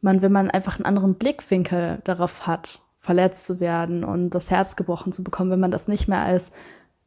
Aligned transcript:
man, 0.00 0.22
wenn 0.22 0.32
man 0.32 0.50
einfach 0.50 0.76
einen 0.76 0.86
anderen 0.86 1.14
Blickwinkel 1.14 2.00
darauf 2.04 2.46
hat, 2.46 2.80
verletzt 2.98 3.46
zu 3.46 3.60
werden 3.60 4.04
und 4.04 4.30
das 4.30 4.50
Herz 4.50 4.76
gebrochen 4.76 5.12
zu 5.12 5.24
bekommen, 5.24 5.50
wenn 5.50 5.60
man 5.60 5.70
das 5.70 5.88
nicht 5.88 6.08
mehr 6.08 6.20
als 6.20 6.52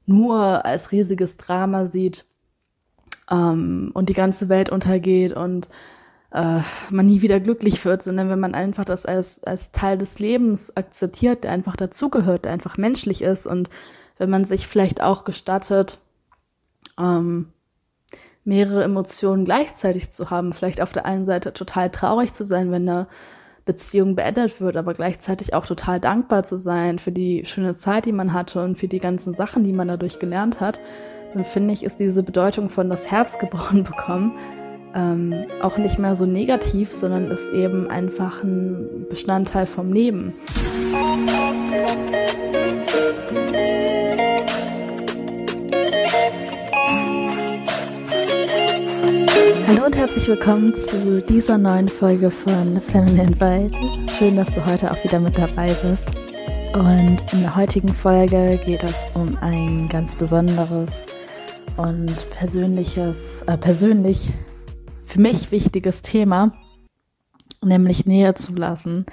nur 0.06 0.66
als 0.66 0.92
riesiges 0.92 1.38
Drama 1.38 1.86
sieht 1.86 2.26
ähm, 3.32 3.92
und 3.94 4.10
die 4.10 4.14
ganze 4.14 4.50
Welt 4.50 4.70
untergeht 4.70 5.34
und 5.34 5.70
äh, 6.32 6.60
man 6.90 7.06
nie 7.06 7.22
wieder 7.22 7.40
glücklich 7.40 7.86
wird, 7.86 8.02
sondern 8.02 8.30
wenn 8.30 8.40
man 8.40 8.56
einfach 8.56 8.86
das 8.86 9.06
als, 9.06 9.44
als 9.44 9.72
Teil 9.72 9.98
des 9.98 10.20
Lebens 10.20 10.76
akzeptiert, 10.76 11.44
der 11.44 11.52
einfach 11.52 11.76
dazugehört, 11.76 12.46
der 12.46 12.52
einfach 12.52 12.78
menschlich 12.78 13.22
ist 13.22 13.46
und 13.46 13.70
wenn 14.18 14.30
man 14.30 14.46
sich 14.46 14.68
vielleicht 14.68 15.02
auch 15.02 15.24
gestattet, 15.24 16.00
ähm, 17.00 17.50
mehrere 18.46 18.84
Emotionen 18.84 19.46
gleichzeitig 19.46 20.12
zu 20.12 20.30
haben, 20.30 20.54
vielleicht 20.54 20.82
auf 20.82 20.92
der 20.92 21.06
einen 21.06 21.26
Seite 21.26 21.54
total 21.54 21.90
traurig 21.90 22.34
zu 22.34 22.44
sein, 22.46 22.72
wenn 22.72 22.88
eine 22.88 23.08
Beziehung 23.66 24.16
beendet 24.16 24.60
wird, 24.60 24.76
aber 24.76 24.94
gleichzeitig 24.94 25.54
auch 25.54 25.66
total 25.66 26.00
dankbar 26.00 26.44
zu 26.44 26.58
sein 26.58 27.00
für 27.00 27.12
die 27.12 27.46
schöne 27.46 27.76
Zeit, 27.76 28.06
die 28.06 28.12
man 28.12 28.34
hatte 28.34 28.64
und 28.64 28.78
für 28.78 28.90
die 28.90 29.00
ganzen 29.00 29.34
Sachen, 29.34 29.64
die 29.64 29.72
man 29.72 29.88
dadurch 29.88 30.20
gelernt 30.20 30.60
hat, 30.60 30.80
dann 31.34 31.46
finde 31.46 31.74
ich, 31.74 31.84
ist 31.84 32.00
diese 32.00 32.24
Bedeutung 32.24 32.70
von 32.70 32.90
das 32.90 33.10
Herz 33.10 33.38
gebrochen 33.40 33.84
bekommen 33.84 34.38
ähm, 34.96 35.46
auch 35.62 35.78
nicht 35.78 36.00
mehr 36.00 36.16
so 36.16 36.26
negativ, 36.26 36.92
sondern 36.92 37.32
ist 37.32 37.52
eben 37.52 37.90
einfach 37.90 38.44
ein 38.44 39.08
Bestandteil 39.10 39.66
vom 39.66 39.92
Leben. 39.92 40.34
Hallo 49.74 49.88
und 49.88 49.98
herzlich 49.98 50.28
willkommen 50.28 50.76
zu 50.76 51.20
dieser 51.24 51.58
neuen 51.58 51.90
Folge 51.90 52.30
von 52.30 52.80
Feminine 52.80 53.32
Vibe. 53.40 54.08
Schön, 54.20 54.36
dass 54.36 54.54
du 54.54 54.64
heute 54.64 54.92
auch 54.92 55.04
wieder 55.04 55.20
mit 55.20 55.36
dabei 55.36 55.74
bist. 55.82 56.12
Und 56.76 57.18
in 57.34 57.42
der 57.42 57.56
heutigen 57.56 57.88
Folge 57.88 58.62
geht 58.68 58.84
es 58.84 58.94
um 59.16 59.36
ein 59.42 59.90
ganz 59.90 60.14
besonderes 60.14 61.02
und 61.76 62.14
persönliches, 62.30 63.42
äh, 63.48 63.58
persönlich 63.58 64.30
für 65.02 65.20
mich 65.20 65.52
wichtiges 65.52 66.04
Thema, 66.04 66.54
nämlich 67.64 68.06
Nähe 68.06 68.36
zu 68.36 68.54
lassen. 68.54 69.08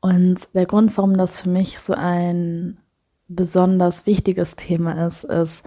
Und 0.00 0.48
der 0.56 0.66
Grund, 0.66 0.96
warum 0.96 1.16
das 1.16 1.42
für 1.42 1.48
mich 1.48 1.78
so 1.78 1.92
ein 1.92 2.78
besonders 3.28 4.04
wichtiges 4.04 4.56
Thema 4.56 5.06
ist, 5.06 5.22
ist, 5.22 5.64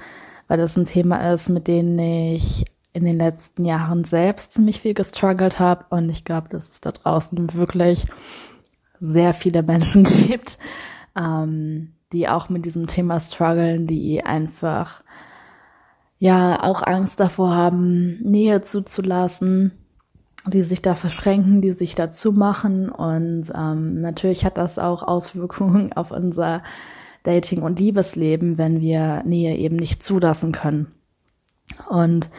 weil 0.49 0.57
das 0.57 0.75
ein 0.75 0.83
Thema 0.83 1.33
ist, 1.33 1.47
mit 1.47 1.69
dem 1.69 1.97
ich 1.97 2.65
in 2.93 3.05
den 3.05 3.19
letzten 3.19 3.65
Jahren 3.65 4.03
selbst 4.03 4.53
ziemlich 4.53 4.81
viel 4.81 4.93
gestruggelt 4.93 5.59
habe. 5.59 5.85
Und 5.89 6.09
ich 6.09 6.25
glaube, 6.25 6.49
dass 6.49 6.69
es 6.69 6.81
da 6.81 6.91
draußen 6.91 7.53
wirklich 7.53 8.07
sehr 8.99 9.33
viele 9.33 9.63
Menschen 9.63 10.03
gibt, 10.03 10.57
ähm, 11.15 11.93
die 12.11 12.27
auch 12.27 12.49
mit 12.49 12.65
diesem 12.65 12.87
Thema 12.87 13.19
strugglen, 13.19 13.87
die 13.87 14.23
einfach 14.23 15.01
ja 16.17 16.61
auch 16.63 16.83
Angst 16.83 17.19
davor 17.19 17.55
haben, 17.55 18.19
Nähe 18.21 18.61
zuzulassen, 18.61 19.71
die 20.47 20.63
sich 20.63 20.81
da 20.81 20.95
verschränken, 20.95 21.61
die 21.61 21.71
sich 21.71 21.95
dazu 21.95 22.31
machen. 22.31 22.89
Und 22.89 23.51
ähm, 23.55 24.01
natürlich 24.01 24.45
hat 24.45 24.57
das 24.57 24.79
auch 24.79 25.03
Auswirkungen 25.03 25.93
auf 25.95 26.11
unser 26.11 26.63
Dating- 27.23 27.61
und 27.61 27.79
Liebesleben, 27.79 28.57
wenn 28.57 28.81
wir 28.81 29.23
Nähe 29.23 29.55
eben 29.57 29.75
nicht 29.75 30.01
zulassen 30.01 30.51
können. 30.51 30.87
Und 31.87 32.29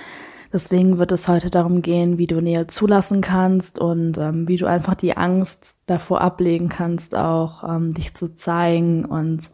deswegen 0.53 0.99
wird 0.99 1.13
es 1.13 1.29
heute 1.29 1.51
darum 1.51 1.83
gehen, 1.83 2.19
wie 2.19 2.27
du 2.27 2.41
Nähe 2.41 2.67
zulassen 2.67 3.21
kannst 3.21 3.79
und 3.79 4.19
ähm, 4.19 4.49
wie 4.49 4.57
du 4.57 4.67
einfach 4.67 4.95
die 4.95 5.17
Angst 5.17 5.77
davor 5.87 6.21
ablegen 6.21 6.69
kannst, 6.69 7.15
auch 7.15 7.65
ähm, 7.65 7.93
dich 7.93 8.15
zu 8.15 8.35
zeigen 8.35 9.05
und 9.05 9.51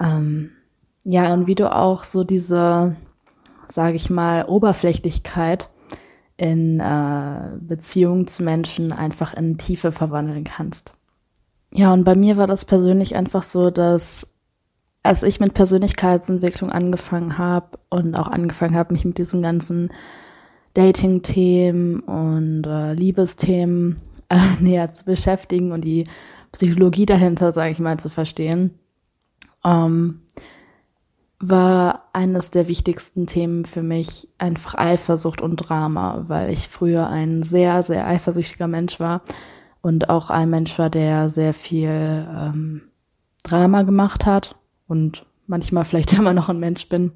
ähm, 0.00 0.50
ja, 1.04 1.32
und 1.32 1.46
wie 1.46 1.54
du 1.54 1.74
auch 1.74 2.04
so 2.04 2.24
diese 2.24 2.96
sage 3.72 3.96
ich 3.96 4.10
mal, 4.10 4.44
Oberflächlichkeit 4.44 5.68
in 6.36 6.80
äh, 6.80 7.56
Beziehungen 7.60 8.26
zu 8.26 8.42
Menschen 8.42 8.92
einfach 8.92 9.34
in 9.34 9.58
Tiefe 9.58 9.92
verwandeln 9.92 10.44
kannst. 10.44 10.92
Ja, 11.72 11.92
und 11.92 12.04
bei 12.04 12.14
mir 12.14 12.36
war 12.36 12.46
das 12.46 12.64
persönlich 12.64 13.16
einfach 13.16 13.42
so, 13.42 13.70
dass 13.70 14.28
als 15.02 15.22
ich 15.22 15.40
mit 15.40 15.54
Persönlichkeitsentwicklung 15.54 16.70
angefangen 16.70 17.38
habe 17.38 17.78
und 17.90 18.14
auch 18.14 18.28
angefangen 18.28 18.76
habe, 18.76 18.92
mich 18.92 19.04
mit 19.04 19.18
diesen 19.18 19.42
ganzen 19.42 19.90
Dating-Themen 20.74 22.00
und 22.00 22.66
äh, 22.66 22.94
Liebesthemen 22.94 24.00
äh, 24.28 24.38
näher 24.60 24.90
zu 24.92 25.04
beschäftigen 25.04 25.72
und 25.72 25.82
die 25.82 26.04
Psychologie 26.52 27.06
dahinter, 27.06 27.52
sage 27.52 27.72
ich 27.72 27.78
mal, 27.78 27.98
zu 27.98 28.10
verstehen, 28.10 28.78
ähm, 29.64 30.22
war 31.40 32.08
eines 32.12 32.52
der 32.52 32.68
wichtigsten 32.68 33.26
Themen 33.26 33.64
für 33.64 33.82
mich 33.82 34.28
einfach 34.38 34.76
Eifersucht 34.76 35.40
und 35.40 35.56
Drama, 35.56 36.26
weil 36.28 36.52
ich 36.52 36.68
früher 36.68 37.08
ein 37.08 37.42
sehr, 37.42 37.82
sehr 37.82 38.06
eifersüchtiger 38.06 38.68
Mensch 38.68 39.00
war 39.00 39.22
und 39.80 40.08
auch 40.08 40.30
ein 40.30 40.50
Mensch 40.50 40.78
war, 40.78 40.88
der 40.88 41.30
sehr 41.30 41.52
viel 41.52 41.88
ähm, 41.88 42.82
Drama 43.42 43.82
gemacht 43.82 44.24
hat 44.24 44.54
und 44.92 45.24
manchmal 45.46 45.84
vielleicht 45.84 46.12
immer 46.18 46.34
noch 46.34 46.50
ein 46.50 46.60
Mensch 46.60 46.88
bin, 46.88 47.12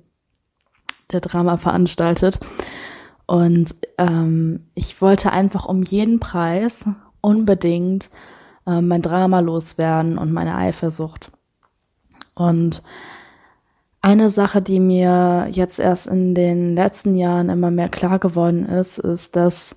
der 1.12 1.20
Drama 1.20 1.58
veranstaltet. 1.58 2.40
Und 3.26 3.74
ähm, 3.98 4.64
ich 4.74 5.00
wollte 5.02 5.30
einfach 5.30 5.66
um 5.66 5.82
jeden 5.82 6.18
Preis 6.18 6.86
unbedingt 7.20 8.08
äh, 8.66 8.80
mein 8.80 9.02
Drama 9.02 9.40
loswerden 9.40 10.16
und 10.16 10.32
meine 10.32 10.56
Eifersucht. 10.56 11.30
Und 12.34 12.82
eine 14.00 14.30
Sache, 14.30 14.62
die 14.62 14.80
mir 14.80 15.48
jetzt 15.50 15.78
erst 15.78 16.06
in 16.06 16.34
den 16.34 16.76
letzten 16.76 17.16
Jahren 17.16 17.50
immer 17.50 17.70
mehr 17.70 17.88
klar 17.88 18.18
geworden 18.18 18.64
ist, 18.64 18.98
ist, 18.98 19.36
dass 19.36 19.76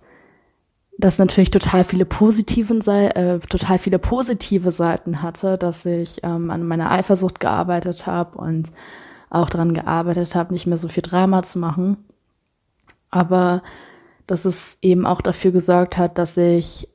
das 0.99 1.17
natürlich 1.17 1.49
total 1.49 1.85
viele 1.85 2.03
positiven 2.03 2.85
äh, 2.85 3.39
total 3.39 3.79
viele 3.79 3.99
positive 3.99 4.73
Seiten 4.73 5.21
hatte, 5.21 5.57
dass 5.57 5.85
ich 5.85 6.19
ähm, 6.23 6.51
an 6.51 6.67
meiner 6.67 6.91
Eifersucht 6.91 7.39
gearbeitet 7.39 8.05
habe 8.05 8.37
und 8.37 8.71
auch 9.29 9.49
daran 9.49 9.73
gearbeitet 9.73 10.35
habe, 10.35 10.53
nicht 10.53 10.67
mehr 10.67 10.77
so 10.77 10.89
viel 10.89 11.03
Drama 11.03 11.41
zu 11.41 11.57
machen. 11.57 11.97
Aber 13.11 13.63
dass 14.27 14.43
es 14.43 14.77
eben 14.81 15.05
auch 15.05 15.21
dafür 15.21 15.51
gesorgt 15.51 15.97
hat, 15.97 16.17
dass 16.17 16.35
ich 16.35 16.89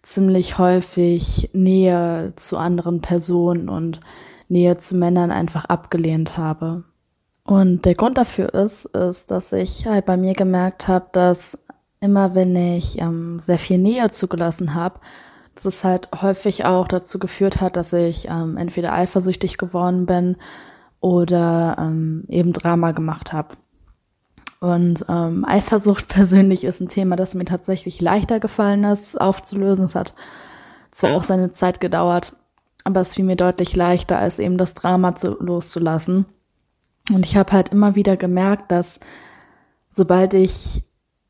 ziemlich 0.00 0.56
häufig 0.56 1.50
Nähe 1.52 2.32
zu 2.36 2.56
anderen 2.56 3.02
Personen 3.02 3.68
und 3.68 4.00
Nähe 4.48 4.78
zu 4.78 4.96
Männern 4.96 5.30
einfach 5.30 5.66
abgelehnt 5.66 6.38
habe. 6.38 6.84
Und 7.44 7.84
der 7.84 7.94
Grund 7.94 8.16
dafür 8.16 8.54
ist, 8.54 8.86
ist, 8.86 9.30
dass 9.30 9.52
ich 9.52 9.86
halt 9.86 10.06
bei 10.06 10.16
mir 10.16 10.32
gemerkt 10.32 10.88
habe, 10.88 11.06
dass 11.12 11.58
immer 12.06 12.34
wenn 12.34 12.54
ich 12.56 12.98
ähm, 13.00 13.38
sehr 13.40 13.58
viel 13.58 13.78
Nähe 13.78 14.10
zugelassen 14.10 14.74
habe, 14.74 15.00
dass 15.54 15.64
es 15.64 15.84
halt 15.84 16.08
häufig 16.22 16.64
auch 16.64 16.86
dazu 16.86 17.18
geführt 17.18 17.60
hat, 17.60 17.76
dass 17.76 17.92
ich 17.92 18.28
ähm, 18.28 18.56
entweder 18.56 18.92
eifersüchtig 18.92 19.58
geworden 19.58 20.06
bin 20.06 20.36
oder 21.00 21.76
ähm, 21.78 22.24
eben 22.28 22.52
Drama 22.52 22.92
gemacht 22.92 23.32
habe. 23.32 23.56
Und 24.60 25.04
ähm, 25.08 25.44
Eifersucht 25.44 26.08
persönlich 26.08 26.64
ist 26.64 26.80
ein 26.80 26.88
Thema, 26.88 27.16
das 27.16 27.34
mir 27.34 27.44
tatsächlich 27.44 28.00
leichter 28.00 28.38
gefallen 28.38 28.84
ist, 28.84 29.20
aufzulösen. 29.20 29.86
Es 29.86 29.94
hat 29.94 30.14
zwar 30.90 31.14
auch 31.14 31.24
seine 31.24 31.50
Zeit 31.50 31.80
gedauert, 31.80 32.34
aber 32.84 33.00
es 33.00 33.14
fiel 33.14 33.24
mir 33.24 33.36
deutlich 33.36 33.74
leichter, 33.74 34.18
als 34.18 34.38
eben 34.38 34.58
das 34.58 34.74
Drama 34.74 35.14
zu, 35.16 35.36
loszulassen. 35.40 36.26
Und 37.12 37.26
ich 37.26 37.36
habe 37.36 37.52
halt 37.52 37.70
immer 37.70 37.94
wieder 37.96 38.16
gemerkt, 38.16 38.70
dass 38.70 39.00
sobald 39.90 40.34
ich 40.34 40.84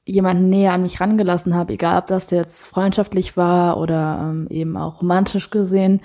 jemanden 0.07 0.49
näher 0.49 0.73
an 0.73 0.83
mich 0.83 1.01
rangelassen 1.01 1.55
habe, 1.55 1.75
egal 1.75 1.99
ob 1.99 2.07
das 2.07 2.31
jetzt 2.31 2.65
freundschaftlich 2.65 3.37
war 3.37 3.77
oder 3.77 4.21
ähm, 4.23 4.47
eben 4.49 4.77
auch 4.77 5.03
romantisch 5.03 5.51
gesehen, 5.51 6.01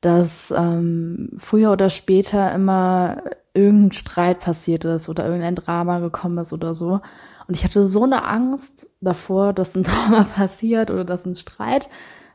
dass 0.00 0.52
ähm, 0.56 1.30
früher 1.36 1.72
oder 1.72 1.90
später 1.90 2.52
immer 2.54 3.22
irgendein 3.54 3.92
Streit 3.92 4.40
passiert 4.40 4.84
ist 4.84 5.08
oder 5.08 5.24
irgendein 5.24 5.56
Drama 5.56 5.98
gekommen 5.98 6.38
ist 6.38 6.52
oder 6.52 6.74
so. 6.74 7.00
Und 7.48 7.56
ich 7.56 7.64
hatte 7.64 7.86
so 7.86 8.04
eine 8.04 8.24
Angst 8.24 8.88
davor, 9.00 9.52
dass 9.52 9.74
ein 9.74 9.82
Drama 9.84 10.24
passiert 10.24 10.90
oder 10.90 11.04
dass 11.04 11.26
ein 11.26 11.36
Streit 11.36 11.88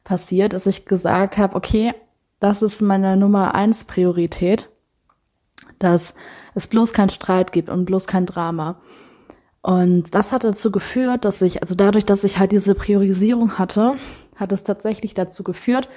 passiert, 0.04 0.54
dass 0.54 0.68
ich 0.68 0.86
gesagt 0.86 1.38
habe, 1.38 1.56
okay, 1.56 1.94
das 2.40 2.62
ist 2.62 2.82
meine 2.82 3.18
Nummer 3.18 3.56
eins 3.56 3.86
Priorität, 3.86 4.70
dass 5.80 6.14
es 6.54 6.68
bloß 6.68 6.94
keinen 6.94 7.10
Streit 7.10 7.52
gibt 7.52 7.70
und 7.70 7.86
bloß 7.86 8.06
kein 8.06 8.26
Drama. 8.26 8.80
Und 9.68 10.16
das 10.16 10.32
hat 10.32 10.46
dazu 10.46 10.72
geführt, 10.72 11.26
dass 11.26 11.42
ich, 11.42 11.62
also 11.62 11.76
dadurch, 11.76 12.06
dass 12.06 12.24
ich 12.24 12.40
halt 12.40 12.54
diese 12.54 12.74
Priorisierung 12.74 13.58
hatte, 13.60 13.96
hat 14.38 14.54
es 14.54 14.64
tatsächlich 14.64 15.14
dazu 15.14 15.44
geführt, 15.44 15.90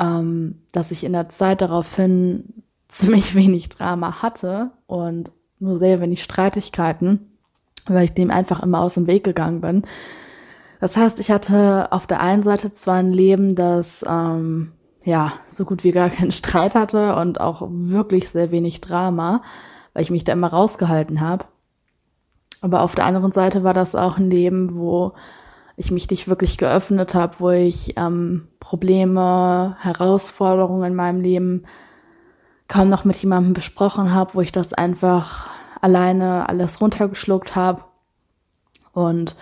ähm, 0.00 0.62
dass 0.72 0.90
ich 0.90 1.04
in 1.04 1.12
der 1.12 1.28
Zeit 1.28 1.60
daraufhin 1.60 2.64
ziemlich 2.88 3.36
wenig 3.36 3.68
Drama 3.68 4.22
hatte 4.22 4.72
und 4.88 5.30
nur 5.60 5.78
sehr 5.78 6.00
wenig 6.00 6.24
Streitigkeiten, 6.24 7.30
weil 7.86 8.06
ich 8.06 8.14
dem 8.14 8.32
einfach 8.32 8.60
immer 8.60 8.80
aus 8.80 8.94
dem 8.94 9.06
Weg 9.06 9.22
gegangen 9.22 9.60
bin. 9.60 9.82
Das 10.80 10.96
heißt, 10.96 11.20
ich 11.20 11.30
hatte 11.30 11.92
auf 11.92 12.08
der 12.08 12.18
einen 12.18 12.42
Seite 12.42 12.72
zwar 12.72 12.96
ein 12.96 13.12
Leben, 13.12 13.54
das 13.54 14.04
ähm, 14.04 14.72
ja 15.04 15.32
so 15.48 15.64
gut 15.64 15.84
wie 15.84 15.92
gar 15.92 16.10
keinen 16.10 16.32
Streit 16.32 16.74
hatte 16.74 17.14
und 17.14 17.40
auch 17.40 17.68
wirklich 17.70 18.30
sehr 18.30 18.50
wenig 18.50 18.80
Drama, 18.80 19.42
weil 19.92 20.02
ich 20.02 20.10
mich 20.10 20.24
da 20.24 20.32
immer 20.32 20.48
rausgehalten 20.48 21.20
habe. 21.20 21.44
Aber 22.60 22.82
auf 22.82 22.94
der 22.94 23.06
anderen 23.06 23.32
Seite 23.32 23.64
war 23.64 23.74
das 23.74 23.94
auch 23.94 24.18
ein 24.18 24.30
Leben, 24.30 24.74
wo 24.74 25.12
ich 25.76 25.90
mich 25.90 26.10
nicht 26.10 26.28
wirklich 26.28 26.58
geöffnet 26.58 27.14
habe, 27.14 27.36
wo 27.38 27.50
ich 27.50 27.94
ähm, 27.96 28.48
Probleme, 28.60 29.76
Herausforderungen 29.80 30.84
in 30.84 30.94
meinem 30.94 31.20
Leben 31.20 31.64
kaum 32.68 32.88
noch 32.88 33.04
mit 33.04 33.16
jemandem 33.16 33.54
besprochen 33.54 34.12
habe, 34.12 34.34
wo 34.34 34.42
ich 34.42 34.52
das 34.52 34.74
einfach 34.74 35.48
alleine 35.80 36.48
alles 36.48 36.80
runtergeschluckt 36.80 37.56
habe. 37.56 37.84
Und 38.92 39.36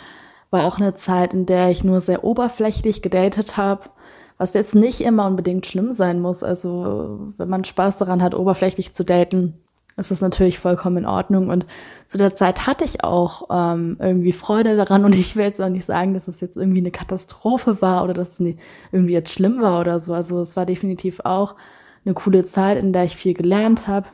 war 0.50 0.64
auch 0.64 0.78
eine 0.78 0.94
Zeit, 0.94 1.34
in 1.34 1.44
der 1.44 1.70
ich 1.70 1.84
nur 1.84 2.00
sehr 2.00 2.24
oberflächlich 2.24 3.02
gedatet 3.02 3.56
habe, 3.56 3.90
was 4.38 4.54
jetzt 4.54 4.74
nicht 4.74 5.00
immer 5.00 5.26
unbedingt 5.26 5.66
schlimm 5.66 5.92
sein 5.92 6.20
muss. 6.20 6.42
Also 6.42 7.32
wenn 7.36 7.48
man 7.48 7.64
Spaß 7.64 7.98
daran 7.98 8.22
hat, 8.22 8.34
oberflächlich 8.34 8.94
zu 8.94 9.04
daten, 9.04 9.60
ist 9.98 10.22
natürlich 10.22 10.58
vollkommen 10.58 10.98
in 10.98 11.06
Ordnung. 11.06 11.48
Und 11.48 11.66
zu 12.06 12.18
der 12.18 12.34
Zeit 12.36 12.66
hatte 12.66 12.84
ich 12.84 13.02
auch 13.02 13.48
ähm, 13.50 13.96
irgendwie 14.00 14.32
Freude 14.32 14.76
daran. 14.76 15.04
Und 15.04 15.14
ich 15.14 15.36
will 15.36 15.44
jetzt 15.44 15.60
auch 15.60 15.68
nicht 15.68 15.84
sagen, 15.84 16.14
dass 16.14 16.28
es 16.28 16.40
jetzt 16.40 16.56
irgendwie 16.56 16.78
eine 16.78 16.92
Katastrophe 16.92 17.82
war 17.82 18.04
oder 18.04 18.14
dass 18.14 18.38
es 18.38 18.54
irgendwie 18.92 19.12
jetzt 19.12 19.32
schlimm 19.32 19.60
war 19.60 19.80
oder 19.80 19.98
so. 19.98 20.14
Also 20.14 20.40
es 20.40 20.56
war 20.56 20.66
definitiv 20.66 21.20
auch 21.24 21.56
eine 22.04 22.14
coole 22.14 22.44
Zeit, 22.44 22.78
in 22.78 22.92
der 22.92 23.04
ich 23.04 23.16
viel 23.16 23.34
gelernt 23.34 23.88
habe 23.88 24.06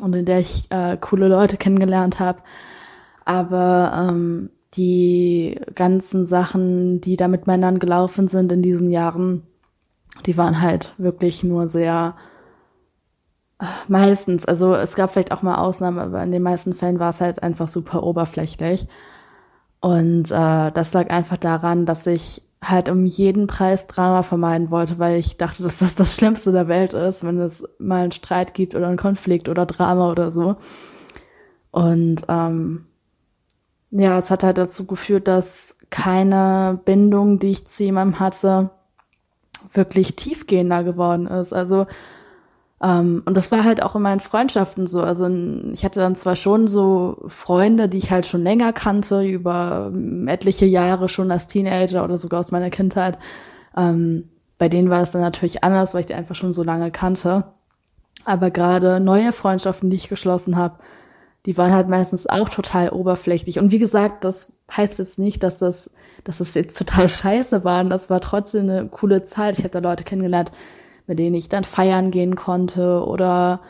und 0.00 0.14
in 0.14 0.24
der 0.24 0.38
ich 0.38 0.70
äh, 0.70 0.96
coole 0.96 1.28
Leute 1.28 1.56
kennengelernt 1.56 2.20
habe. 2.20 2.42
Aber 3.24 4.08
ähm, 4.10 4.50
die 4.74 5.60
ganzen 5.74 6.24
Sachen, 6.24 7.00
die 7.00 7.16
da 7.16 7.28
mit 7.28 7.46
Männern 7.46 7.78
gelaufen 7.78 8.28
sind 8.28 8.52
in 8.52 8.62
diesen 8.62 8.90
Jahren, 8.90 9.42
die 10.26 10.36
waren 10.36 10.60
halt 10.60 10.94
wirklich 10.98 11.42
nur 11.42 11.68
sehr 11.68 12.14
Meistens, 13.88 14.44
also 14.44 14.74
es 14.74 14.96
gab 14.96 15.12
vielleicht 15.12 15.32
auch 15.32 15.42
mal 15.42 15.56
Ausnahmen, 15.56 15.98
aber 15.98 16.22
in 16.22 16.32
den 16.32 16.42
meisten 16.42 16.74
Fällen 16.74 16.98
war 16.98 17.10
es 17.10 17.20
halt 17.20 17.42
einfach 17.42 17.68
super 17.68 18.02
oberflächlich. 18.02 18.86
Und 19.80 20.30
äh, 20.30 20.72
das 20.72 20.92
lag 20.92 21.10
einfach 21.10 21.36
daran, 21.36 21.86
dass 21.86 22.06
ich 22.06 22.42
halt 22.62 22.88
um 22.88 23.04
jeden 23.06 23.46
Preis 23.46 23.86
Drama 23.86 24.22
vermeiden 24.22 24.70
wollte, 24.70 24.98
weil 24.98 25.18
ich 25.18 25.36
dachte, 25.36 25.62
dass 25.62 25.78
das 25.78 25.94
das 25.94 26.14
Schlimmste 26.14 26.52
der 26.52 26.68
Welt 26.68 26.94
ist, 26.94 27.24
wenn 27.24 27.38
es 27.38 27.64
mal 27.78 28.02
einen 28.02 28.12
Streit 28.12 28.54
gibt 28.54 28.74
oder 28.74 28.88
einen 28.88 28.96
Konflikt 28.96 29.48
oder 29.48 29.66
Drama 29.66 30.10
oder 30.10 30.30
so. 30.30 30.56
Und 31.70 32.22
ähm, 32.28 32.86
ja, 33.90 34.18
es 34.18 34.30
hat 34.30 34.42
halt 34.42 34.58
dazu 34.58 34.86
geführt, 34.86 35.28
dass 35.28 35.78
keine 35.90 36.80
Bindung, 36.84 37.38
die 37.38 37.50
ich 37.50 37.66
zu 37.66 37.84
jemandem 37.84 38.18
hatte, 38.18 38.70
wirklich 39.72 40.16
tiefgehender 40.16 40.82
geworden 40.82 41.26
ist. 41.26 41.52
Also 41.52 41.86
um, 42.84 42.90
ähm, 42.90 43.22
und 43.24 43.34
das 43.34 43.50
war 43.50 43.64
halt 43.64 43.82
auch 43.82 43.96
in 43.96 44.02
meinen 44.02 44.20
Freundschaften 44.20 44.86
so. 44.86 45.00
Also 45.00 45.26
ich 45.72 45.86
hatte 45.86 46.00
dann 46.00 46.16
zwar 46.16 46.36
schon 46.36 46.66
so 46.66 47.16
Freunde, 47.28 47.88
die 47.88 47.96
ich 47.96 48.10
halt 48.10 48.26
schon 48.26 48.42
länger 48.42 48.74
kannte, 48.74 49.22
über 49.22 49.90
etliche 50.26 50.66
Jahre 50.66 51.08
schon 51.08 51.30
als 51.30 51.46
Teenager 51.46 52.04
oder 52.04 52.18
sogar 52.18 52.40
aus 52.40 52.50
meiner 52.50 52.68
Kindheit. 52.68 53.18
Um, 53.74 53.82
ähm, 53.82 54.28
bei 54.58 54.68
denen 54.68 54.90
war 54.90 55.02
es 55.02 55.10
dann 55.10 55.22
natürlich 55.22 55.64
anders, 55.64 55.94
weil 55.94 56.00
ich 56.00 56.06
die 56.06 56.14
einfach 56.14 56.34
schon 56.34 56.52
so 56.52 56.62
lange 56.62 56.90
kannte. 56.90 57.44
Aber 58.24 58.50
gerade 58.50 59.00
neue 59.00 59.32
Freundschaften, 59.32 59.90
die 59.90 59.96
ich 59.96 60.08
geschlossen 60.08 60.56
habe, 60.56 60.78
die 61.46 61.56
waren 61.58 61.72
halt 61.72 61.88
meistens 61.88 62.26
auch 62.26 62.48
total 62.48 62.90
oberflächlich. 62.90 63.58
Und 63.58 63.72
wie 63.72 63.78
gesagt, 63.78 64.24
das 64.24 64.52
heißt 64.74 64.98
jetzt 64.98 65.18
nicht, 65.18 65.42
dass 65.42 65.58
das, 65.58 65.90
dass 66.22 66.38
das 66.38 66.54
jetzt 66.54 66.78
total 66.78 67.08
scheiße 67.08 67.64
war. 67.64 67.82
Das 67.84 68.10
war 68.10 68.20
trotzdem 68.20 68.68
eine 68.68 68.88
coole 68.88 69.24
Zeit. 69.24 69.58
Ich 69.58 69.64
habe 69.64 69.72
da 69.72 69.80
Leute 69.80 70.04
kennengelernt, 70.04 70.52
mit 71.06 71.18
denen 71.18 71.34
ich 71.34 71.48
dann 71.48 71.64
feiern 71.64 72.10
gehen 72.10 72.36
konnte 72.36 73.04
oder 73.04 73.60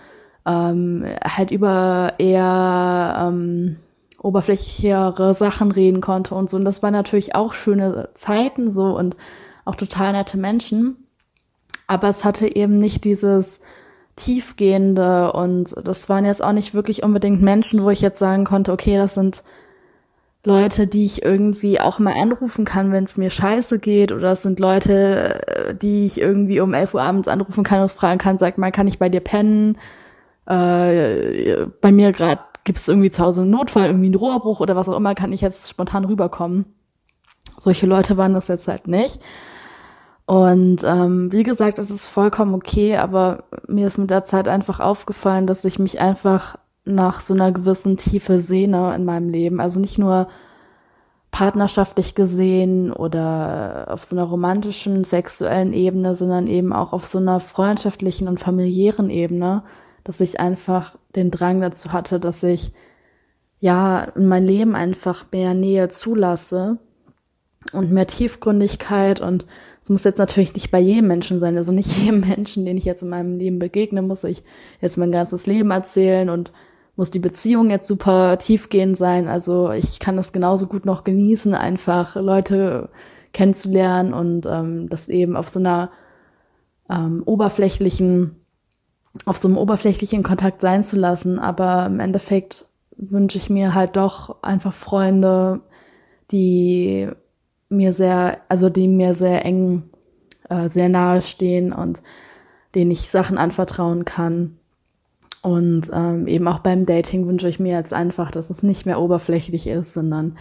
ähm, 0.46 1.04
halt 1.24 1.50
über 1.50 2.14
eher 2.18 3.28
ähm, 3.28 3.76
oberflächlichere 4.22 5.34
Sachen 5.34 5.70
reden 5.70 6.00
konnte 6.00 6.34
und 6.34 6.48
so. 6.48 6.56
Und 6.56 6.64
das 6.64 6.82
waren 6.82 6.92
natürlich 6.92 7.34
auch 7.34 7.54
schöne 7.54 8.08
Zeiten 8.14 8.70
so 8.70 8.96
und 8.96 9.16
auch 9.64 9.74
total 9.74 10.12
nette 10.12 10.38
Menschen. 10.38 10.96
Aber 11.86 12.08
es 12.08 12.24
hatte 12.24 12.54
eben 12.54 12.78
nicht 12.78 13.04
dieses 13.04 13.60
tiefgehende 14.16 15.32
und 15.32 15.74
das 15.84 16.08
waren 16.08 16.24
jetzt 16.24 16.42
auch 16.42 16.52
nicht 16.52 16.72
wirklich 16.72 17.02
unbedingt 17.02 17.42
Menschen, 17.42 17.82
wo 17.82 17.90
ich 17.90 18.00
jetzt 18.00 18.18
sagen 18.18 18.44
konnte, 18.44 18.72
okay, 18.72 18.96
das 18.96 19.14
sind 19.14 19.42
Leute, 20.44 20.86
die 20.86 21.04
ich 21.04 21.22
irgendwie 21.22 21.80
auch 21.80 21.98
mal 21.98 22.14
anrufen 22.14 22.64
kann, 22.64 22.92
wenn 22.92 23.04
es 23.04 23.16
mir 23.16 23.30
scheiße 23.30 23.78
geht. 23.78 24.12
Oder 24.12 24.32
es 24.32 24.42
sind 24.42 24.58
Leute, 24.58 25.46
äh, 25.46 25.74
die 25.74 26.04
ich 26.04 26.20
irgendwie 26.20 26.60
um 26.60 26.74
11 26.74 26.94
Uhr 26.94 27.02
abends 27.02 27.28
anrufen 27.28 27.64
kann 27.64 27.80
und 27.80 27.90
fragen 27.90 28.18
kann, 28.18 28.38
sag 28.38 28.58
mal, 28.58 28.70
kann 28.70 28.86
ich 28.86 28.98
bei 28.98 29.08
dir 29.08 29.20
pennen? 29.20 29.78
Äh, 30.46 31.66
bei 31.80 31.90
mir 31.90 32.12
gerade 32.12 32.42
gibt 32.64 32.78
es 32.78 32.88
irgendwie 32.88 33.10
zu 33.10 33.22
Hause 33.22 33.42
einen 33.42 33.50
Notfall, 33.50 33.86
irgendwie 33.86 34.06
einen 34.06 34.14
Rohrbruch 34.14 34.60
oder 34.60 34.76
was 34.76 34.88
auch 34.88 34.96
immer, 34.96 35.14
kann 35.14 35.32
ich 35.32 35.40
jetzt 35.40 35.68
spontan 35.68 36.04
rüberkommen. 36.04 36.66
Solche 37.56 37.86
Leute 37.86 38.16
waren 38.16 38.34
das 38.34 38.48
jetzt 38.48 38.68
halt 38.68 38.86
nicht. 38.86 39.20
Und 40.26 40.82
ähm, 40.84 41.30
wie 41.32 41.42
gesagt, 41.42 41.78
es 41.78 41.90
ist 41.90 42.06
vollkommen 42.06 42.54
okay, 42.54 42.96
aber 42.96 43.44
mir 43.68 43.86
ist 43.86 43.98
mit 43.98 44.10
der 44.10 44.24
Zeit 44.24 44.48
einfach 44.48 44.80
aufgefallen, 44.80 45.46
dass 45.46 45.64
ich 45.64 45.78
mich 45.78 46.00
einfach 46.00 46.56
nach 46.84 47.20
so 47.20 47.34
einer 47.34 47.52
gewissen 47.52 47.96
Tiefe 47.96 48.40
sehne 48.40 48.94
in 48.94 49.04
meinem 49.04 49.30
Leben. 49.30 49.60
Also 49.60 49.80
nicht 49.80 49.98
nur 49.98 50.28
partnerschaftlich 51.30 52.14
gesehen 52.14 52.92
oder 52.92 53.86
auf 53.88 54.04
so 54.04 54.14
einer 54.14 54.24
romantischen, 54.24 55.02
sexuellen 55.02 55.72
Ebene, 55.72 56.14
sondern 56.14 56.46
eben 56.46 56.72
auch 56.72 56.92
auf 56.92 57.06
so 57.06 57.18
einer 57.18 57.40
freundschaftlichen 57.40 58.28
und 58.28 58.38
familiären 58.38 59.10
Ebene, 59.10 59.64
dass 60.04 60.20
ich 60.20 60.38
einfach 60.38 60.96
den 61.16 61.30
Drang 61.30 61.60
dazu 61.60 61.92
hatte, 61.92 62.20
dass 62.20 62.42
ich 62.44 62.70
ja 63.58 64.04
in 64.14 64.28
mein 64.28 64.46
Leben 64.46 64.76
einfach 64.76 65.24
mehr 65.32 65.54
Nähe 65.54 65.88
zulasse 65.88 66.78
und 67.72 67.90
mehr 67.90 68.06
Tiefgründigkeit 68.06 69.20
und 69.20 69.46
es 69.82 69.90
muss 69.90 70.04
jetzt 70.04 70.18
natürlich 70.18 70.54
nicht 70.54 70.70
bei 70.70 70.78
jedem 70.78 71.08
Menschen 71.08 71.38
sein, 71.38 71.56
also 71.56 71.72
nicht 71.72 71.96
jedem 71.98 72.20
Menschen, 72.20 72.64
den 72.64 72.76
ich 72.76 72.84
jetzt 72.84 73.02
in 73.02 73.08
meinem 73.08 73.38
Leben 73.38 73.58
begegne, 73.58 74.02
muss 74.02 74.22
ich 74.22 74.44
jetzt 74.80 74.98
mein 74.98 75.10
ganzes 75.10 75.46
Leben 75.46 75.72
erzählen 75.72 76.30
und 76.30 76.52
muss 76.96 77.10
die 77.10 77.18
Beziehung 77.18 77.70
jetzt 77.70 77.88
super 77.88 78.38
tiefgehend 78.38 78.96
sein. 78.96 79.28
Also 79.28 79.70
ich 79.72 79.98
kann 79.98 80.16
das 80.16 80.32
genauso 80.32 80.66
gut 80.66 80.86
noch 80.86 81.04
genießen, 81.04 81.54
einfach 81.54 82.16
Leute 82.16 82.88
kennenzulernen 83.32 84.12
und 84.12 84.46
ähm, 84.46 84.88
das 84.88 85.08
eben 85.08 85.36
auf 85.36 85.48
so 85.48 85.58
einer 85.58 85.90
ähm, 86.88 87.22
oberflächlichen, 87.26 88.36
auf 89.24 89.38
so 89.38 89.48
einem 89.48 89.58
oberflächlichen 89.58 90.22
Kontakt 90.22 90.60
sein 90.60 90.82
zu 90.84 90.96
lassen. 90.96 91.38
Aber 91.40 91.86
im 91.86 91.98
Endeffekt 91.98 92.66
wünsche 92.96 93.38
ich 93.38 93.50
mir 93.50 93.74
halt 93.74 93.96
doch 93.96 94.42
einfach 94.42 94.72
Freunde, 94.72 95.62
die 96.30 97.08
mir 97.68 97.92
sehr, 97.92 98.38
also 98.48 98.70
die 98.70 98.86
mir 98.86 99.14
sehr 99.14 99.44
eng, 99.44 99.90
äh, 100.48 100.68
sehr 100.68 100.88
nahe 100.88 101.22
stehen 101.22 101.72
und 101.72 102.02
denen 102.76 102.92
ich 102.92 103.10
Sachen 103.10 103.36
anvertrauen 103.36 104.04
kann 104.04 104.58
und 105.44 105.90
ähm, 105.92 106.26
eben 106.26 106.48
auch 106.48 106.60
beim 106.60 106.86
Dating 106.86 107.26
wünsche 107.26 107.50
ich 107.50 107.60
mir 107.60 107.74
jetzt 107.74 107.92
einfach, 107.92 108.30
dass 108.30 108.48
es 108.48 108.62
nicht 108.62 108.86
mehr 108.86 108.98
oberflächlich 108.98 109.66
ist, 109.66 109.92
sondern 109.92 110.38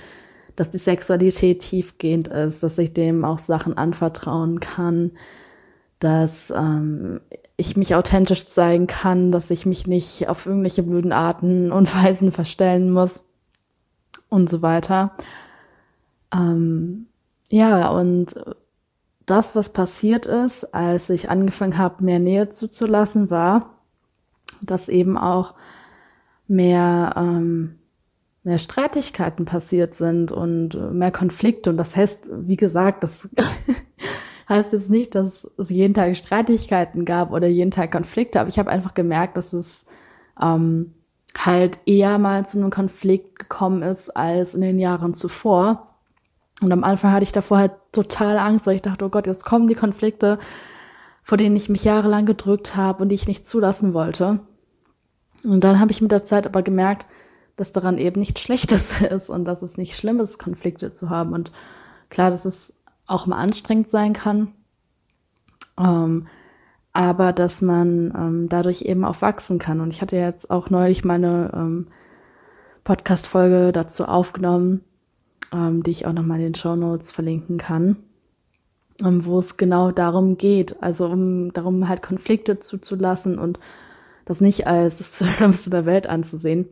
dass 0.56 0.70
die 0.70 0.78
Sexualität 0.78 1.60
tiefgehend 1.60 2.30
ist, 2.30 2.64
dass 2.64 2.78
ich 2.78 2.94
dem 2.94 3.26
auch 3.26 3.38
Sachen 3.38 3.78
anvertrauen 3.78 4.62
kann, 4.62 5.12
dass 6.00 6.54
ähm, 6.56 7.20
ich 7.58 7.76
mich 7.76 7.96
authentisch 7.96 8.46
zeigen 8.46 8.88
kann, 8.88 9.34
dass 9.34 9.52
ich 9.52 9.66
mich 9.66 9.88
nicht 9.88 10.30
auf 10.30 10.46
irgendwelche 10.46 10.84
blöden 10.84 11.12
Arten 11.12 11.74
und 11.74 11.94
Weisen 12.02 12.32
verstellen 12.32 12.90
muss 12.90 13.26
und 14.30 14.50
so 14.50 14.62
weiter. 14.62 15.12
Ähm, 16.34 17.08
ja, 17.50 17.90
und 17.90 18.36
das, 19.26 19.54
was 19.54 19.74
passiert 19.74 20.28
ist, 20.28 20.74
als 20.74 21.10
ich 21.10 21.30
angefangen 21.30 21.78
habe, 21.78 22.06
mehr 22.06 22.20
Nähe 22.20 22.48
zuzulassen, 22.48 23.30
war, 23.30 23.73
dass 24.62 24.90
eben 24.90 25.18
auch 25.18 25.54
mehr, 26.48 27.14
ähm, 27.16 27.80
mehr 28.44 28.58
Streitigkeiten 28.58 29.46
passiert 29.46 29.94
sind 29.94 30.32
und 30.32 30.76
mehr 30.94 31.12
Konflikte. 31.12 31.70
Und 31.70 31.78
das 31.78 31.96
heißt, 31.96 32.30
wie 32.34 32.58
gesagt, 32.58 33.04
das 33.04 33.30
heißt 34.50 34.74
jetzt 34.74 34.90
nicht, 34.90 35.16
dass 35.16 35.50
es 35.58 35.70
jeden 35.70 35.94
Tag 35.94 36.16
Streitigkeiten 36.16 37.06
gab 37.06 37.32
oder 37.32 37.48
jeden 37.48 37.72
Tag 37.72 37.92
Konflikte, 37.92 38.40
aber 38.40 38.50
ich 38.50 38.60
habe 38.60 38.70
einfach 38.70 38.94
gemerkt, 38.94 39.38
dass 39.38 39.54
es 39.54 39.86
ähm, 40.42 40.94
halt 41.38 41.80
eher 41.86 42.18
mal 42.20 42.46
zu 42.46 42.60
einem 42.60 42.70
Konflikt 42.70 43.40
gekommen 43.40 43.82
ist 43.82 44.10
als 44.10 44.54
in 44.54 44.62
den 44.62 44.80
Jahren 44.80 45.14
zuvor. 45.14 45.88
Und 46.62 46.72
am 46.72 46.84
Anfang 46.84 47.12
hatte 47.12 47.24
ich 47.24 47.32
davor 47.32 47.58
halt 47.58 47.72
total 47.92 48.38
Angst, 48.38 48.68
weil 48.68 48.76
ich 48.76 48.82
dachte, 48.82 49.06
oh 49.06 49.10
Gott, 49.10 49.28
jetzt 49.28 49.44
kommen 49.44 49.68
die 49.68 49.76
Konflikte, 49.76 50.38
vor 51.24 51.38
denen 51.38 51.56
ich 51.56 51.70
mich 51.70 51.84
jahrelang 51.84 52.26
gedrückt 52.26 52.76
habe 52.76 53.04
und 53.04 53.10
die 53.10 53.16
ich 53.16 53.28
nicht 53.28 53.46
zulassen 53.46 53.94
wollte. 53.94 54.42
Und 55.44 55.64
dann 55.64 55.80
habe 55.80 55.92
ich 55.92 56.02
mit 56.02 56.12
der 56.12 56.24
Zeit 56.24 56.46
aber 56.46 56.62
gemerkt, 56.62 57.08
dass 57.56 57.72
daran 57.72 57.98
eben 57.98 58.20
nichts 58.20 58.42
Schlechtes 58.42 59.02
ist 59.10 59.30
und 59.30 59.46
dass 59.46 59.62
es 59.62 59.78
nicht 59.78 59.98
schlimm 59.98 60.20
ist, 60.20 60.38
Konflikte 60.38 60.92
zu 60.92 61.10
haben. 61.10 61.34
Und 61.34 61.52
Klar, 62.14 62.30
dass 62.30 62.46
es 62.46 62.76
auch 63.08 63.26
mal 63.26 63.38
anstrengend 63.38 63.90
sein 63.90 64.14
kann, 64.14 64.50
ähm, 65.80 66.28
aber 66.92 67.34
dass 67.34 67.60
man 67.60 68.14
ähm, 68.16 68.50
dadurch 68.50 68.84
eben 68.84 69.04
auch 69.04 69.24
wachsen 69.24 69.58
kann. 69.58 69.82
Und 69.82 69.92
ich 69.92 70.00
hatte 70.04 70.18
jetzt 70.18 70.52
auch 70.52 70.70
neulich 70.70 71.04
meine 71.04 71.50
ähm, 71.56 71.88
Podcast-Folge 72.84 73.72
dazu 73.72 74.06
aufgenommen, 74.06 74.82
ähm, 75.52 75.82
die 75.82 75.90
ich 75.90 76.06
auch 76.06 76.14
nochmal 76.14 76.38
in 76.38 76.44
den 76.44 76.56
Show 76.56 76.76
Notes 76.76 77.12
verlinken 77.12 77.58
kann, 77.58 77.98
wo 79.02 79.40
es 79.40 79.58
genau 79.58 79.92
darum 79.92 80.38
geht, 80.38 80.82
also 80.82 81.08
um 81.08 81.52
darum 81.54 81.88
halt 81.88 82.02
Konflikte 82.02 82.60
zuzulassen 82.60 83.40
und 83.40 83.60
das 84.26 84.42
nicht 84.42 84.68
als 84.68 84.98
das 84.98 85.30
Schlimmste 85.36 85.70
der 85.70 85.86
Welt 85.86 86.08
anzusehen. 86.08 86.68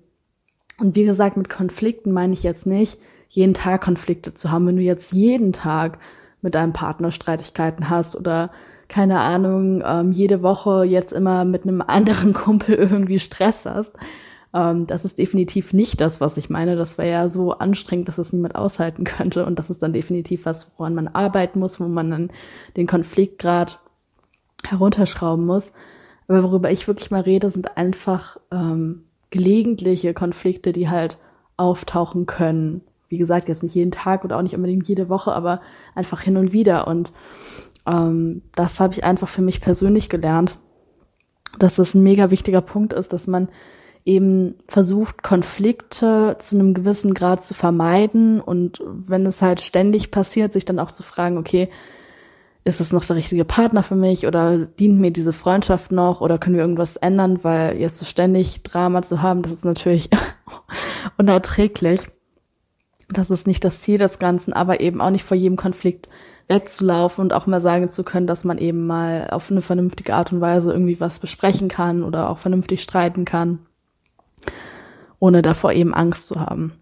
Und 0.79 0.95
wie 0.95 1.05
gesagt, 1.05 1.37
mit 1.37 1.49
Konflikten 1.49 2.11
meine 2.11 2.33
ich 2.33 2.43
jetzt 2.43 2.65
nicht, 2.65 2.97
jeden 3.29 3.53
Tag 3.53 3.81
Konflikte 3.81 4.33
zu 4.33 4.51
haben. 4.51 4.67
Wenn 4.67 4.77
du 4.77 4.81
jetzt 4.81 5.13
jeden 5.13 5.53
Tag 5.53 5.99
mit 6.41 6.55
deinem 6.55 6.73
Partner 6.73 7.11
Streitigkeiten 7.11 7.89
hast 7.89 8.15
oder 8.15 8.51
keine 8.87 9.21
Ahnung, 9.21 9.83
ähm, 9.85 10.11
jede 10.11 10.41
Woche 10.41 10.83
jetzt 10.83 11.13
immer 11.13 11.45
mit 11.45 11.63
einem 11.63 11.81
anderen 11.81 12.33
Kumpel 12.33 12.75
irgendwie 12.75 13.19
Stress 13.19 13.65
hast. 13.65 13.93
Ähm, 14.53 14.87
das 14.87 15.05
ist 15.05 15.19
definitiv 15.19 15.73
nicht 15.73 16.01
das, 16.01 16.21
was 16.21 16.37
ich 16.37 16.49
meine. 16.49 16.75
Das 16.75 16.97
wäre 16.97 17.09
ja 17.09 17.29
so 17.29 17.53
anstrengend, 17.53 18.07
dass 18.07 18.17
es 18.17 18.33
niemand 18.33 18.55
aushalten 18.55 19.03
könnte. 19.05 19.45
Und 19.45 19.59
das 19.59 19.69
ist 19.69 19.81
dann 19.83 19.93
definitiv 19.93 20.45
was, 20.45 20.71
woran 20.77 20.95
man 20.95 21.07
arbeiten 21.07 21.59
muss, 21.59 21.79
wo 21.79 21.85
man 21.85 22.11
dann 22.11 22.31
den 22.77 22.87
Konfliktgrad 22.87 23.79
herunterschrauben 24.67 25.45
muss. 25.45 25.73
Aber 26.27 26.43
worüber 26.43 26.71
ich 26.71 26.87
wirklich 26.87 27.11
mal 27.11 27.21
rede, 27.21 27.49
sind 27.49 27.77
einfach 27.77 28.37
ähm, 28.51 29.05
gelegentliche 29.29 30.13
Konflikte, 30.13 30.71
die 30.71 30.89
halt 30.89 31.17
auftauchen 31.57 32.25
können. 32.25 32.81
Wie 33.09 33.17
gesagt, 33.17 33.49
jetzt 33.49 33.63
nicht 33.63 33.75
jeden 33.75 33.91
Tag 33.91 34.23
oder 34.23 34.37
auch 34.37 34.41
nicht 34.41 34.55
unbedingt 34.55 34.87
jede 34.87 35.09
Woche, 35.09 35.33
aber 35.33 35.61
einfach 35.95 36.21
hin 36.21 36.37
und 36.37 36.53
wieder. 36.53 36.87
Und 36.87 37.11
ähm, 37.85 38.43
das 38.55 38.79
habe 38.79 38.93
ich 38.93 39.03
einfach 39.03 39.27
für 39.27 39.41
mich 39.41 39.59
persönlich 39.61 40.09
gelernt, 40.09 40.57
dass 41.59 41.75
das 41.75 41.93
ein 41.93 42.03
mega 42.03 42.29
wichtiger 42.31 42.61
Punkt 42.61 42.93
ist, 42.93 43.11
dass 43.11 43.27
man 43.27 43.49
eben 44.05 44.55
versucht, 44.67 45.23
Konflikte 45.23 46.35
zu 46.39 46.55
einem 46.55 46.73
gewissen 46.73 47.13
Grad 47.13 47.43
zu 47.43 47.53
vermeiden 47.53 48.41
und 48.41 48.81
wenn 48.85 49.25
es 49.25 49.41
halt 49.41 49.61
ständig 49.61 50.11
passiert, 50.11 50.53
sich 50.53 50.65
dann 50.65 50.79
auch 50.79 50.91
zu 50.91 51.03
fragen, 51.03 51.37
okay, 51.37 51.69
ist 52.63 52.79
es 52.79 52.93
noch 52.93 53.05
der 53.05 53.15
richtige 53.15 53.45
Partner 53.45 53.81
für 53.81 53.95
mich 53.95 54.27
oder 54.27 54.57
dient 54.57 54.99
mir 54.99 55.11
diese 55.11 55.33
Freundschaft 55.33 55.91
noch 55.91 56.21
oder 56.21 56.37
können 56.37 56.55
wir 56.55 56.61
irgendwas 56.61 56.95
ändern, 56.95 57.43
weil 57.43 57.77
jetzt 57.77 57.97
so 57.97 58.05
ständig 58.05 58.61
Drama 58.63 59.01
zu 59.01 59.21
haben, 59.21 59.41
das 59.41 59.51
ist 59.51 59.65
natürlich 59.65 60.09
unerträglich. 61.17 62.07
Das 63.09 63.29
ist 63.29 63.45
nicht 63.45 63.63
das 63.63 63.81
Ziel 63.81 63.97
des 63.97 64.19
Ganzen, 64.19 64.53
aber 64.53 64.79
eben 64.79 65.01
auch 65.01 65.09
nicht 65.09 65.25
vor 65.25 65.35
jedem 65.35 65.57
Konflikt 65.57 66.07
wegzulaufen 66.47 67.23
und 67.23 67.33
auch 67.33 67.47
mal 67.47 67.61
sagen 67.61 67.89
zu 67.89 68.03
können, 68.03 68.27
dass 68.27 68.43
man 68.43 68.57
eben 68.57 68.85
mal 68.85 69.29
auf 69.31 69.51
eine 69.51 69.61
vernünftige 69.61 70.13
Art 70.13 70.31
und 70.31 70.39
Weise 70.39 70.71
irgendwie 70.71 70.99
was 70.99 71.19
besprechen 71.19 71.67
kann 71.67 72.03
oder 72.03 72.29
auch 72.29 72.37
vernünftig 72.37 72.83
streiten 72.83 73.25
kann, 73.25 73.59
ohne 75.21 75.41
davor 75.41 75.71
eben 75.71 75.93
Angst 75.93 76.27
zu 76.27 76.41
haben. 76.41 76.73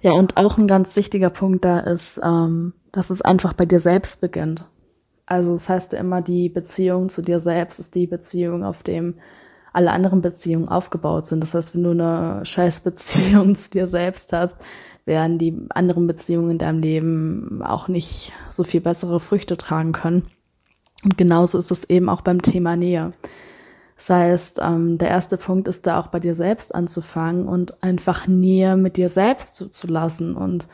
Ja, 0.00 0.12
und 0.12 0.36
auch 0.36 0.58
ein 0.58 0.68
ganz 0.68 0.94
wichtiger 0.94 1.30
Punkt 1.30 1.64
da 1.64 1.80
ist, 1.80 2.20
ähm, 2.22 2.74
dass 2.92 3.10
es 3.10 3.22
einfach 3.22 3.54
bei 3.54 3.66
dir 3.66 3.80
selbst 3.80 4.20
beginnt. 4.20 4.66
Also 5.26 5.54
das 5.54 5.68
heißt 5.68 5.92
ja 5.92 5.98
immer, 5.98 6.22
die 6.22 6.48
Beziehung 6.48 7.08
zu 7.08 7.22
dir 7.22 7.40
selbst 7.40 7.80
ist 7.80 7.94
die 7.94 8.06
Beziehung, 8.06 8.64
auf 8.64 8.82
dem 8.82 9.16
alle 9.72 9.90
anderen 9.90 10.20
Beziehungen 10.20 10.68
aufgebaut 10.68 11.26
sind. 11.26 11.40
Das 11.40 11.54
heißt, 11.54 11.74
wenn 11.74 11.82
du 11.82 11.90
eine 11.90 12.44
scheiß 12.44 12.82
Beziehung 12.82 13.54
zu 13.56 13.70
dir 13.70 13.86
selbst 13.86 14.32
hast, 14.32 14.56
werden 15.04 15.38
die 15.38 15.66
anderen 15.70 16.06
Beziehungen 16.06 16.52
in 16.52 16.58
deinem 16.58 16.80
Leben 16.80 17.62
auch 17.62 17.88
nicht 17.88 18.32
so 18.50 18.62
viel 18.62 18.80
bessere 18.80 19.20
Früchte 19.20 19.56
tragen 19.56 19.92
können. 19.92 20.26
Und 21.02 21.16
genauso 21.16 21.58
ist 21.58 21.70
es 21.70 21.84
eben 21.84 22.08
auch 22.08 22.20
beim 22.20 22.42
Thema 22.42 22.76
Nähe. 22.76 23.12
Das 23.98 24.10
heißt, 24.10 24.60
ähm, 24.62 24.96
der 24.96 25.08
erste 25.08 25.36
Punkt 25.36 25.66
ist 25.66 25.88
da 25.88 25.98
auch 25.98 26.06
bei 26.06 26.20
dir 26.20 26.36
selbst 26.36 26.72
anzufangen 26.72 27.48
und 27.48 27.82
einfach 27.82 28.28
Nähe 28.28 28.76
mit 28.76 28.96
dir 28.96 29.08
selbst 29.08 29.56
zuzulassen. 29.56 30.36
Und 30.36 30.68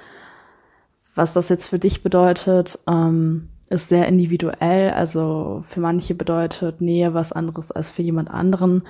was 1.14 1.32
das 1.32 1.48
jetzt 1.48 1.66
für 1.66 1.78
dich 1.78 2.02
bedeutet, 2.02 2.78
ähm, 2.86 3.48
ist 3.70 3.88
sehr 3.88 4.06
individuell. 4.08 4.90
Also 4.90 5.64
für 5.66 5.80
manche 5.80 6.14
bedeutet 6.14 6.82
Nähe 6.82 7.14
was 7.14 7.32
anderes 7.32 7.72
als 7.72 7.90
für 7.90 8.02
jemand 8.02 8.30
anderen. 8.30 8.82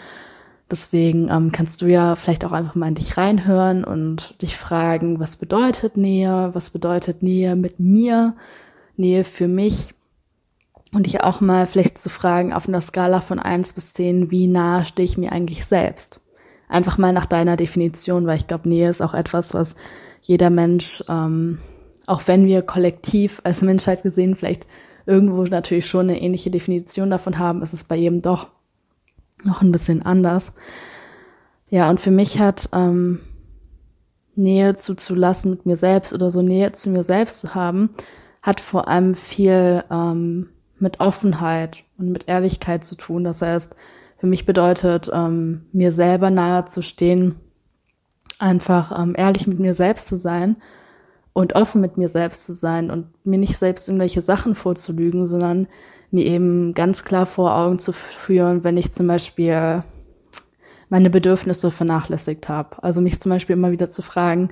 Deswegen 0.69 1.29
ähm, 1.31 1.53
kannst 1.53 1.83
du 1.83 1.87
ja 1.87 2.17
vielleicht 2.17 2.45
auch 2.45 2.51
einfach 2.53 2.75
mal 2.75 2.89
in 2.89 2.97
dich 2.97 3.17
reinhören 3.17 3.85
und 3.85 4.43
dich 4.43 4.57
fragen, 4.57 5.21
was 5.21 5.37
bedeutet 5.37 5.97
Nähe, 5.97 6.51
was 6.55 6.71
bedeutet 6.71 7.23
Nähe 7.23 7.55
mit 7.55 7.79
mir, 7.79 8.35
Nähe 8.97 9.23
für 9.23 9.47
mich. 9.47 9.94
Und 10.95 11.07
dich 11.07 11.23
auch 11.23 11.41
mal 11.41 11.67
vielleicht 11.67 11.99
zu 11.99 12.09
fragen 12.09 12.53
auf 12.53 12.69
einer 12.69 12.81
Skala 12.81 13.21
von 13.21 13.41
eins 13.41 13.73
bis 13.73 13.93
zehn, 13.93 14.31
wie 14.31 14.47
nah 14.47 14.85
stehe 14.85 15.05
ich 15.05 15.19
mir 15.19 15.33
eigentlich 15.33 15.67
selbst? 15.67 16.21
Einfach 16.69 16.99
mal 16.99 17.13
nach 17.13 17.27
deiner 17.27 17.57
Definition, 17.57 18.27
weil 18.27 18.37
ich 18.37 18.47
glaube, 18.47 18.69
Nähe 18.69 18.89
ist 18.89 19.03
auch 19.03 19.13
etwas, 19.13 19.55
was 19.55 19.75
jeder 20.23 20.51
Mensch, 20.51 21.03
ähm, 21.09 21.59
auch 22.07 22.23
wenn 22.27 22.47
wir 22.47 22.63
kollektiv 22.63 23.41
als 23.43 23.63
Menschheit 23.63 24.05
gesehen 24.05 24.37
vielleicht 24.37 24.69
irgendwo 25.05 25.43
natürlich 25.43 25.87
schon 25.87 26.09
eine 26.09 26.21
ähnliche 26.21 26.51
Definition 26.51 27.11
davon 27.11 27.39
haben, 27.39 27.61
ist 27.63 27.75
es 27.75 27.85
bei 27.85 27.97
jedem 27.97 28.23
doch 28.23 28.49
noch 29.43 29.63
ein 29.63 29.73
bisschen 29.73 30.01
anders. 30.03 30.53
Ja, 31.69 31.91
und 31.91 31.99
für 31.99 32.13
mich 32.13 32.39
hat 32.39 32.69
ähm, 32.73 33.21
Nähe 34.37 34.75
zuzulassen 34.75 35.51
mit 35.51 35.67
mir 35.67 35.77
selbst 35.77 36.15
oder 36.15 36.31
so 36.31 36.41
Nähe 36.41 36.71
zu 36.71 36.89
mir 36.89 37.03
selbst 37.03 37.41
zu 37.41 37.55
haben, 37.55 37.91
hat 38.43 38.61
vor 38.61 38.87
allem 38.87 39.15
viel 39.15 39.83
ähm, 39.91 40.51
mit 40.79 41.01
Offenheit 41.01 41.85
und 41.99 42.11
mit 42.11 42.29
Ehrlichkeit 42.29 42.85
zu 42.85 42.97
tun. 42.97 43.25
Das 43.25 43.43
heißt, 43.43 43.77
für 44.19 44.27
mich 44.27 44.47
bedeutet, 44.47 45.11
ähm, 45.13 45.67
mir 45.73 45.93
selber 45.93 46.31
nahe 46.31 46.65
zu 46.65 46.83
stehen, 46.83 47.37
einfach 48.39 48.99
ähm, 48.99 49.15
ehrlich 49.17 49.47
mit 49.47 49.61
mir 49.61 49.75
selbst 49.75 50.07
zu 50.07 50.17
sein 50.17 50.57
und 51.33 51.55
offen 51.55 51.81
mit 51.81 51.97
mir 51.97 52.09
selbst 52.09 52.47
zu 52.47 52.53
sein 52.53 52.91
und 52.91 53.07
mir 53.25 53.39
nicht 53.39 53.59
selbst 53.59 53.89
irgendwelche 53.89 54.23
Sachen 54.23 54.55
vorzulügen, 54.55 55.27
sondern 55.27 55.67
mir 56.11 56.25
eben 56.25 56.75
ganz 56.75 57.05
klar 57.05 57.27
vor 57.27 57.57
Augen 57.57 57.79
zu 57.79 57.93
führen, 57.93 58.65
wenn 58.65 58.77
ich 58.77 58.93
zum 58.93 59.07
Beispiel 59.07 59.83
meine 60.89 61.11
Bedürfnisse 61.11 61.71
vernachlässigt 61.71 62.49
habe. 62.49 62.83
Also 62.83 63.01
mich 63.01 63.21
zum 63.21 63.31
Beispiel 63.31 63.55
immer 63.55 63.73
wieder 63.73 63.91
zu 63.91 64.01
fragen, 64.01 64.49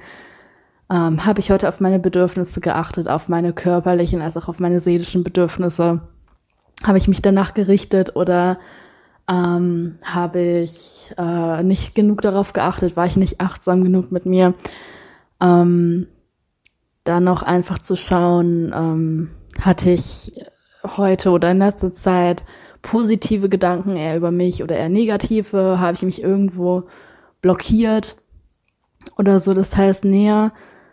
ähm, 0.90 1.24
habe 1.24 1.40
ich 1.40 1.50
heute 1.50 1.68
auf 1.68 1.80
meine 1.80 1.98
Bedürfnisse 1.98 2.60
geachtet, 2.60 3.08
auf 3.08 3.28
meine 3.28 3.52
körperlichen 3.52 4.22
als 4.22 4.36
auch 4.36 4.48
auf 4.48 4.60
meine 4.60 4.80
seelischen 4.80 5.24
Bedürfnisse? 5.24 6.02
Habe 6.84 6.98
ich 6.98 7.08
mich 7.08 7.22
danach 7.22 7.54
gerichtet 7.54 8.16
oder 8.16 8.58
ähm, 9.30 9.98
habe 10.04 10.40
ich 10.40 11.14
äh, 11.16 11.62
nicht 11.62 11.94
genug 11.94 12.20
darauf 12.22 12.52
geachtet? 12.52 12.96
War 12.96 13.06
ich 13.06 13.16
nicht 13.16 13.40
achtsam 13.40 13.84
genug 13.84 14.12
mit 14.12 14.26
mir? 14.26 14.54
Ähm, 15.40 16.08
dann 17.04 17.24
noch 17.24 17.42
einfach 17.42 17.78
zu 17.78 17.96
schauen, 17.96 18.72
ähm, 18.74 19.30
hatte 19.60 19.90
ich 19.90 20.32
heute 20.96 21.30
oder 21.30 21.50
in 21.50 21.58
letzter 21.58 21.92
Zeit 21.92 22.44
positive 22.80 23.48
Gedanken 23.48 23.96
eher 23.96 24.16
über 24.16 24.30
mich 24.30 24.62
oder 24.62 24.76
eher 24.76 24.88
negative? 24.88 25.78
Habe 25.78 25.94
ich 25.94 26.02
mich 26.02 26.22
irgendwo 26.22 26.84
blockiert 27.40 28.16
oder 29.16 29.40
so? 29.40 29.54
Das 29.54 29.76
heißt, 29.76 30.04
näher 30.04 30.52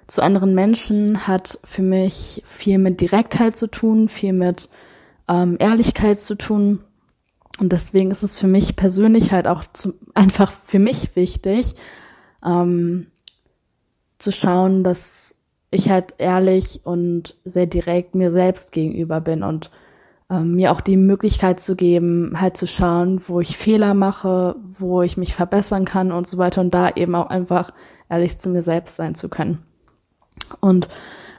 zu 0.10 0.24
anderen 0.24 0.56
Menschen 0.56 1.28
hat 1.28 1.60
für 1.63 1.84
mich 1.84 2.44
viel 2.48 2.80
mit 2.80 3.00
Direktheit 3.00 3.56
zu 3.56 3.68
tun, 3.68 4.10
viel 4.10 4.34
mit 4.34 4.70
ähm, 5.28 5.56
Ehrlichkeit 5.60 6.20
zu 6.20 6.36
tun. 6.36 6.82
Und 7.60 7.72
deswegen 7.72 8.10
ist 8.10 8.24
es 8.24 8.38
für 8.38 8.48
mich 8.48 8.75
persönlich 8.75 9.32
halt 9.32 9.48
auch 9.48 9.63
zu, 9.72 9.94
einfach 10.16 10.51
für 10.51 10.80
mich 10.80 11.16
wichtig, 11.16 11.75
ähm, 12.44 13.08
zu 14.18 14.32
schauen, 14.32 14.84
dass 14.84 15.36
ich 15.72 15.89
halt 15.89 16.16
ehrlich 16.18 16.82
und 16.84 17.38
sehr 17.46 17.68
direkt 17.68 18.16
mir 18.16 18.32
selbst 18.32 18.72
gegenüber 18.72 19.22
bin 19.22 19.44
und 19.44 19.70
ähm, 20.32 20.56
mir 20.56 20.72
auch 20.72 20.82
die 20.82 20.98
Möglichkeit 20.98 21.60
zu 21.60 21.75
geben, 21.75 22.34
halt 22.42 22.58
zu 22.58 22.66
schauen, 22.66 23.22
wo 23.28 23.39
ich 23.39 23.56
Fehler 23.56 23.94
mache, 23.94 24.56
wo 24.78 25.04
ich 25.04 25.18
mich 25.18 25.36
verbessern 25.36 25.86
kann 25.86 26.12
und 26.12 26.25
so 26.25 26.39
weiter 26.39 26.62
und 26.62 26.74
da 26.74 26.89
eben 26.89 27.13
auch 27.13 27.28
einfach 27.28 27.72
ehrlich 28.10 28.39
zu 28.39 28.50
mir 28.50 28.63
selbst 28.63 28.96
sein 28.96 29.13
zu 29.13 29.30
können. 29.30 29.63
Und 30.60 30.89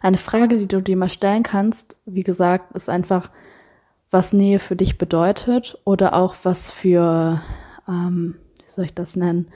eine 0.03 0.17
Frage, 0.17 0.57
die 0.57 0.69
du 0.69 0.81
dir 0.81 0.97
mal 0.97 1.09
stellen 1.09 1.43
kannst, 1.43 1.97
wie 2.07 2.23
gesagt, 2.23 2.75
ist 2.75 2.89
einfach, 2.89 3.31
was 4.11 4.33
Nähe 4.33 4.59
für 4.59 4.77
dich 4.77 4.99
bedeutet 4.99 5.79
oder 5.85 6.15
auch 6.15 6.35
was 6.43 6.71
für, 6.71 7.41
ähm, 7.87 8.37
wie 8.57 8.71
soll 8.71 8.87
ich 8.87 8.95
das 8.95 9.15
nennen, 9.15 9.49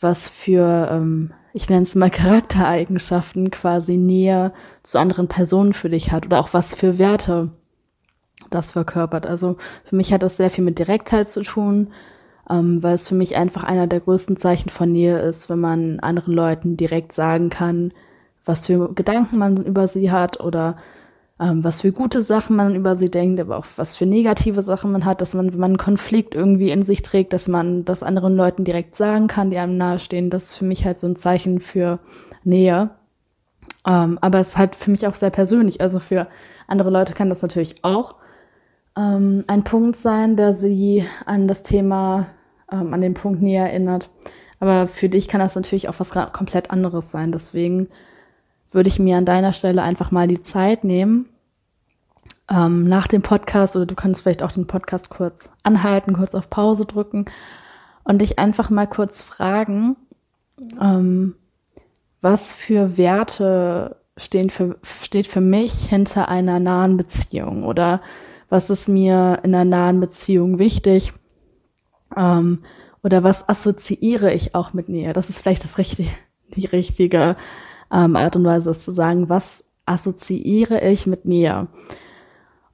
was 0.00 0.28
für 0.28 0.88
ähm, 0.90 1.32
ich 1.54 1.70
nenne 1.70 1.84
es 1.84 1.94
mal 1.94 2.10
Charaktereigenschaften 2.12 3.50
quasi 3.50 3.96
näher 3.96 4.52
zu 4.82 4.98
anderen 4.98 5.28
Personen 5.28 5.72
für 5.72 5.88
dich 5.88 6.12
hat 6.12 6.26
oder 6.26 6.40
auch 6.40 6.52
was 6.52 6.74
für 6.74 6.98
Werte 6.98 7.50
das 8.50 8.72
verkörpert. 8.72 9.26
Also 9.26 9.56
für 9.84 9.96
mich 9.96 10.12
hat 10.12 10.22
das 10.22 10.36
sehr 10.36 10.50
viel 10.50 10.64
mit 10.64 10.78
Direktheit 10.78 11.28
zu 11.28 11.42
tun, 11.42 11.90
ähm, 12.50 12.82
weil 12.82 12.94
es 12.94 13.08
für 13.08 13.14
mich 13.14 13.36
einfach 13.36 13.64
einer 13.64 13.86
der 13.86 14.00
größten 14.00 14.36
Zeichen 14.36 14.68
von 14.68 14.92
Nähe 14.92 15.18
ist, 15.20 15.48
wenn 15.48 15.60
man 15.60 16.00
anderen 16.00 16.34
Leuten 16.34 16.76
direkt 16.76 17.12
sagen 17.12 17.48
kann, 17.48 17.92
was 18.44 18.66
für 18.66 18.92
Gedanken 18.94 19.38
man 19.38 19.56
über 19.56 19.88
sie 19.88 20.10
hat 20.10 20.40
oder 20.40 20.76
ähm, 21.40 21.64
was 21.64 21.80
für 21.80 21.92
gute 21.92 22.22
Sachen 22.22 22.56
man 22.56 22.74
über 22.76 22.94
sie 22.96 23.10
denkt, 23.10 23.40
aber 23.40 23.56
auch 23.56 23.66
was 23.76 23.96
für 23.96 24.06
negative 24.06 24.62
Sachen 24.62 24.92
man 24.92 25.04
hat, 25.04 25.20
dass 25.20 25.34
man, 25.34 25.52
wenn 25.52 25.60
man 25.60 25.72
einen 25.72 25.78
Konflikt 25.78 26.34
irgendwie 26.34 26.70
in 26.70 26.82
sich 26.82 27.02
trägt, 27.02 27.32
dass 27.32 27.48
man 27.48 27.84
das 27.84 28.02
anderen 28.02 28.36
Leuten 28.36 28.64
direkt 28.64 28.94
sagen 28.94 29.26
kann, 29.26 29.50
die 29.50 29.58
einem 29.58 29.76
nahestehen. 29.76 30.30
Das 30.30 30.44
ist 30.44 30.56
für 30.56 30.64
mich 30.64 30.84
halt 30.84 30.96
so 30.96 31.06
ein 31.06 31.16
Zeichen 31.16 31.60
für 31.60 31.98
Nähe. 32.44 32.90
Ähm, 33.86 34.18
aber 34.20 34.38
es 34.38 34.50
ist 34.50 34.56
halt 34.58 34.76
für 34.76 34.90
mich 34.90 35.06
auch 35.06 35.14
sehr 35.14 35.30
persönlich. 35.30 35.80
Also 35.80 35.98
für 35.98 36.28
andere 36.68 36.90
Leute 36.90 37.14
kann 37.14 37.28
das 37.28 37.42
natürlich 37.42 37.82
auch 37.82 38.14
ähm, 38.96 39.44
ein 39.48 39.64
Punkt 39.64 39.96
sein, 39.96 40.36
der 40.36 40.54
sie 40.54 41.04
an 41.26 41.48
das 41.48 41.62
Thema, 41.62 42.28
ähm, 42.70 42.94
an 42.94 43.00
den 43.00 43.14
Punkt 43.14 43.42
Nähe 43.42 43.62
erinnert. 43.62 44.08
Aber 44.60 44.86
für 44.86 45.08
dich 45.08 45.26
kann 45.28 45.40
das 45.40 45.56
natürlich 45.56 45.88
auch 45.88 45.98
was 45.98 46.10
komplett 46.10 46.70
anderes 46.70 47.10
sein. 47.10 47.32
Deswegen 47.32 47.88
würde 48.74 48.88
ich 48.88 48.98
mir 48.98 49.16
an 49.16 49.24
deiner 49.24 49.52
Stelle 49.52 49.82
einfach 49.82 50.10
mal 50.10 50.28
die 50.28 50.42
Zeit 50.42 50.84
nehmen, 50.84 51.26
ähm, 52.50 52.88
nach 52.88 53.06
dem 53.06 53.22
Podcast, 53.22 53.76
oder 53.76 53.86
du 53.86 53.94
kannst 53.94 54.22
vielleicht 54.22 54.42
auch 54.42 54.52
den 54.52 54.66
Podcast 54.66 55.10
kurz 55.10 55.48
anhalten, 55.62 56.14
kurz 56.14 56.34
auf 56.34 56.50
Pause 56.50 56.84
drücken 56.84 57.26
und 58.04 58.20
dich 58.20 58.38
einfach 58.38 58.70
mal 58.70 58.86
kurz 58.86 59.22
fragen, 59.22 59.96
ähm, 60.80 61.36
was 62.20 62.52
für 62.52 62.96
Werte 62.96 63.96
stehen 64.16 64.50
für, 64.50 64.76
steht 65.02 65.26
für 65.26 65.40
mich 65.40 65.88
hinter 65.88 66.28
einer 66.28 66.60
nahen 66.60 66.96
Beziehung 66.96 67.64
oder 67.64 68.00
was 68.48 68.70
ist 68.70 68.88
mir 68.88 69.40
in 69.42 69.54
einer 69.54 69.64
nahen 69.64 70.00
Beziehung 70.00 70.58
wichtig 70.58 71.12
ähm, 72.16 72.60
oder 73.02 73.24
was 73.24 73.48
assoziiere 73.48 74.32
ich 74.32 74.54
auch 74.54 74.72
mit 74.72 74.88
Nähe. 74.88 75.12
Das 75.12 75.28
ist 75.28 75.42
vielleicht 75.42 75.64
das 75.64 75.78
richtige, 75.78 76.08
die 76.54 76.66
richtige 76.66 77.36
ähm, 77.94 78.16
Art 78.16 78.36
und 78.36 78.44
Weise, 78.44 78.70
ist 78.70 78.84
zu 78.84 78.92
sagen, 78.92 79.28
was 79.28 79.64
assoziiere 79.86 80.80
ich 80.80 81.06
mit 81.06 81.24
Nähe. 81.24 81.68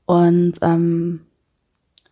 Und 0.07 0.55
ähm, 0.63 1.21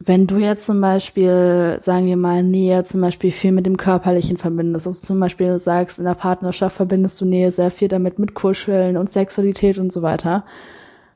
wenn 0.00 0.28
du 0.28 0.36
jetzt 0.36 0.66
zum 0.66 0.80
Beispiel, 0.80 1.78
sagen 1.80 2.06
wir 2.06 2.16
mal, 2.16 2.44
Nähe 2.44 2.84
zum 2.84 3.00
Beispiel 3.00 3.32
viel 3.32 3.50
mit 3.50 3.66
dem 3.66 3.76
Körperlichen 3.76 4.36
verbindest, 4.36 4.86
also 4.86 5.00
zum 5.00 5.18
Beispiel 5.18 5.58
sagst, 5.58 5.98
in 5.98 6.04
der 6.04 6.14
Partnerschaft 6.14 6.76
verbindest 6.76 7.20
du 7.20 7.24
Nähe 7.24 7.50
sehr 7.50 7.72
viel 7.72 7.88
damit 7.88 8.18
mit 8.18 8.34
Kuscheln 8.34 8.96
und 8.96 9.10
Sexualität 9.10 9.78
und 9.78 9.92
so 9.92 10.02
weiter, 10.02 10.44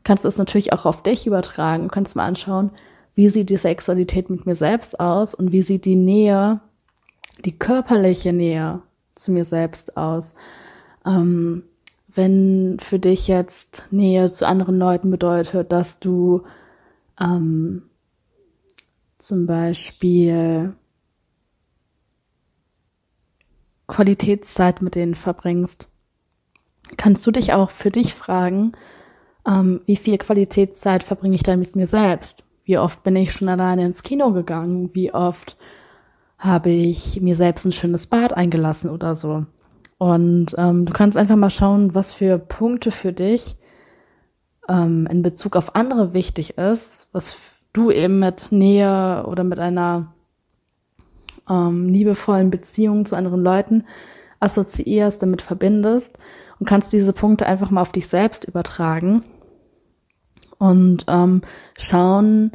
kannst 0.02 0.24
du 0.24 0.28
es 0.28 0.38
natürlich 0.38 0.72
auch 0.72 0.84
auf 0.84 1.02
dich 1.04 1.26
übertragen. 1.26 1.84
Du 1.84 1.88
kannst 1.90 2.16
mal 2.16 2.26
anschauen, 2.26 2.70
wie 3.14 3.28
sieht 3.28 3.50
die 3.50 3.56
Sexualität 3.56 4.30
mit 4.30 4.46
mir 4.46 4.56
selbst 4.56 4.98
aus 4.98 5.34
und 5.34 5.52
wie 5.52 5.62
sieht 5.62 5.84
die 5.84 5.96
Nähe, 5.96 6.60
die 7.44 7.56
körperliche 7.56 8.32
Nähe 8.32 8.82
zu 9.14 9.30
mir 9.30 9.44
selbst 9.44 9.96
aus. 9.96 10.34
Ähm, 11.06 11.64
wenn 12.14 12.78
für 12.78 12.98
dich 12.98 13.28
jetzt 13.28 13.88
Nähe 13.90 14.28
zu 14.30 14.46
anderen 14.46 14.78
Leuten 14.78 15.10
bedeutet, 15.10 15.72
dass 15.72 15.98
du 15.98 16.42
ähm, 17.20 17.82
zum 19.18 19.46
Beispiel 19.46 20.74
Qualitätszeit 23.86 24.82
mit 24.82 24.94
denen 24.94 25.14
verbringst, 25.14 25.88
kannst 26.96 27.26
du 27.26 27.30
dich 27.30 27.52
auch 27.52 27.70
für 27.70 27.90
dich 27.90 28.14
fragen, 28.14 28.72
ähm, 29.46 29.80
wie 29.86 29.96
viel 29.96 30.18
Qualitätszeit 30.18 31.02
verbringe 31.02 31.34
ich 31.34 31.42
dann 31.42 31.58
mit 31.58 31.76
mir 31.76 31.86
selbst? 31.86 32.44
Wie 32.64 32.78
oft 32.78 33.02
bin 33.02 33.16
ich 33.16 33.32
schon 33.32 33.48
alleine 33.48 33.84
ins 33.84 34.02
Kino 34.02 34.32
gegangen? 34.32 34.90
Wie 34.94 35.12
oft 35.12 35.56
habe 36.38 36.70
ich 36.70 37.20
mir 37.20 37.36
selbst 37.36 37.64
ein 37.64 37.72
schönes 37.72 38.06
Bad 38.06 38.34
eingelassen 38.34 38.90
oder 38.90 39.14
so? 39.14 39.46
Und 40.02 40.56
ähm, 40.58 40.84
du 40.84 40.92
kannst 40.92 41.16
einfach 41.16 41.36
mal 41.36 41.48
schauen, 41.48 41.94
was 41.94 42.12
für 42.12 42.36
Punkte 42.36 42.90
für 42.90 43.12
dich 43.12 43.54
ähm, 44.68 45.06
in 45.08 45.22
Bezug 45.22 45.54
auf 45.54 45.76
andere 45.76 46.12
wichtig 46.12 46.58
ist, 46.58 47.06
was 47.12 47.36
du 47.72 47.92
eben 47.92 48.18
mit 48.18 48.50
Nähe 48.50 49.24
oder 49.28 49.44
mit 49.44 49.60
einer 49.60 50.12
ähm, 51.48 51.86
liebevollen 51.86 52.50
Beziehung 52.50 53.06
zu 53.06 53.14
anderen 53.14 53.44
Leuten 53.44 53.84
assoziierst, 54.40 55.22
damit 55.22 55.40
verbindest 55.40 56.18
und 56.58 56.66
kannst 56.66 56.92
diese 56.92 57.12
Punkte 57.12 57.46
einfach 57.46 57.70
mal 57.70 57.82
auf 57.82 57.92
dich 57.92 58.08
selbst 58.08 58.44
übertragen 58.44 59.22
und 60.58 61.04
ähm, 61.06 61.42
schauen, 61.78 62.50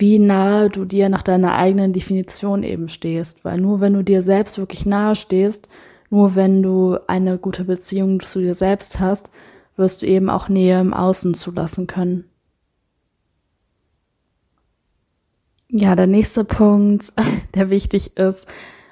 wie 0.00 0.18
nahe 0.18 0.70
du 0.70 0.84
dir 0.84 1.08
nach 1.08 1.22
deiner 1.22 1.54
eigenen 1.54 1.92
Definition 1.92 2.62
eben 2.62 2.88
stehst. 2.88 3.44
Weil 3.44 3.60
nur 3.60 3.80
wenn 3.80 3.94
du 3.94 4.02
dir 4.02 4.22
selbst 4.22 4.58
wirklich 4.58 4.86
nahe 4.86 5.14
stehst, 5.14 5.68
nur 6.10 6.34
wenn 6.34 6.62
du 6.62 6.98
eine 7.06 7.38
gute 7.38 7.64
Beziehung 7.64 8.20
zu 8.20 8.40
dir 8.40 8.54
selbst 8.54 9.00
hast, 9.00 9.30
wirst 9.76 10.02
du 10.02 10.06
eben 10.06 10.30
auch 10.30 10.48
Nähe 10.48 10.80
im 10.80 10.92
Außen 10.92 11.34
zulassen 11.34 11.86
können. 11.86 12.24
Ja, 15.68 15.96
der 15.96 16.06
nächste 16.06 16.44
Punkt, 16.44 17.12
der 17.54 17.70
wichtig 17.70 18.16
ist, 18.16 18.46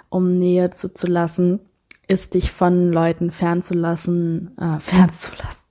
um 0.09 0.33
Nähe 0.33 0.71
zuzulassen, 0.71 1.61
ist 2.09 2.35
dich 2.35 2.51
von 2.51 2.93
Leuten 2.93 3.31
fernzulassen, 3.31 4.57
äh, 4.59 4.79
fernzulassen. 4.81 5.63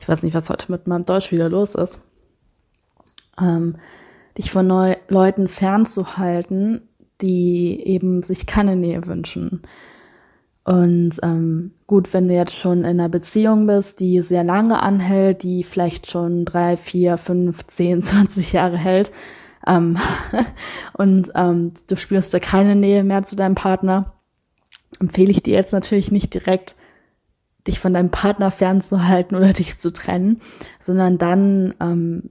Ich 0.00 0.08
weiß 0.08 0.22
nicht, 0.22 0.34
was 0.34 0.50
heute 0.50 0.70
mit 0.70 0.86
meinem 0.86 1.04
Deutsch 1.04 1.32
wieder 1.32 1.48
los 1.48 1.74
ist. 1.74 2.00
Ähm, 3.40 3.76
dich 4.38 4.50
von 4.50 4.66
Neu 4.66 4.96
Leuten 5.08 5.48
fernzuhalten, 5.48 6.82
die 7.20 7.80
eben 7.84 8.22
sich 8.22 8.46
keine 8.46 8.76
Nähe 8.76 9.06
wünschen. 9.06 9.62
Und 10.64 11.20
ähm, 11.22 11.72
gut, 11.86 12.12
wenn 12.12 12.26
du 12.26 12.34
jetzt 12.34 12.56
schon 12.56 12.78
in 12.78 12.84
einer 12.86 13.08
Beziehung 13.08 13.66
bist, 13.68 14.00
die 14.00 14.20
sehr 14.20 14.42
lange 14.42 14.82
anhält, 14.82 15.44
die 15.44 15.62
vielleicht 15.62 16.10
schon 16.10 16.44
drei, 16.44 16.76
vier, 16.76 17.18
fünf, 17.18 17.66
zehn, 17.68 18.02
zwanzig 18.02 18.52
Jahre 18.52 18.76
hält, 18.76 19.12
ähm, 19.66 19.96
und 20.92 21.30
ähm, 21.34 21.72
du 21.88 21.96
spürst 21.96 22.34
da 22.34 22.38
keine 22.40 22.74
Nähe 22.76 23.04
mehr 23.04 23.22
zu 23.22 23.36
deinem 23.36 23.54
Partner, 23.54 24.12
empfehle 25.00 25.30
ich 25.30 25.42
dir 25.42 25.54
jetzt 25.54 25.72
natürlich 25.72 26.10
nicht 26.10 26.34
direkt 26.34 26.74
dich 27.66 27.80
von 27.80 27.94
deinem 27.94 28.10
Partner 28.10 28.50
fernzuhalten 28.50 29.36
oder 29.36 29.52
dich 29.52 29.78
zu 29.78 29.92
trennen, 29.92 30.40
sondern 30.78 31.18
dann, 31.18 31.74
ähm, 31.80 32.24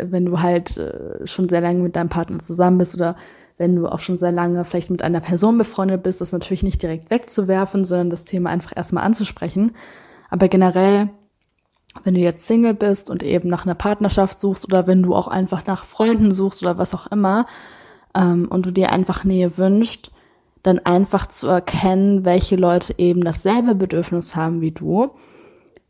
wenn 0.00 0.24
du 0.24 0.40
halt 0.40 0.76
äh, 0.76 1.26
schon 1.26 1.48
sehr 1.48 1.60
lange 1.60 1.82
mit 1.82 1.96
deinem 1.96 2.08
Partner 2.08 2.38
zusammen 2.38 2.78
bist 2.78 2.94
oder 2.94 3.16
wenn 3.58 3.76
du 3.76 3.86
auch 3.86 4.00
schon 4.00 4.18
sehr 4.18 4.32
lange 4.32 4.64
vielleicht 4.64 4.90
mit 4.90 5.02
einer 5.02 5.20
Person 5.20 5.58
befreundet 5.58 6.02
bist, 6.02 6.20
das 6.20 6.32
natürlich 6.32 6.62
nicht 6.62 6.82
direkt 6.82 7.10
wegzuwerfen, 7.10 7.84
sondern 7.84 8.10
das 8.10 8.24
Thema 8.24 8.50
einfach 8.50 8.72
erstmal 8.74 9.04
anzusprechen. 9.04 9.72
Aber 10.30 10.48
generell, 10.48 11.10
wenn 12.04 12.14
du 12.14 12.20
jetzt 12.20 12.46
Single 12.46 12.74
bist 12.74 13.10
und 13.10 13.22
eben 13.22 13.48
nach 13.48 13.66
einer 13.66 13.74
Partnerschaft 13.74 14.40
suchst 14.40 14.64
oder 14.64 14.86
wenn 14.86 15.02
du 15.02 15.14
auch 15.14 15.28
einfach 15.28 15.66
nach 15.66 15.84
Freunden 15.84 16.32
suchst 16.32 16.62
oder 16.62 16.78
was 16.78 16.94
auch 16.94 17.06
immer 17.08 17.46
ähm, 18.14 18.48
und 18.48 18.66
du 18.66 18.70
dir 18.70 18.90
einfach 18.90 19.24
Nähe 19.24 19.56
wünschst, 19.58 20.10
dann 20.62 20.78
einfach 20.80 21.26
zu 21.26 21.48
erkennen, 21.48 22.24
welche 22.24 22.56
Leute 22.56 22.94
eben 22.98 23.22
dasselbe 23.22 23.74
Bedürfnis 23.74 24.36
haben 24.36 24.60
wie 24.60 24.70
du 24.70 25.10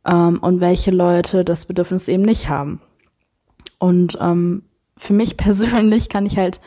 ähm, 0.07 0.39
und 0.41 0.61
welche 0.61 0.91
Leute 0.91 1.45
das 1.45 1.67
Bedürfnis 1.67 2.09
eben 2.09 2.23
nicht 2.23 2.49
haben. 2.49 2.81
Und 3.79 4.19
ähm, 4.21 4.65
für 4.97 5.13
mich 5.13 5.37
persönlich 5.37 6.09
kann 6.09 6.27
ich 6.27 6.39
halt 6.39 6.61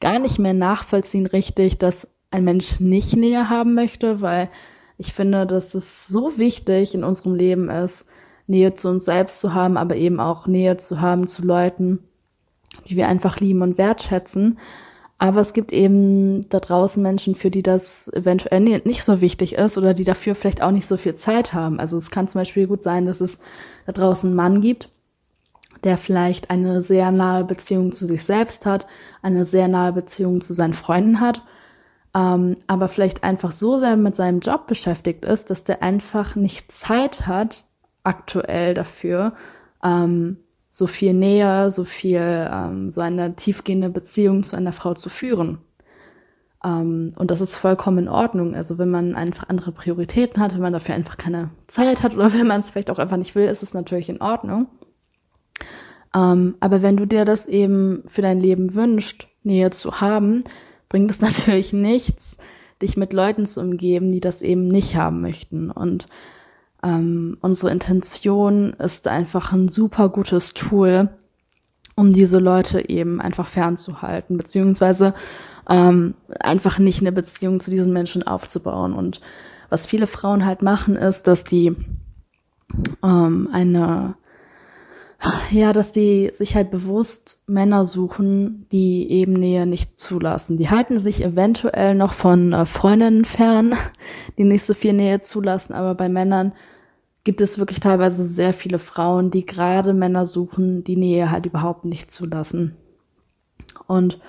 gar 0.00 0.18
nicht 0.18 0.38
mehr 0.38 0.54
nachvollziehen 0.54 1.26
richtig, 1.26 1.78
dass 1.78 2.08
ein 2.30 2.44
Mensch 2.44 2.78
nicht 2.78 3.16
Nähe 3.16 3.48
haben 3.48 3.74
möchte, 3.74 4.20
weil 4.20 4.48
ich 4.96 5.12
finde, 5.12 5.46
dass 5.46 5.74
es 5.74 6.06
so 6.06 6.38
wichtig 6.38 6.94
in 6.94 7.04
unserem 7.04 7.34
Leben 7.34 7.70
ist, 7.70 8.08
Nähe 8.46 8.74
zu 8.74 8.88
uns 8.88 9.04
selbst 9.04 9.40
zu 9.40 9.54
haben, 9.54 9.76
aber 9.76 9.96
eben 9.96 10.20
auch 10.20 10.46
Nähe 10.46 10.76
zu 10.76 11.00
haben 11.00 11.26
zu 11.26 11.42
Leuten, 11.42 12.00
die 12.86 12.96
wir 12.96 13.08
einfach 13.08 13.40
lieben 13.40 13.62
und 13.62 13.78
wertschätzen. 13.78 14.58
Aber 15.18 15.40
es 15.40 15.52
gibt 15.52 15.72
eben 15.72 16.48
da 16.48 16.60
draußen 16.60 17.02
Menschen, 17.02 17.34
für 17.34 17.50
die 17.50 17.64
das 17.64 18.08
eventuell 18.14 18.60
nicht 18.60 19.02
so 19.02 19.20
wichtig 19.20 19.54
ist 19.56 19.76
oder 19.76 19.92
die 19.92 20.04
dafür 20.04 20.36
vielleicht 20.36 20.62
auch 20.62 20.70
nicht 20.70 20.86
so 20.86 20.96
viel 20.96 21.16
Zeit 21.16 21.52
haben. 21.52 21.80
Also 21.80 21.96
es 21.96 22.12
kann 22.12 22.28
zum 22.28 22.40
Beispiel 22.40 22.68
gut 22.68 22.84
sein, 22.84 23.04
dass 23.04 23.20
es 23.20 23.40
da 23.86 23.92
draußen 23.92 24.28
einen 24.28 24.36
Mann 24.36 24.60
gibt, 24.60 24.90
der 25.82 25.98
vielleicht 25.98 26.50
eine 26.50 26.82
sehr 26.82 27.10
nahe 27.10 27.44
Beziehung 27.44 27.90
zu 27.90 28.06
sich 28.06 28.24
selbst 28.24 28.64
hat, 28.64 28.86
eine 29.20 29.44
sehr 29.44 29.66
nahe 29.66 29.92
Beziehung 29.92 30.40
zu 30.40 30.54
seinen 30.54 30.74
Freunden 30.74 31.20
hat, 31.20 31.42
ähm, 32.14 32.54
aber 32.68 32.86
vielleicht 32.86 33.24
einfach 33.24 33.50
so 33.50 33.76
sehr 33.78 33.96
mit 33.96 34.14
seinem 34.14 34.38
Job 34.38 34.68
beschäftigt 34.68 35.24
ist, 35.24 35.50
dass 35.50 35.64
der 35.64 35.82
einfach 35.82 36.36
nicht 36.36 36.70
Zeit 36.70 37.26
hat, 37.26 37.64
aktuell 38.04 38.74
dafür, 38.74 39.34
ähm, 39.82 40.38
so 40.68 40.86
viel 40.86 41.14
Nähe, 41.14 41.70
so 41.70 41.84
viel, 41.84 42.48
ähm, 42.52 42.90
so 42.90 43.00
eine 43.00 43.34
tiefgehende 43.36 43.90
Beziehung 43.90 44.42
zu 44.42 44.56
einer 44.56 44.72
Frau 44.72 44.94
zu 44.94 45.08
führen. 45.08 45.58
Ähm, 46.64 47.12
und 47.16 47.30
das 47.30 47.40
ist 47.40 47.56
vollkommen 47.56 47.98
in 47.98 48.08
Ordnung. 48.08 48.54
Also 48.54 48.78
wenn 48.78 48.90
man 48.90 49.14
einfach 49.14 49.48
andere 49.48 49.72
Prioritäten 49.72 50.42
hat, 50.42 50.54
wenn 50.54 50.60
man 50.60 50.72
dafür 50.72 50.94
einfach 50.94 51.16
keine 51.16 51.50
Zeit 51.66 52.02
hat 52.02 52.14
oder 52.14 52.32
wenn 52.38 52.46
man 52.46 52.60
es 52.60 52.70
vielleicht 52.70 52.90
auch 52.90 52.98
einfach 52.98 53.16
nicht 53.16 53.34
will, 53.34 53.46
ist 53.46 53.62
es 53.62 53.74
natürlich 53.74 54.08
in 54.08 54.20
Ordnung. 54.20 54.66
Ähm, 56.14 56.56
aber 56.60 56.82
wenn 56.82 56.96
du 56.96 57.06
dir 57.06 57.24
das 57.24 57.46
eben 57.46 58.02
für 58.06 58.22
dein 58.22 58.40
Leben 58.40 58.74
wünschst, 58.74 59.28
Nähe 59.42 59.70
zu 59.70 60.00
haben, 60.00 60.42
bringt 60.88 61.10
es 61.10 61.20
natürlich 61.22 61.72
nichts, 61.72 62.36
dich 62.82 62.96
mit 62.96 63.12
Leuten 63.12 63.46
zu 63.46 63.60
umgeben, 63.60 64.10
die 64.10 64.20
das 64.20 64.42
eben 64.42 64.68
nicht 64.68 64.96
haben 64.96 65.20
möchten. 65.20 65.70
Und 65.70 66.06
Ähm, 66.82 67.38
unsere 67.40 67.72
Intention 67.72 68.72
ist 68.74 69.08
einfach 69.08 69.52
ein 69.52 69.68
super 69.68 70.08
gutes 70.08 70.54
Tool, 70.54 71.08
um 71.96 72.12
diese 72.12 72.38
Leute 72.38 72.88
eben 72.88 73.20
einfach 73.20 73.46
fernzuhalten, 73.46 74.36
beziehungsweise 74.36 75.14
ähm, 75.68 76.14
einfach 76.40 76.78
nicht 76.78 77.00
eine 77.00 77.12
Beziehung 77.12 77.60
zu 77.60 77.70
diesen 77.70 77.92
Menschen 77.92 78.22
aufzubauen. 78.22 78.92
Und 78.92 79.20
was 79.68 79.86
viele 79.86 80.06
Frauen 80.06 80.46
halt 80.46 80.62
machen, 80.62 80.96
ist, 80.96 81.26
dass 81.26 81.44
die 81.44 81.74
ähm, 83.02 83.48
eine 83.52 84.14
ja, 85.50 85.72
dass 85.72 85.92
die 85.92 86.30
sich 86.32 86.54
halt 86.54 86.70
bewusst 86.70 87.42
Männer 87.46 87.84
suchen, 87.84 88.66
die 88.70 89.10
eben 89.10 89.32
Nähe 89.32 89.66
nicht 89.66 89.98
zulassen. 89.98 90.56
Die 90.56 90.70
halten 90.70 90.98
sich 90.98 91.24
eventuell 91.24 91.94
noch 91.94 92.12
von 92.12 92.52
äh, 92.52 92.66
Freundinnen 92.66 93.24
fern, 93.24 93.74
die 94.38 94.44
nicht 94.44 94.64
so 94.64 94.74
viel 94.74 94.92
Nähe 94.92 95.20
zulassen, 95.20 95.74
aber 95.74 95.94
bei 95.94 96.08
Männern 96.08 96.52
gibt 97.24 97.40
es 97.40 97.58
wirklich 97.58 97.80
teilweise 97.80 98.26
sehr 98.26 98.52
viele 98.52 98.78
Frauen, 98.78 99.30
die 99.30 99.44
gerade 99.44 99.92
Männer 99.92 100.24
suchen, 100.24 100.84
die 100.84 100.96
Nähe 100.96 101.30
halt 101.30 101.46
überhaupt 101.46 101.84
nicht 101.84 102.10
zulassen. 102.10 102.76
Und 103.86 104.20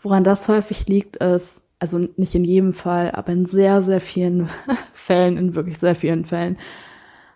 woran 0.00 0.24
das 0.24 0.48
häufig 0.48 0.86
liegt, 0.86 1.16
ist, 1.16 1.62
also 1.78 1.98
nicht 2.16 2.34
in 2.34 2.44
jedem 2.44 2.72
Fall, 2.72 3.10
aber 3.12 3.32
in 3.32 3.46
sehr, 3.46 3.82
sehr 3.82 4.00
vielen 4.00 4.48
Fällen, 4.92 5.36
in 5.36 5.54
wirklich 5.54 5.78
sehr 5.78 5.94
vielen 5.94 6.24
Fällen, 6.24 6.58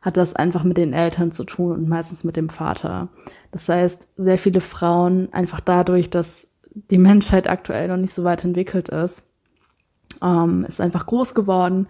hat 0.02 0.16
das 0.16 0.34
einfach 0.34 0.64
mit 0.64 0.76
den 0.76 0.92
Eltern 0.92 1.30
zu 1.30 1.44
tun 1.44 1.72
und 1.72 1.88
meistens 1.88 2.24
mit 2.24 2.36
dem 2.36 2.48
Vater. 2.48 3.08
Das 3.50 3.68
heißt, 3.68 4.12
sehr 4.16 4.38
viele 4.38 4.60
Frauen 4.60 5.28
einfach 5.32 5.60
dadurch, 5.60 6.10
dass 6.10 6.54
die 6.72 6.98
Menschheit 6.98 7.48
aktuell 7.48 7.88
noch 7.88 7.96
nicht 7.96 8.14
so 8.14 8.24
weit 8.24 8.44
entwickelt 8.44 8.88
ist, 8.88 9.24
ähm, 10.22 10.64
ist 10.68 10.80
einfach 10.80 11.06
groß 11.06 11.34
geworden, 11.34 11.88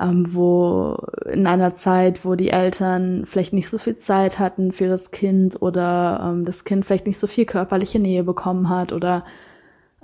ähm, 0.00 0.34
wo 0.34 0.96
in 1.30 1.46
einer 1.46 1.74
Zeit, 1.74 2.24
wo 2.24 2.34
die 2.34 2.50
Eltern 2.50 3.24
vielleicht 3.26 3.52
nicht 3.52 3.68
so 3.68 3.78
viel 3.78 3.96
Zeit 3.96 4.38
hatten 4.38 4.72
für 4.72 4.88
das 4.88 5.10
Kind 5.10 5.60
oder 5.60 6.20
ähm, 6.24 6.44
das 6.44 6.64
Kind 6.64 6.84
vielleicht 6.84 7.06
nicht 7.06 7.18
so 7.18 7.26
viel 7.26 7.44
körperliche 7.44 7.98
Nähe 7.98 8.24
bekommen 8.24 8.68
hat 8.68 8.92
oder 8.92 9.24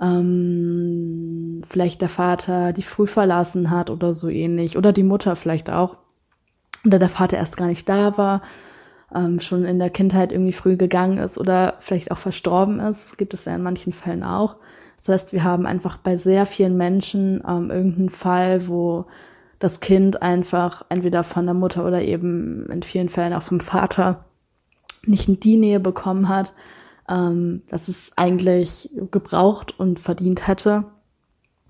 ähm, 0.01 1.61
vielleicht 1.67 2.01
der 2.01 2.09
Vater 2.09 2.71
die 2.71 2.83
früh 2.83 3.07
verlassen 3.07 3.69
hat 3.69 3.89
oder 3.89 4.13
so 4.13 4.29
ähnlich 4.29 4.77
oder 4.77 4.93
die 4.93 5.03
Mutter 5.03 5.35
vielleicht 5.35 5.69
auch 5.69 5.97
oder 6.85 6.99
der 6.99 7.09
Vater 7.09 7.37
erst 7.37 7.57
gar 7.57 7.67
nicht 7.67 7.87
da 7.87 8.17
war, 8.17 8.41
ähm, 9.13 9.39
schon 9.39 9.65
in 9.65 9.79
der 9.79 9.89
Kindheit 9.89 10.31
irgendwie 10.31 10.53
früh 10.53 10.77
gegangen 10.77 11.17
ist 11.17 11.37
oder 11.37 11.75
vielleicht 11.79 12.11
auch 12.11 12.17
verstorben 12.17 12.79
ist, 12.79 13.17
gibt 13.17 13.33
es 13.33 13.45
ja 13.45 13.55
in 13.55 13.63
manchen 13.63 13.93
Fällen 13.93 14.23
auch. 14.23 14.57
Das 14.97 15.09
heißt, 15.09 15.33
wir 15.33 15.43
haben 15.43 15.65
einfach 15.65 15.97
bei 15.97 16.17
sehr 16.17 16.45
vielen 16.45 16.77
Menschen 16.77 17.41
ähm, 17.47 17.71
irgendeinen 17.71 18.09
Fall, 18.09 18.67
wo 18.67 19.05
das 19.57 19.79
Kind 19.79 20.21
einfach 20.21 20.85
entweder 20.89 21.23
von 21.23 21.45
der 21.45 21.53
Mutter 21.53 21.85
oder 21.85 22.01
eben 22.01 22.65
in 22.69 22.83
vielen 22.83 23.09
Fällen 23.09 23.33
auch 23.33 23.43
vom 23.43 23.59
Vater 23.59 24.25
nicht 25.05 25.43
die 25.43 25.57
Nähe 25.57 25.79
bekommen 25.79 26.29
hat, 26.29 26.53
ähm, 27.09 27.63
dass 27.69 27.87
es 27.87 28.11
eigentlich 28.15 28.89
gebraucht 29.11 29.77
und 29.79 29.99
verdient 29.99 30.47
hätte. 30.47 30.85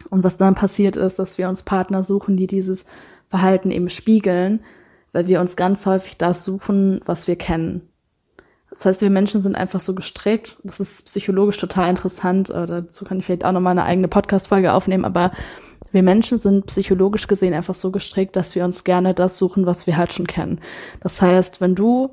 Und 0.10 0.24
was 0.24 0.38
dann 0.38 0.56
passiert 0.56 0.95
ist, 0.95 1.19
dass 1.19 1.38
wir 1.38 1.50
uns 1.50 1.63
Partner 1.63 2.04
suchen, 2.04 2.38
die 2.38 2.48
dieses 2.48 2.86
Verhalten 3.28 3.69
eben 3.69 3.89
spiegeln 3.89 4.62
weil 5.12 5.28
wir 5.28 5.41
uns 5.41 5.56
ganz 5.56 5.86
häufig 5.86 6.17
das 6.17 6.43
suchen, 6.43 7.02
was 7.06 7.28
wir 7.28 7.36
kennen. 7.36 7.89
Das 8.69 8.86
heißt, 8.86 9.02
wir 9.02 9.10
Menschen 9.10 9.41
sind 9.41 9.56
einfach 9.56 9.80
so 9.80 9.95
gestrickt. 9.95 10.58
Das 10.63 10.80
ist 10.80 11.06
psychologisch 11.06 11.58
total 11.58 11.89
interessant. 11.89 12.50
Dazu 12.50 13.04
kann 13.04 13.19
ich 13.19 13.26
vielleicht 13.26 13.45
auch 13.45 13.52
nochmal 13.52 13.72
eine 13.72 13.84
eigene 13.84 14.08
Podcast-Folge 14.08 14.74
aufnehmen. 14.74 15.06
Aber 15.06 15.32
wir 15.91 16.04
Menschen 16.04 16.39
sind 16.39 16.67
psychologisch 16.67 17.28
gesehen 17.28 17.54
einfach 17.54 17.74
so 17.74 17.91
gestrickt, 17.91 18.36
dass 18.36 18.54
wir 18.54 18.63
uns 18.63 18.84
gerne 18.84 19.13
das 19.13 19.38
suchen, 19.38 19.65
was 19.65 19.88
wir 19.88 19.98
halt 19.98 20.13
schon 20.13 20.28
kennen. 20.28 20.60
Das 21.02 21.22
heißt, 21.22 21.62
wenn 21.62 21.74
du, 21.74 22.12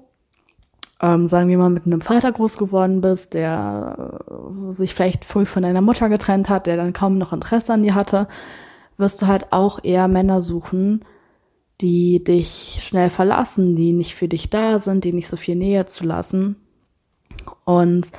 ähm, 1.02 1.28
sagen 1.28 1.48
wir 1.48 1.58
mal, 1.58 1.68
mit 1.68 1.84
einem 1.84 2.00
Vater 2.00 2.32
groß 2.32 2.56
geworden 2.56 3.02
bist, 3.02 3.34
der 3.34 4.22
äh, 4.30 4.72
sich 4.72 4.94
vielleicht 4.94 5.26
früh 5.26 5.44
von 5.44 5.62
deiner 5.62 5.82
Mutter 5.82 6.08
getrennt 6.08 6.48
hat, 6.48 6.66
der 6.66 6.78
dann 6.78 6.94
kaum 6.94 7.18
noch 7.18 7.34
Interesse 7.34 7.74
an 7.74 7.82
dir 7.82 7.94
hatte, 7.94 8.28
wirst 8.96 9.20
du 9.20 9.26
halt 9.26 9.52
auch 9.52 9.84
eher 9.84 10.08
Männer 10.08 10.40
suchen, 10.40 11.04
die 11.80 12.24
dich 12.24 12.78
schnell 12.80 13.10
verlassen, 13.10 13.76
die 13.76 13.92
nicht 13.92 14.14
für 14.14 14.28
dich 14.28 14.48
da 14.50 14.78
sind, 14.78 15.04
die 15.04 15.12
nicht 15.12 15.28
so 15.28 15.36
viel 15.36 15.56
Nähe 15.56 15.84
zu 15.86 16.04
lassen. 16.04 16.56
Und 17.64 18.12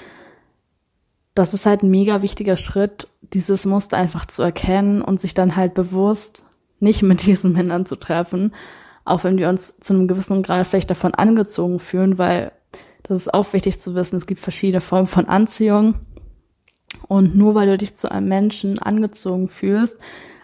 das 1.34 1.54
ist 1.54 1.66
halt 1.66 1.84
ein 1.84 1.90
mega 1.90 2.22
wichtiger 2.22 2.58
Schritt, 2.58 3.08
dieses 3.34 3.66
Muster 3.66 3.98
einfach 3.98 4.26
zu 4.26 4.42
erkennen 4.42 5.02
und 5.02 5.20
sich 5.20 5.34
dann 5.34 5.56
halt 5.56 5.74
bewusst 5.74 6.46
nicht 6.80 7.02
mit 7.02 7.26
diesen 7.26 7.54
Männern 7.54 7.86
zu 7.86 7.96
treffen, 7.96 8.54
auch 9.06 9.24
wenn 9.24 9.38
wir 9.38 9.50
uns 9.50 9.80
zu 9.80 9.94
einem 9.94 10.08
gewissen 10.08 10.44
Grad 10.44 10.68
vielleicht 10.68 10.90
davon 10.90 11.14
angezogen 11.14 11.80
fühlen, 11.80 12.18
weil 12.18 12.52
das 13.04 13.18
ist 13.18 13.34
auch 13.34 13.54
wichtig 13.54 13.80
zu 13.80 13.96
wissen, 13.96 14.18
es 14.18 14.28
gibt 14.28 14.42
verschiedene 14.42 14.82
Formen 14.82 15.08
von 15.08 15.26
Anziehung. 15.26 15.96
Und 17.08 17.36
nur 17.36 17.56
weil 17.56 17.68
du 17.68 17.78
dich 17.78 17.96
zu 17.96 18.12
einem 18.12 18.28
Menschen 18.28 18.80
angezogen 18.80 19.48
fühlst, 19.48 20.00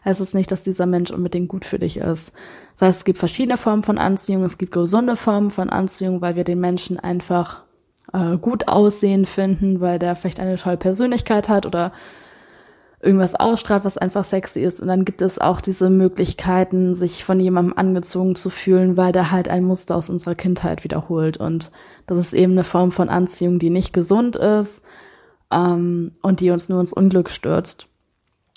heißt 0.06 0.22
es 0.22 0.34
nicht, 0.34 0.52
dass 0.52 0.64
dieser 0.64 0.86
Mensch 0.86 1.12
unbedingt 1.12 1.50
gut 1.50 1.66
für 1.66 1.80
dich 1.80 1.98
ist. 1.98 2.34
Das 2.74 2.82
heißt, 2.82 2.98
es 3.00 3.06
gibt 3.06 3.20
verschiedene 3.20 3.58
Formen 3.58 3.84
von 3.84 3.98
Anziehung, 3.98 4.44
es 4.44 4.58
gibt 4.58 4.74
gesunde 4.74 5.16
Formen 5.16 5.52
von 5.52 5.70
Anziehung, 5.70 6.22
weil 6.22 6.36
wir 6.36 6.44
den 6.44 6.60
Menschen 6.60 7.00
einfach 7.00 7.64
äh, 8.12 8.38
gut 8.38 8.68
aussehen 8.68 9.26
finden, 9.26 9.82
weil 9.82 10.00
der 10.00 10.16
vielleicht 10.16 10.40
eine 10.40 10.58
tolle 10.58 10.78
Persönlichkeit 10.78 11.50
hat 11.50 11.66
oder 11.66 11.92
irgendwas 13.04 13.36
ausstrahlt, 13.36 13.84
was 13.84 13.98
einfach 13.98 14.24
sexy 14.24 14.62
ist. 14.62 14.82
Und 14.82 14.88
dann 14.88 15.06
gibt 15.06 15.22
es 15.22 15.40
auch 15.40 15.62
diese 15.62 15.90
Möglichkeiten, 15.90 16.96
sich 16.96 17.26
von 17.26 17.40
jemandem 17.40 17.78
angezogen 17.78 18.36
zu 18.36 18.50
fühlen, 18.50 18.96
weil 18.98 19.12
der 19.12 19.32
halt 19.32 19.50
ein 19.50 19.66
Muster 19.66 19.96
aus 19.96 20.10
unserer 20.10 20.36
Kindheit 20.36 20.84
wiederholt. 20.84 21.38
Und 21.38 21.72
das 22.08 22.18
ist 22.18 22.34
eben 22.34 22.54
eine 22.54 22.64
Form 22.64 22.92
von 22.92 23.10
Anziehung, 23.10 23.60
die 23.60 23.70
nicht 23.70 23.94
gesund 23.94 24.38
ist 24.38 24.84
ähm, 25.52 26.14
und 26.22 26.40
die 26.40 26.50
uns 26.52 26.70
nur 26.70 26.80
ins 26.80 26.94
Unglück 26.94 27.30
stürzt. 27.30 27.88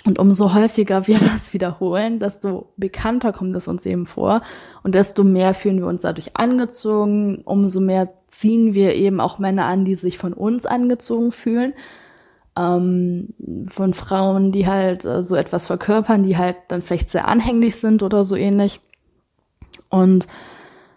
Und 0.06 0.18
umso 0.18 0.54
häufiger 0.54 1.06
wir 1.06 1.18
das 1.34 1.52
wiederholen, 1.52 2.18
desto 2.18 2.72
bekannter 2.76 3.32
kommt 3.32 3.54
es 3.54 3.68
uns 3.68 3.84
eben 3.84 4.06
vor 4.06 4.40
und 4.82 4.94
desto 4.94 5.24
mehr 5.24 5.52
fühlen 5.52 5.78
wir 5.78 5.88
uns 5.88 6.02
dadurch 6.02 6.36
angezogen, 6.36 7.42
umso 7.44 7.80
mehr 7.80 8.10
ziehen 8.28 8.74
wir 8.74 8.94
eben 8.94 9.20
auch 9.20 9.38
Männer 9.38 9.66
an, 9.66 9.84
die 9.84 9.96
sich 9.96 10.18
von 10.18 10.32
uns 10.32 10.66
angezogen 10.66 11.32
fühlen. 11.32 11.74
Ähm, 12.58 13.34
von 13.68 13.92
Frauen, 13.92 14.50
die 14.50 14.66
halt 14.66 15.04
äh, 15.04 15.22
so 15.22 15.36
etwas 15.36 15.66
verkörpern, 15.66 16.22
die 16.22 16.38
halt 16.38 16.56
dann 16.68 16.80
vielleicht 16.80 17.10
sehr 17.10 17.28
anhänglich 17.28 17.76
sind 17.76 18.02
oder 18.02 18.24
so 18.24 18.34
ähnlich. 18.34 18.80
Und 19.90 20.26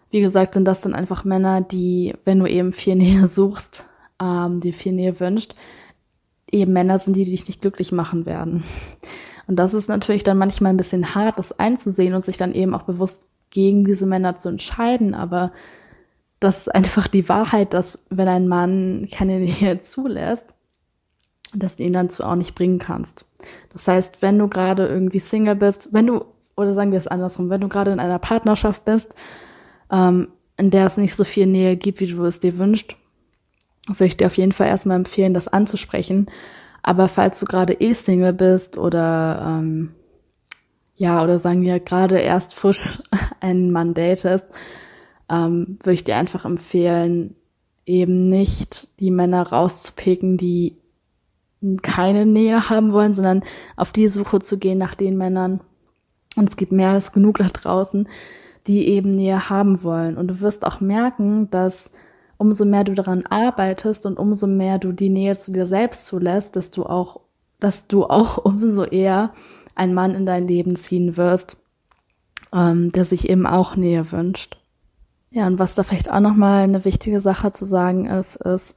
wie 0.10 0.22
gesagt, 0.22 0.54
sind 0.54 0.66
das 0.66 0.82
dann 0.82 0.96
einfach 0.96 1.26
Männer, 1.26 1.60
die, 1.60 2.14
wenn 2.24 2.40
du 2.40 2.46
eben 2.46 2.72
viel 2.72 2.96
Nähe 2.98 3.28
suchst, 3.28 3.86
ähm, 4.22 4.62
die 4.62 4.72
viel 4.72 4.94
Nähe 4.94 5.20
wünscht, 5.20 5.56
eben 6.52 6.74
Männer 6.74 7.00
sind, 7.00 7.16
die 7.16 7.24
dich 7.24 7.48
nicht 7.48 7.62
glücklich 7.62 7.92
machen 7.92 8.26
werden. 8.26 8.64
Und 9.50 9.56
das 9.56 9.74
ist 9.74 9.90
natürlich 9.90 10.24
dann 10.24 10.38
manchmal 10.38 10.72
ein 10.72 10.78
bisschen 10.78 11.16
hart, 11.16 11.40
das 11.40 11.58
einzusehen 11.58 12.14
und 12.14 12.24
sich 12.24 12.38
dann 12.38 12.54
eben 12.54 12.76
auch 12.76 12.84
bewusst 12.84 13.28
gegen 13.50 13.84
diese 13.84 14.06
Männer 14.06 14.36
zu 14.36 14.48
entscheiden. 14.48 15.16
Aber 15.16 15.52
das 16.40 16.60
ist 16.60 16.76
einfach 16.76 17.08
die 17.08 17.28
Wahrheit, 17.30 17.74
dass 17.74 18.06
wenn 18.12 18.28
ein 18.28 18.48
Mann 18.48 19.08
keine 19.12 19.40
Nähe 19.40 19.82
zulässt, 19.82 20.54
dass 21.56 21.78
du 21.78 21.84
ihn 21.84 21.94
dazu 21.94 22.24
auch 22.24 22.36
nicht 22.36 22.54
bringen 22.54 22.78
kannst. 22.78 23.26
Das 23.74 23.88
heißt, 23.88 24.22
wenn 24.22 24.38
du 24.38 24.50
gerade 24.50 24.86
irgendwie 24.86 25.18
Single 25.18 25.56
bist, 25.56 25.90
wenn 25.94 26.06
du, 26.06 26.26
oder 26.56 26.76
sagen 26.76 26.92
wir 26.92 27.00
es 27.00 27.08
andersrum, 27.08 27.50
wenn 27.50 27.62
du 27.62 27.70
gerade 27.70 27.90
in 27.90 28.00
einer 28.00 28.20
Partnerschaft 28.20 28.86
bist, 28.86 29.16
ähm, 29.92 30.28
in 30.58 30.70
der 30.70 30.86
es 30.86 30.98
nicht 30.98 31.16
so 31.16 31.24
viel 31.24 31.48
Nähe 31.48 31.76
gibt, 31.76 32.02
wie 32.02 32.06
du 32.06 32.24
es 32.24 32.40
dir 32.40 32.60
wünschst, 32.60 32.96
würde 33.88 34.06
ich 34.06 34.18
dir 34.18 34.28
auf 34.28 34.38
jeden 34.38 34.52
Fall 34.52 34.68
erstmal 34.68 34.98
empfehlen, 34.98 35.34
das 35.34 35.48
anzusprechen. 35.48 36.28
Aber 36.84 37.08
falls 37.08 37.40
du 37.40 37.46
gerade 37.46 37.74
eh 37.74 37.94
Single 37.94 38.34
bist 38.34 38.78
oder 38.78 39.60
ähm, 39.60 39.92
ja, 40.96 41.24
oder 41.24 41.40
sagen 41.40 41.62
wir 41.62 41.80
gerade 41.80 42.20
erst 42.20 42.54
frisch 42.54 43.02
einen 43.40 43.72
Mann 43.72 43.94
datest, 43.94 44.48
ähm, 45.30 45.78
würde 45.84 45.94
ich 45.94 46.04
dir 46.04 46.18
einfach 46.18 46.46
empfehlen, 46.46 47.36
eben 47.86 48.30
nicht 48.30 48.88
die 49.00 49.12
Männer 49.12 49.48
rauszupicken, 49.48 50.38
die 50.38 50.78
keine 51.82 52.26
Nähe 52.26 52.70
haben 52.70 52.94
wollen, 52.94 53.14
sondern 53.14 53.44
auf 53.76 53.92
die 53.92 54.08
Suche 54.08 54.40
zu 54.40 54.58
gehen 54.58 54.78
nach 54.78 54.96
den 54.96 55.18
Männern. 55.18 55.62
Und 56.36 56.50
es 56.50 56.58
gibt 56.58 56.72
mehr 56.72 56.92
als 56.92 57.12
genug 57.12 57.38
da 57.38 57.48
draußen, 57.48 58.08
die 58.68 58.88
eben 58.88 59.12
Nähe 59.12 59.50
haben 59.50 59.84
wollen. 59.84 60.18
Und 60.18 60.28
du 60.28 60.40
wirst 60.42 60.66
auch 60.66 60.80
merken, 60.80 61.50
dass 61.50 61.92
umso 62.40 62.66
mehr 62.66 62.86
du 62.86 62.96
daran 62.96 63.28
arbeitest 63.28 64.08
und 64.08 64.18
umso 64.18 64.48
mehr 64.48 64.80
du 64.80 64.92
die 64.94 65.10
Nähe 65.10 65.36
zu 65.36 65.52
dir 65.52 65.68
selbst 65.68 66.06
zulässt, 66.06 66.56
dass 66.56 66.72
du 66.72 66.86
auch, 66.86 67.20
dass 67.60 67.88
du 67.88 68.06
auch 68.06 68.38
umso 68.44 68.86
eher 68.86 69.34
einen 69.76 69.94
Mann 69.94 70.16
in 70.16 70.26
dein 70.26 70.48
Leben 70.48 70.76
ziehen 70.76 71.18
wirst, 71.18 71.58
ähm, 72.52 72.90
der 72.92 73.06
sich 73.06 73.30
eben 73.30 73.46
auch 73.46 73.76
Nähe 73.76 74.12
wünscht. 74.12 74.58
Ja, 75.30 75.46
und 75.46 75.60
was 75.60 75.76
da 75.76 75.84
vielleicht 75.84 76.10
auch 76.10 76.22
nochmal 76.22 76.64
eine 76.64 76.86
wichtige 76.86 77.22
Sache 77.22 77.52
zu 77.52 77.66
sagen 77.66 78.08
ist, 78.08 78.38
ist, 78.38 78.76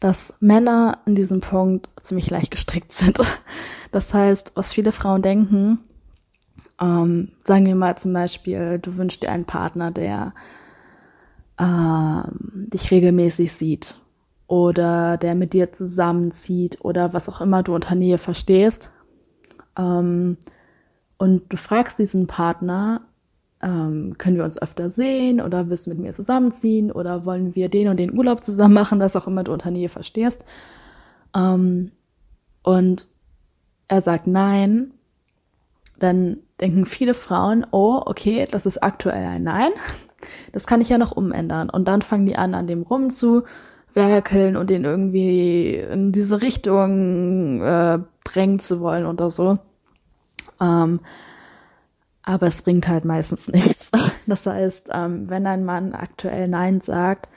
dass 0.00 0.34
Männer 0.40 0.98
in 1.06 1.14
diesem 1.14 1.40
Punkt 1.40 1.88
ziemlich 2.00 2.28
leicht 2.28 2.50
gestrickt 2.50 2.92
sind. 2.92 3.18
Das 3.92 4.12
heißt, 4.12 4.50
was 4.56 4.72
viele 4.72 4.90
Frauen 4.90 5.22
denken, 5.22 5.78
Ähm, 6.80 7.30
sagen 7.40 7.64
wir 7.64 7.76
mal 7.76 7.96
zum 7.96 8.12
Beispiel, 8.12 8.80
du 8.80 8.96
wünschst 8.96 9.22
dir 9.22 9.30
einen 9.30 9.44
Partner, 9.44 9.92
der 9.92 10.34
ähm, 11.58 12.68
dich 12.72 12.90
regelmäßig 12.90 13.52
sieht 13.52 13.98
oder 14.46 15.16
der 15.16 15.34
mit 15.34 15.52
dir 15.52 15.72
zusammenzieht 15.72 16.84
oder 16.84 17.12
was 17.12 17.28
auch 17.28 17.40
immer 17.40 17.62
du 17.62 17.74
unter 17.74 17.94
Nähe 17.94 18.18
verstehst. 18.18 18.90
Ähm, 19.78 20.36
und 21.16 21.52
du 21.52 21.56
fragst 21.56 21.98
diesen 21.98 22.26
Partner, 22.26 23.02
ähm, 23.62 24.16
können 24.18 24.36
wir 24.36 24.44
uns 24.44 24.60
öfter 24.60 24.90
sehen 24.90 25.40
oder 25.40 25.70
willst 25.70 25.86
du 25.86 25.90
mit 25.90 25.98
mir 25.98 26.12
zusammenziehen 26.12 26.92
oder 26.92 27.24
wollen 27.24 27.54
wir 27.54 27.68
den 27.68 27.88
und 27.88 27.96
den 27.96 28.16
Urlaub 28.16 28.44
zusammen 28.44 28.74
machen, 28.74 29.00
was 29.00 29.16
auch 29.16 29.26
immer 29.26 29.44
du 29.44 29.52
unter 29.52 29.70
Nähe 29.70 29.88
verstehst. 29.88 30.44
Ähm, 31.34 31.92
und 32.62 33.06
er 33.88 34.02
sagt 34.02 34.26
nein, 34.26 34.92
dann 35.98 36.38
denken 36.60 36.86
viele 36.86 37.14
Frauen, 37.14 37.66
oh, 37.70 38.02
okay, 38.04 38.46
das 38.50 38.66
ist 38.66 38.82
aktuell 38.82 39.24
ein 39.24 39.42
Nein. 39.42 39.72
Das 40.52 40.66
kann 40.66 40.80
ich 40.80 40.88
ja 40.88 40.98
noch 40.98 41.12
umändern. 41.12 41.70
Und 41.70 41.88
dann 41.88 42.02
fangen 42.02 42.26
die 42.26 42.36
an, 42.36 42.54
an 42.54 42.66
dem 42.66 42.82
rumzuwerkeln 42.82 44.56
und 44.56 44.70
den 44.70 44.84
irgendwie 44.84 45.76
in 45.76 46.12
diese 46.12 46.42
Richtung 46.42 47.62
äh, 47.62 47.98
drängen 48.24 48.58
zu 48.58 48.80
wollen 48.80 49.06
oder 49.06 49.30
so. 49.30 49.58
Ähm, 50.60 51.00
aber 52.22 52.46
es 52.46 52.62
bringt 52.62 52.88
halt 52.88 53.04
meistens 53.04 53.48
nichts. 53.52 53.90
Das 54.26 54.46
heißt, 54.46 54.90
ähm, 54.92 55.28
wenn 55.28 55.46
ein 55.46 55.64
Mann 55.64 55.92
aktuell 55.92 56.48
Nein 56.48 56.80
sagt, 56.80 57.28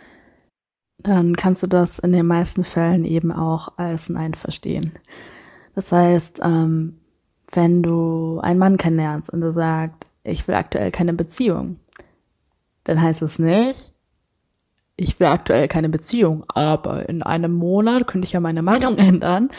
dann 1.00 1.36
kannst 1.36 1.64
du 1.64 1.68
das 1.68 2.00
in 2.00 2.12
den 2.12 2.26
meisten 2.26 2.64
Fällen 2.64 3.06
eben 3.06 3.32
auch 3.32 3.78
als 3.78 4.10
Nein 4.10 4.34
verstehen. 4.34 4.94
Das 5.76 5.92
heißt, 5.92 6.42
ähm, 6.44 7.00
wenn 7.52 7.84
du 7.84 8.40
einen 8.42 8.60
Mann 8.60 8.78
kennenlernst 8.78 9.32
und 9.32 9.42
er 9.42 9.52
sagt, 9.52 10.08
ich 10.24 10.48
will 10.48 10.56
aktuell 10.56 10.92
keine 10.92 11.14
Beziehung, 11.14 11.80
dann 12.88 13.02
heißt 13.02 13.22
es 13.22 13.38
nicht, 13.38 13.92
ich 14.96 15.20
will 15.20 15.28
aktuell 15.28 15.68
keine 15.68 15.90
Beziehung, 15.90 16.46
aber 16.48 17.08
in 17.10 17.22
einem 17.22 17.52
Monat 17.52 18.08
könnte 18.08 18.26
ich 18.26 18.32
ja 18.32 18.40
meine 18.40 18.62
Meinung 18.62 18.98
ändern. 18.98 19.50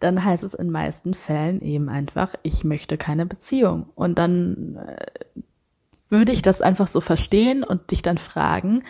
Dann 0.00 0.22
heißt 0.22 0.44
es 0.44 0.52
in 0.52 0.70
meisten 0.70 1.14
Fällen 1.14 1.62
eben 1.62 1.88
einfach, 1.88 2.34
ich 2.42 2.62
möchte 2.62 2.98
keine 2.98 3.24
Beziehung. 3.24 3.86
Und 3.94 4.18
dann 4.18 4.76
äh, 4.86 5.40
würde 6.10 6.32
ich 6.32 6.42
das 6.42 6.60
einfach 6.60 6.86
so 6.86 7.00
verstehen 7.00 7.64
und 7.64 7.90
dich 7.90 8.02
dann 8.02 8.18
fragen, 8.18 8.82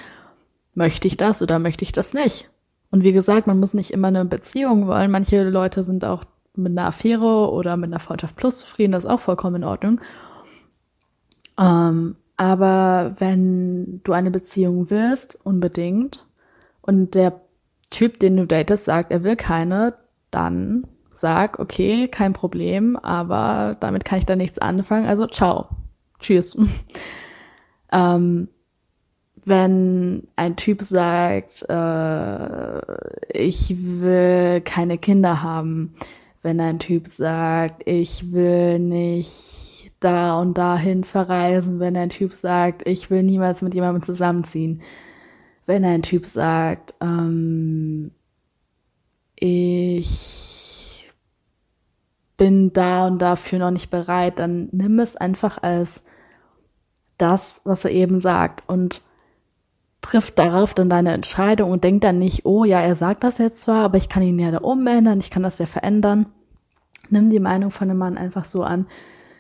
möchte 0.75 1.07
ich 1.07 1.17
das 1.17 1.41
oder 1.41 1.61
möchte 1.61 1.85
ich 1.85 1.93
das 1.93 2.15
nicht? 2.15 2.51
Und 2.91 3.05
wie 3.05 3.13
gesagt, 3.13 3.47
man 3.47 3.61
muss 3.61 3.75
nicht 3.75 3.93
immer 3.93 4.09
eine 4.09 4.25
Beziehung 4.25 4.89
wollen. 4.89 5.13
Manche 5.13 5.49
Leute 5.49 5.85
sind 5.85 6.05
auch 6.05 6.25
mit 6.57 6.73
einer 6.73 6.89
Affäre 6.89 7.53
oder 7.53 7.77
mit 7.77 7.93
einer 7.93 8.01
Freundschaft 8.01 8.35
plus 8.35 8.59
zufrieden, 8.59 8.93
das 8.93 9.05
ist 9.05 9.11
auch 9.11 9.21
vollkommen 9.21 9.57
in 9.57 9.65
Ordnung. 9.65 10.01
Ähm, 11.61 12.17
aber 12.37 13.15
wenn 13.19 14.01
du 14.05 14.13
eine 14.13 14.31
Beziehung 14.31 14.91
willst, 14.91 15.39
unbedingt, 15.45 16.27
und 16.81 17.15
der 17.15 17.41
Typ, 17.91 18.19
den 18.19 18.37
du 18.37 18.47
datest, 18.47 18.85
sagt, 18.85 19.11
er 19.13 19.23
will 19.23 19.37
keine, 19.37 19.95
dann 20.31 20.87
sag, 21.13 21.59
okay, 21.59 22.09
kein 22.09 22.33
Problem, 22.33 22.97
aber 22.97 23.77
damit 23.81 24.05
kann 24.05 24.19
ich 24.19 24.27
da 24.27 24.37
nichts 24.37 24.59
anfangen, 24.59 25.07
also 25.07 25.27
ciao. 25.27 25.69
Tschüss. 26.19 26.57
ähm, 27.93 28.49
wenn 29.45 30.27
ein 30.37 30.57
Typ 30.57 30.83
sagt, 30.83 31.67
äh, 31.69 32.81
ich 33.33 33.75
will 34.01 34.61
keine 34.63 34.99
Kinder 34.99 35.43
haben, 35.43 35.95
wenn 36.43 36.61
ein 36.61 36.79
Typ 36.79 37.09
sagt, 37.09 37.83
ich 37.87 38.33
will 38.33 38.79
nicht 38.79 39.74
da 40.05 40.39
und 40.39 40.59
dahin 40.59 41.05
verreisen, 41.05 41.81
wenn 41.81 41.97
ein 41.97 42.11
Typ 42.11 42.35
sagt, 42.35 42.87
ich 42.87 43.11
will 43.11 43.23
niemals 43.23 43.63
mit 43.63 43.75
jemandem 43.75 44.03
zusammenziehen, 44.03 44.83
wenn 45.67 45.85
ein 45.85 46.03
Typ 46.03 46.27
sagt, 46.27 46.95
ähm, 47.01 48.11
ich 49.37 51.11
bin 52.37 52.73
da 52.73 53.07
und 53.07 53.21
dafür 53.21 53.59
noch 53.59 53.71
nicht 53.71 53.91
bereit, 53.91 54.39
dann 54.39 54.69
nimm 54.73 54.99
es 54.99 55.17
einfach 55.17 55.63
als 55.63 56.05
das, 57.19 57.63
was 57.65 57.85
er 57.85 57.93
eben 57.93 58.21
sagt 58.21 58.69
und 58.69 59.01
trifft 60.01 60.39
darauf 60.39 60.75
dann 60.75 60.91
deine 60.91 61.13
Entscheidung 61.13 61.71
und 61.71 61.85
denk 61.85 62.03
dann 62.03 62.19
nicht, 62.19 62.45
oh 62.45 62.65
ja, 62.65 62.81
er 62.81 62.97
sagt 62.97 63.25
das 63.25 63.39
jetzt 63.39 63.61
zwar, 63.63 63.85
aber 63.85 63.97
ich 63.97 64.09
kann 64.09 64.23
ihn 64.23 64.39
ja 64.39 64.51
da 64.51 64.59
umändern, 64.59 65.21
ich 65.21 65.31
kann 65.31 65.43
das 65.43 65.59
ja 65.59 65.67
verändern. 65.67 66.27
Nimm 67.09 67.31
die 67.31 67.41
Meinung 67.41 67.71
von 67.71 67.89
einem 67.89 67.99
Mann 67.99 68.19
einfach 68.19 68.45
so 68.45 68.65
an, 68.65 68.87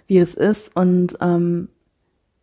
wie 0.06 0.18
es 0.18 0.34
ist 0.34 0.74
und 0.76 1.16
ähm, 1.20 1.68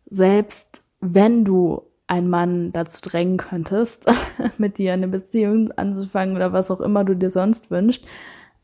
selbst 0.06 0.82
wenn 1.00 1.44
du 1.44 1.82
einen 2.06 2.28
Mann 2.28 2.72
dazu 2.72 3.00
drängen 3.00 3.38
könntest, 3.38 4.10
mit 4.58 4.78
dir 4.78 4.92
eine 4.92 5.08
Beziehung 5.08 5.72
anzufangen 5.72 6.36
oder 6.36 6.52
was 6.52 6.70
auch 6.70 6.80
immer 6.80 7.04
du 7.04 7.14
dir 7.14 7.30
sonst 7.30 7.70
wünschst, 7.70 8.04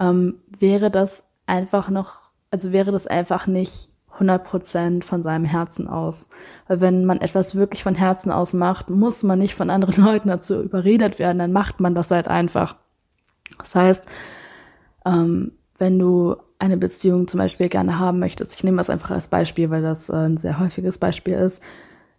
ähm, 0.01 0.37
wäre 0.47 0.91
das 0.91 1.25
einfach 1.47 1.89
noch, 1.89 2.21
also 2.51 2.73
wäre 2.73 2.93
das 2.93 3.07
einfach 3.07 3.47
nicht 3.47 3.91
100% 4.19 5.03
von 5.03 5.23
seinem 5.23 5.45
Herzen 5.45 5.89
aus. 5.89 6.29
Weil 6.67 6.81
wenn 6.81 7.05
man 7.05 7.21
etwas 7.21 7.55
wirklich 7.55 7.83
von 7.83 7.95
Herzen 7.95 8.31
aus 8.31 8.53
macht, 8.53 8.91
muss 8.91 9.23
man 9.23 9.39
nicht 9.39 9.55
von 9.55 9.71
anderen 9.71 10.05
Leuten 10.05 10.29
dazu 10.29 10.63
überredet 10.63 11.19
werden, 11.19 11.39
dann 11.39 11.53
macht 11.53 11.81
man 11.81 11.95
das 11.95 12.11
halt 12.11 12.29
einfach. 12.29 12.77
Das 13.59 13.75
heißt, 13.75 14.07
ähm, 15.07 15.53
wenn 15.79 15.99
du 15.99 16.37
eine 16.59 16.77
Beziehung 16.77 17.29
zum 17.29 17.39
Beispiel 17.39 17.69
gerne 17.69 17.99
haben 17.99 18.19
möchtest, 18.19 18.57
ich 18.57 18.65
nehme 18.65 18.79
das 18.79 18.91
einfach 18.91 19.11
als 19.11 19.29
Beispiel, 19.29 19.71
weil 19.71 19.83
das 19.83 20.09
äh, 20.09 20.15
ein 20.15 20.37
sehr 20.37 20.59
häufiges 20.59 20.99
Beispiel 20.99 21.35
ist, 21.35 21.63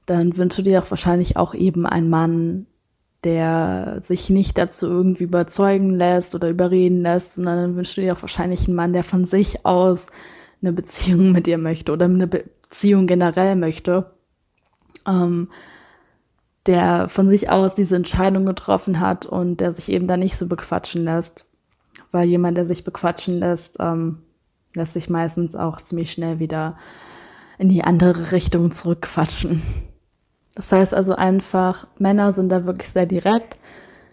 dann 0.06 0.38
wünschst 0.38 0.58
du 0.58 0.62
dir 0.64 0.82
auch 0.82 0.90
wahrscheinlich 0.90 1.38
auch 1.38 1.54
eben 1.54 1.86
einen 1.86 2.10
Mann, 2.10 2.66
der 3.24 3.98
sich 4.00 4.30
nicht 4.30 4.58
dazu 4.58 4.88
irgendwie 4.88 5.26
überzeugen 5.26 5.94
lässt 5.94 6.36
oder 6.36 6.50
überreden 6.50 7.02
lässt, 7.02 7.36
sondern 7.36 7.58
dann 7.58 7.76
wünschst 7.76 7.98
du 7.98 8.02
dir 8.02 8.14
auch 8.14 8.22
wahrscheinlich 8.22 8.68
einen 8.68 8.76
Mann, 8.76 8.94
der 8.94 9.04
von 9.04 9.26
sich 9.26 9.66
aus 9.66 10.08
eine 10.62 10.74
Beziehung 10.74 11.32
mit 11.32 11.46
dir 11.46 11.58
möchte 11.58 11.92
oder 11.92 12.06
eine 12.06 12.28
Beziehung 12.28 13.08
generell 13.08 13.56
möchte, 13.56 14.12
ähm, 15.06 15.50
der 16.66 17.10
von 17.10 17.28
sich 17.28 17.50
aus 17.50 17.76
diese 17.76 17.96
Entscheidung 17.96 18.46
getroffen 18.46 19.00
hat 19.00 19.26
und 19.26 19.58
der 19.58 19.74
sich 19.74 19.92
eben 19.92 20.08
da 20.08 20.18
nicht 20.18 20.38
so 20.38 20.48
bequatschen 20.48 21.04
lässt. 21.04 21.46
Weil 22.12 22.28
jemand, 22.28 22.58
der 22.58 22.66
sich 22.66 22.84
bequatschen 22.84 23.40
lässt, 23.40 23.78
ähm, 23.80 24.20
lässt 24.76 24.94
sich 24.94 25.10
meistens 25.10 25.56
auch 25.56 25.82
ziemlich 25.82 26.12
schnell 26.12 26.40
wieder 26.40 26.78
in 27.58 27.70
die 27.70 27.84
andere 27.84 28.32
Richtung 28.32 28.72
zurückquatschen. 28.72 29.62
Das 30.56 30.72
heißt 30.72 30.94
also 30.94 31.16
einfach, 31.16 31.88
Männer 31.98 32.34
sind 32.34 32.50
da 32.50 32.66
wirklich 32.66 32.90
sehr 32.90 33.06
direkt. 33.06 33.60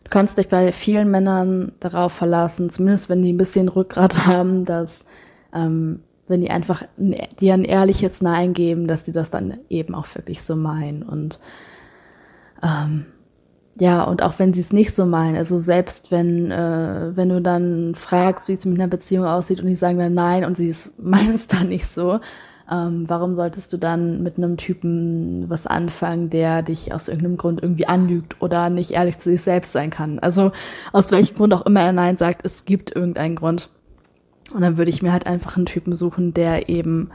Du 0.04 0.10
kannst 0.10 0.38
dich 0.38 0.48
bei 0.48 0.70
vielen 0.70 1.10
Männern 1.10 1.72
darauf 1.80 2.12
verlassen, 2.12 2.70
zumindest 2.70 3.08
wenn 3.08 3.22
die 3.22 3.32
ein 3.32 3.38
bisschen 3.38 3.68
Rückgrat 3.68 4.26
haben, 4.26 4.64
dass 4.64 5.04
ähm, 5.52 6.00
wenn 6.28 6.40
die 6.40 6.50
einfach 6.50 6.84
dir 6.96 7.54
ein 7.54 7.64
ehrliches 7.64 8.20
Nein 8.20 8.52
geben, 8.52 8.88
dass 8.88 9.02
die 9.02 9.12
das 9.12 9.30
dann 9.30 9.58
eben 9.68 9.94
auch 9.94 10.06
wirklich 10.14 10.42
so 10.42 10.56
meinen. 10.56 11.02
Und 11.02 11.38
ähm, 12.62 13.06
ja, 13.78 14.04
und 14.04 14.22
auch 14.22 14.38
wenn 14.38 14.54
sie 14.54 14.60
es 14.60 14.72
nicht 14.72 14.94
so 14.94 15.04
meinen, 15.04 15.36
also 15.36 15.58
selbst 15.60 16.10
wenn, 16.10 16.50
äh, 16.50 17.12
wenn 17.14 17.28
du 17.28 17.42
dann 17.42 17.94
fragst, 17.94 18.48
wie 18.48 18.52
es 18.52 18.64
mit 18.64 18.80
einer 18.80 18.88
Beziehung 18.88 19.26
aussieht 19.26 19.60
und 19.60 19.66
die 19.66 19.76
sagen 19.76 19.98
dann 19.98 20.14
nein 20.14 20.44
und 20.44 20.56
sie 20.56 20.74
meinen 20.98 21.34
es 21.34 21.46
dann 21.46 21.68
nicht 21.68 21.86
so, 21.86 22.20
ähm, 22.70 23.04
warum 23.06 23.34
solltest 23.34 23.72
du 23.72 23.76
dann 23.76 24.22
mit 24.22 24.38
einem 24.38 24.56
Typen 24.56 25.48
was 25.50 25.66
anfangen, 25.66 26.30
der 26.30 26.62
dich 26.62 26.92
aus 26.92 27.08
irgendeinem 27.08 27.36
Grund 27.36 27.62
irgendwie 27.62 27.86
anlügt 27.86 28.40
oder 28.40 28.70
nicht 28.70 28.92
ehrlich 28.92 29.18
zu 29.18 29.30
sich 29.30 29.42
selbst 29.42 29.72
sein 29.72 29.90
kann? 29.90 30.18
Also 30.18 30.52
aus 30.92 31.12
welchem 31.12 31.36
Grund 31.36 31.52
auch 31.52 31.66
immer 31.66 31.82
er 31.82 31.92
Nein 31.92 32.16
sagt, 32.16 32.44
es 32.44 32.64
gibt 32.64 32.96
irgendeinen 32.96 33.36
Grund. 33.36 33.68
Und 34.54 34.62
dann 34.62 34.78
würde 34.78 34.90
ich 34.90 35.02
mir 35.02 35.12
halt 35.12 35.26
einfach 35.26 35.56
einen 35.56 35.66
Typen 35.66 35.94
suchen, 35.94 36.32
der 36.32 36.68
eben 36.68 37.10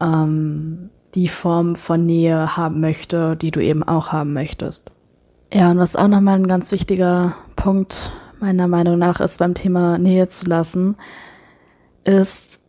ähm, 0.00 0.90
die 1.14 1.28
Form 1.28 1.76
von 1.76 2.04
Nähe 2.04 2.56
haben 2.56 2.80
möchte, 2.80 3.36
die 3.36 3.52
du 3.52 3.60
eben 3.60 3.82
auch 3.82 4.12
haben 4.12 4.32
möchtest. 4.32 4.90
Ja, 5.52 5.70
und 5.70 5.78
was 5.78 5.94
auch 5.94 6.08
nochmal 6.08 6.36
ein 6.36 6.48
ganz 6.48 6.72
wichtiger 6.72 7.36
Punkt 7.54 8.10
meiner 8.40 8.66
Meinung 8.66 8.98
nach 8.98 9.20
ist 9.20 9.38
beim 9.38 9.54
Thema 9.54 9.96
Nähe 9.96 10.26
zu 10.28 10.46
lassen, 10.46 10.96
ist 12.04 12.60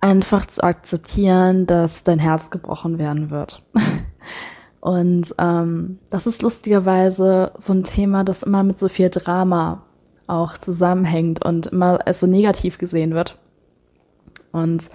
einfach 0.00 0.46
zu 0.46 0.62
akzeptieren, 0.62 1.66
dass 1.66 2.04
dein 2.04 2.18
Herz 2.18 2.50
gebrochen 2.50 2.98
werden 2.98 3.30
wird. 3.30 3.62
und 4.80 5.34
ähm, 5.38 5.98
das 6.10 6.26
ist 6.26 6.42
lustigerweise 6.42 7.52
so 7.58 7.72
ein 7.72 7.84
Thema, 7.84 8.22
das 8.22 8.42
immer 8.42 8.62
mit 8.62 8.78
so 8.78 8.88
viel 8.88 9.08
Drama 9.08 9.82
auch 10.26 10.58
zusammenhängt 10.58 11.44
und 11.44 11.68
immer 11.68 12.06
als 12.06 12.20
so 12.20 12.26
negativ 12.26 12.76
gesehen 12.76 13.14
wird. 13.14 13.38
Und 14.52 14.90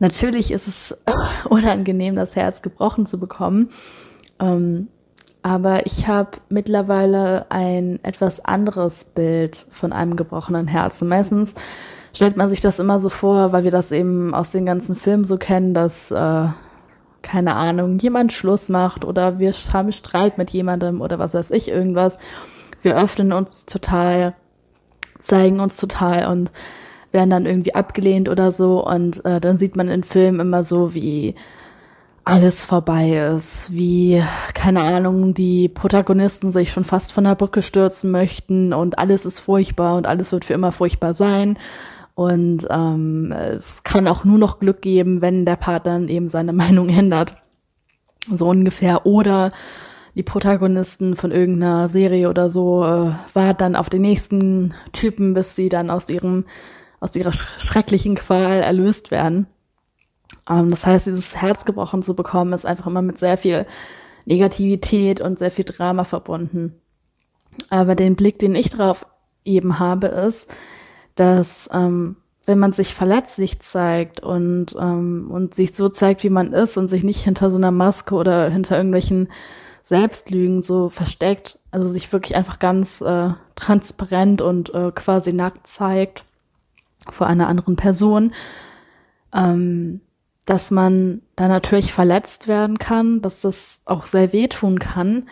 natürlich 0.00 0.50
ist 0.50 0.66
es 0.66 0.98
unangenehm, 1.48 2.16
das 2.16 2.34
Herz 2.34 2.62
gebrochen 2.62 3.06
zu 3.06 3.20
bekommen. 3.20 3.70
Ähm, 4.40 4.88
aber 5.42 5.86
ich 5.86 6.06
habe 6.06 6.38
mittlerweile 6.48 7.46
ein 7.50 7.98
etwas 8.02 8.44
anderes 8.44 9.04
Bild 9.04 9.66
von 9.70 9.92
einem 9.92 10.16
gebrochenen 10.16 10.68
Herzen. 10.68 11.08
Meistens 11.08 11.54
stellt 12.12 12.36
man 12.36 12.50
sich 12.50 12.60
das 12.60 12.78
immer 12.78 12.98
so 12.98 13.08
vor, 13.08 13.52
weil 13.52 13.64
wir 13.64 13.70
das 13.70 13.92
eben 13.92 14.34
aus 14.34 14.50
den 14.50 14.66
ganzen 14.66 14.96
Filmen 14.96 15.24
so 15.24 15.38
kennen, 15.38 15.74
dass, 15.74 16.10
äh, 16.10 16.46
keine 17.22 17.54
Ahnung, 17.54 17.98
jemand 17.98 18.32
Schluss 18.32 18.68
macht 18.68 19.04
oder 19.04 19.38
wir 19.38 19.52
haben 19.72 19.92
Streit 19.92 20.38
mit 20.38 20.50
jemandem 20.50 21.00
oder 21.00 21.18
was 21.18 21.34
weiß 21.34 21.50
ich, 21.52 21.68
irgendwas. 21.68 22.18
Wir 22.82 22.96
öffnen 22.96 23.32
uns 23.32 23.66
total, 23.66 24.34
zeigen 25.18 25.60
uns 25.60 25.76
total 25.76 26.26
und 26.30 26.50
werden 27.12 27.30
dann 27.30 27.46
irgendwie 27.46 27.74
abgelehnt 27.74 28.28
oder 28.28 28.52
so. 28.52 28.84
Und 28.86 29.24
äh, 29.24 29.40
dann 29.40 29.58
sieht 29.58 29.76
man 29.76 29.88
in 29.88 30.04
Filmen 30.04 30.40
immer 30.40 30.64
so, 30.64 30.94
wie 30.94 31.34
alles 32.30 32.64
vorbei 32.64 33.16
ist, 33.34 33.72
wie, 33.72 34.22
keine 34.54 34.82
Ahnung, 34.82 35.34
die 35.34 35.68
Protagonisten 35.68 36.50
sich 36.50 36.70
schon 36.70 36.84
fast 36.84 37.12
von 37.12 37.24
der 37.24 37.34
Brücke 37.34 37.60
stürzen 37.60 38.10
möchten 38.10 38.72
und 38.72 38.98
alles 38.98 39.26
ist 39.26 39.40
furchtbar 39.40 39.96
und 39.96 40.06
alles 40.06 40.30
wird 40.32 40.44
für 40.44 40.54
immer 40.54 40.72
furchtbar 40.72 41.14
sein. 41.14 41.58
Und 42.14 42.66
ähm, 42.70 43.32
es 43.32 43.82
kann 43.82 44.06
auch 44.06 44.24
nur 44.24 44.38
noch 44.38 44.60
Glück 44.60 44.82
geben, 44.82 45.22
wenn 45.22 45.44
der 45.44 45.56
Partner 45.56 46.00
eben 46.08 46.28
seine 46.28 46.52
Meinung 46.54 46.88
ändert. 46.88 47.34
So 48.32 48.48
ungefähr. 48.48 49.06
Oder 49.06 49.52
die 50.14 50.22
Protagonisten 50.22 51.16
von 51.16 51.32
irgendeiner 51.32 51.88
Serie 51.88 52.28
oder 52.28 52.50
so 52.50 52.84
äh, 52.84 53.12
warten 53.34 53.58
dann 53.58 53.76
auf 53.76 53.90
den 53.90 54.02
nächsten 54.02 54.74
Typen, 54.92 55.34
bis 55.34 55.56
sie 55.56 55.68
dann 55.68 55.90
aus 55.90 56.08
ihrem 56.08 56.44
aus 57.00 57.16
ihrer 57.16 57.32
schrecklichen 57.32 58.14
Qual 58.14 58.60
erlöst 58.60 59.10
werden. 59.10 59.46
Ähm, 60.48 60.70
das 60.70 60.86
heißt, 60.86 61.06
dieses 61.06 61.36
Herz 61.36 61.64
gebrochen 61.64 62.02
zu 62.02 62.14
bekommen, 62.14 62.52
ist 62.52 62.66
einfach 62.66 62.86
immer 62.86 63.02
mit 63.02 63.18
sehr 63.18 63.36
viel 63.36 63.66
Negativität 64.24 65.20
und 65.20 65.38
sehr 65.38 65.50
viel 65.50 65.64
Drama 65.64 66.04
verbunden. 66.04 66.80
Aber 67.68 67.94
den 67.94 68.16
Blick, 68.16 68.38
den 68.38 68.54
ich 68.54 68.70
drauf 68.70 69.06
eben 69.44 69.78
habe, 69.78 70.08
ist, 70.08 70.52
dass 71.14 71.68
ähm, 71.72 72.16
wenn 72.46 72.58
man 72.58 72.72
sich 72.72 72.94
verletzlich 72.94 73.60
zeigt 73.60 74.20
und, 74.20 74.74
ähm, 74.78 75.30
und 75.30 75.54
sich 75.54 75.74
so 75.74 75.88
zeigt, 75.88 76.24
wie 76.24 76.30
man 76.30 76.52
ist 76.52 76.76
und 76.76 76.88
sich 76.88 77.04
nicht 77.04 77.22
hinter 77.22 77.50
so 77.50 77.58
einer 77.58 77.70
Maske 77.70 78.14
oder 78.14 78.48
hinter 78.50 78.76
irgendwelchen 78.76 79.28
Selbstlügen 79.82 80.62
so 80.62 80.88
versteckt, 80.88 81.58
also 81.70 81.88
sich 81.88 82.12
wirklich 82.12 82.36
einfach 82.36 82.58
ganz 82.58 83.00
äh, 83.00 83.30
transparent 83.56 84.42
und 84.42 84.72
äh, 84.74 84.92
quasi 84.92 85.32
nackt 85.32 85.66
zeigt 85.66 86.24
vor 87.10 87.26
einer 87.26 87.48
anderen 87.48 87.76
Person, 87.76 88.32
ähm, 89.34 90.00
dass 90.50 90.72
man 90.72 91.22
da 91.36 91.46
natürlich 91.46 91.92
verletzt 91.92 92.48
werden 92.48 92.80
kann, 92.80 93.22
dass 93.22 93.40
das 93.40 93.82
auch 93.84 94.04
sehr 94.04 94.32
wehtun 94.32 94.80
kann, 94.80 95.28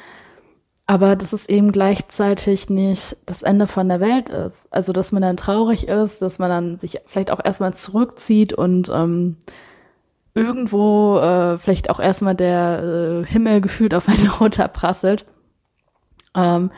aber 0.87 1.17
dass 1.17 1.33
es 1.33 1.49
eben 1.49 1.73
gleichzeitig 1.73 2.71
nicht 2.71 3.17
das 3.27 3.43
Ende 3.43 3.67
von 3.67 3.89
der 3.89 3.99
Welt 3.99 4.29
ist. 4.29 4.73
Also 4.73 4.93
dass 4.93 5.11
man 5.11 5.23
dann 5.23 5.37
traurig 5.37 5.89
ist, 5.89 6.23
dass 6.23 6.39
man 6.39 6.51
dann 6.51 6.77
sich 6.77 7.01
vielleicht 7.05 7.33
auch 7.33 7.45
erstmal 7.45 7.75
zurückzieht 7.75 8.53
und 8.53 8.91
ähm, 8.95 9.39
irgendwo 10.35 11.19
äh, 11.19 11.59
vielleicht 11.59 11.91
auch 11.91 11.99
erstmal 11.99 12.37
der 12.37 13.25
äh, 13.25 13.27
Himmel 13.27 13.61
gefühlt 13.61 13.95
auf 13.95 14.09
einen 14.09 14.29
runterprasselt. 14.41 15.27
Ähm, 16.37 16.71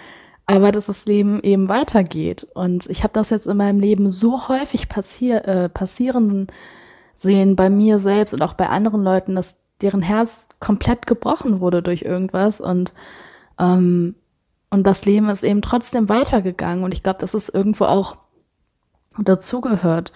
aber 0.46 0.72
dass 0.72 0.86
das 0.86 1.04
Leben 1.04 1.42
eben 1.42 1.68
weitergeht. 1.68 2.46
Und 2.54 2.86
ich 2.86 3.02
habe 3.02 3.12
das 3.12 3.28
jetzt 3.28 3.46
in 3.46 3.58
meinem 3.58 3.80
Leben 3.80 4.08
so 4.08 4.48
häufig 4.48 4.88
passier 4.88 5.46
äh, 5.46 5.68
passieren 5.68 6.46
sehen, 7.20 7.56
bei 7.56 7.70
mir 7.70 7.98
selbst 7.98 8.32
und 8.34 8.42
auch 8.42 8.54
bei 8.54 8.68
anderen 8.68 9.02
Leuten, 9.02 9.34
dass 9.34 9.58
deren 9.82 10.02
Herz 10.02 10.48
komplett 10.58 11.06
gebrochen 11.06 11.60
wurde 11.60 11.82
durch 11.82 12.02
irgendwas 12.02 12.60
und 12.60 12.92
ähm, 13.58 14.14
und 14.70 14.86
das 14.86 15.04
Leben 15.04 15.28
ist 15.28 15.42
eben 15.42 15.62
trotzdem 15.62 16.08
weitergegangen. 16.08 16.84
Und 16.84 16.94
ich 16.94 17.02
glaube, 17.02 17.18
dass 17.18 17.34
es 17.34 17.48
irgendwo 17.48 17.86
auch 17.86 18.16
dazugehört. 19.18 20.12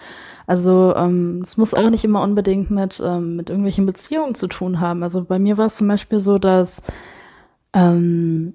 Also 0.47 0.95
ähm, 0.95 1.41
es 1.43 1.57
muss 1.57 1.73
auch 1.73 1.89
nicht 1.89 2.05
immer 2.05 2.21
unbedingt 2.21 2.71
mit, 2.71 3.01
ähm, 3.03 3.35
mit 3.35 3.49
irgendwelchen 3.49 3.85
Beziehungen 3.85 4.33
zu 4.33 4.47
tun 4.47 4.79
haben. 4.79 5.03
Also 5.03 5.25
bei 5.25 5.39
mir 5.39 5.57
war 5.57 5.65
es 5.65 5.75
zum 5.75 5.89
Beispiel 5.89 6.19
so, 6.19 6.37
dass 6.37 6.81
ähm, 7.73 8.53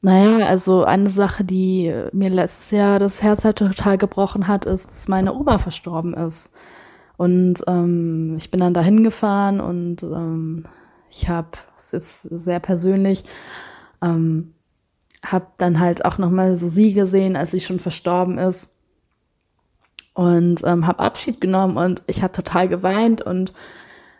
naja, 0.00 0.46
also 0.46 0.84
eine 0.84 1.10
Sache, 1.10 1.44
die 1.44 1.92
mir 2.12 2.30
letztes 2.30 2.70
Jahr 2.70 2.98
das 2.98 3.22
Herz 3.22 3.44
halt 3.44 3.58
total 3.58 3.98
gebrochen 3.98 4.48
hat, 4.48 4.64
ist, 4.64 4.86
dass 4.86 5.08
meine 5.08 5.34
Oma 5.34 5.58
verstorben 5.58 6.14
ist. 6.14 6.52
Und 7.16 7.62
ähm, 7.66 8.34
ich 8.36 8.50
bin 8.50 8.60
dann 8.60 8.74
dahin 8.74 9.04
gefahren 9.04 9.60
und 9.60 10.02
ähm, 10.02 10.64
ich 11.10 11.28
habe, 11.28 11.48
es 11.76 11.92
ist 11.92 12.22
sehr 12.22 12.58
persönlich, 12.58 13.24
ähm, 14.02 14.54
habe 15.24 15.46
dann 15.58 15.78
halt 15.78 16.04
auch 16.04 16.18
nochmal 16.18 16.56
so 16.56 16.66
sie 16.66 16.92
gesehen, 16.92 17.36
als 17.36 17.52
sie 17.52 17.60
schon 17.60 17.78
verstorben 17.78 18.38
ist 18.38 18.68
und 20.14 20.62
ähm, 20.64 20.86
habe 20.86 20.98
Abschied 20.98 21.40
genommen 21.40 21.76
und 21.76 22.02
ich 22.06 22.22
habe 22.22 22.32
total 22.32 22.68
geweint 22.68 23.22
und 23.22 23.52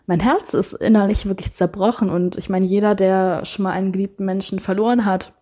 mein 0.06 0.20
Herz 0.20 0.54
ist 0.54 0.74
innerlich 0.74 1.26
wirklich 1.26 1.52
zerbrochen 1.52 2.10
und 2.10 2.36
ich 2.36 2.48
meine, 2.48 2.66
jeder, 2.66 2.94
der 2.94 3.44
schon 3.44 3.64
mal 3.64 3.72
einen 3.72 3.92
geliebten 3.92 4.24
Menschen 4.24 4.60
verloren 4.60 5.04
hat, 5.04 5.32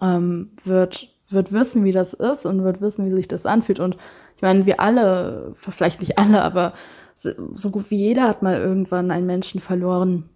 ähm, 0.00 0.50
wird, 0.64 1.08
wird 1.30 1.52
wissen, 1.52 1.84
wie 1.84 1.92
das 1.92 2.12
ist 2.12 2.44
und 2.44 2.64
wird 2.64 2.80
wissen, 2.80 3.06
wie 3.06 3.12
sich 3.12 3.28
das 3.28 3.46
anfühlt. 3.46 3.78
Und 3.78 3.96
ich 4.42 4.44
meine, 4.44 4.66
wir 4.66 4.80
alle, 4.80 5.52
vielleicht 5.54 6.00
nicht 6.00 6.18
alle, 6.18 6.42
aber 6.42 6.72
so 7.14 7.70
gut 7.70 7.92
wie 7.92 7.96
jeder 7.96 8.24
hat 8.24 8.42
mal 8.42 8.56
irgendwann 8.56 9.12
einen 9.12 9.24
Menschen 9.24 9.60
verloren, 9.60 10.28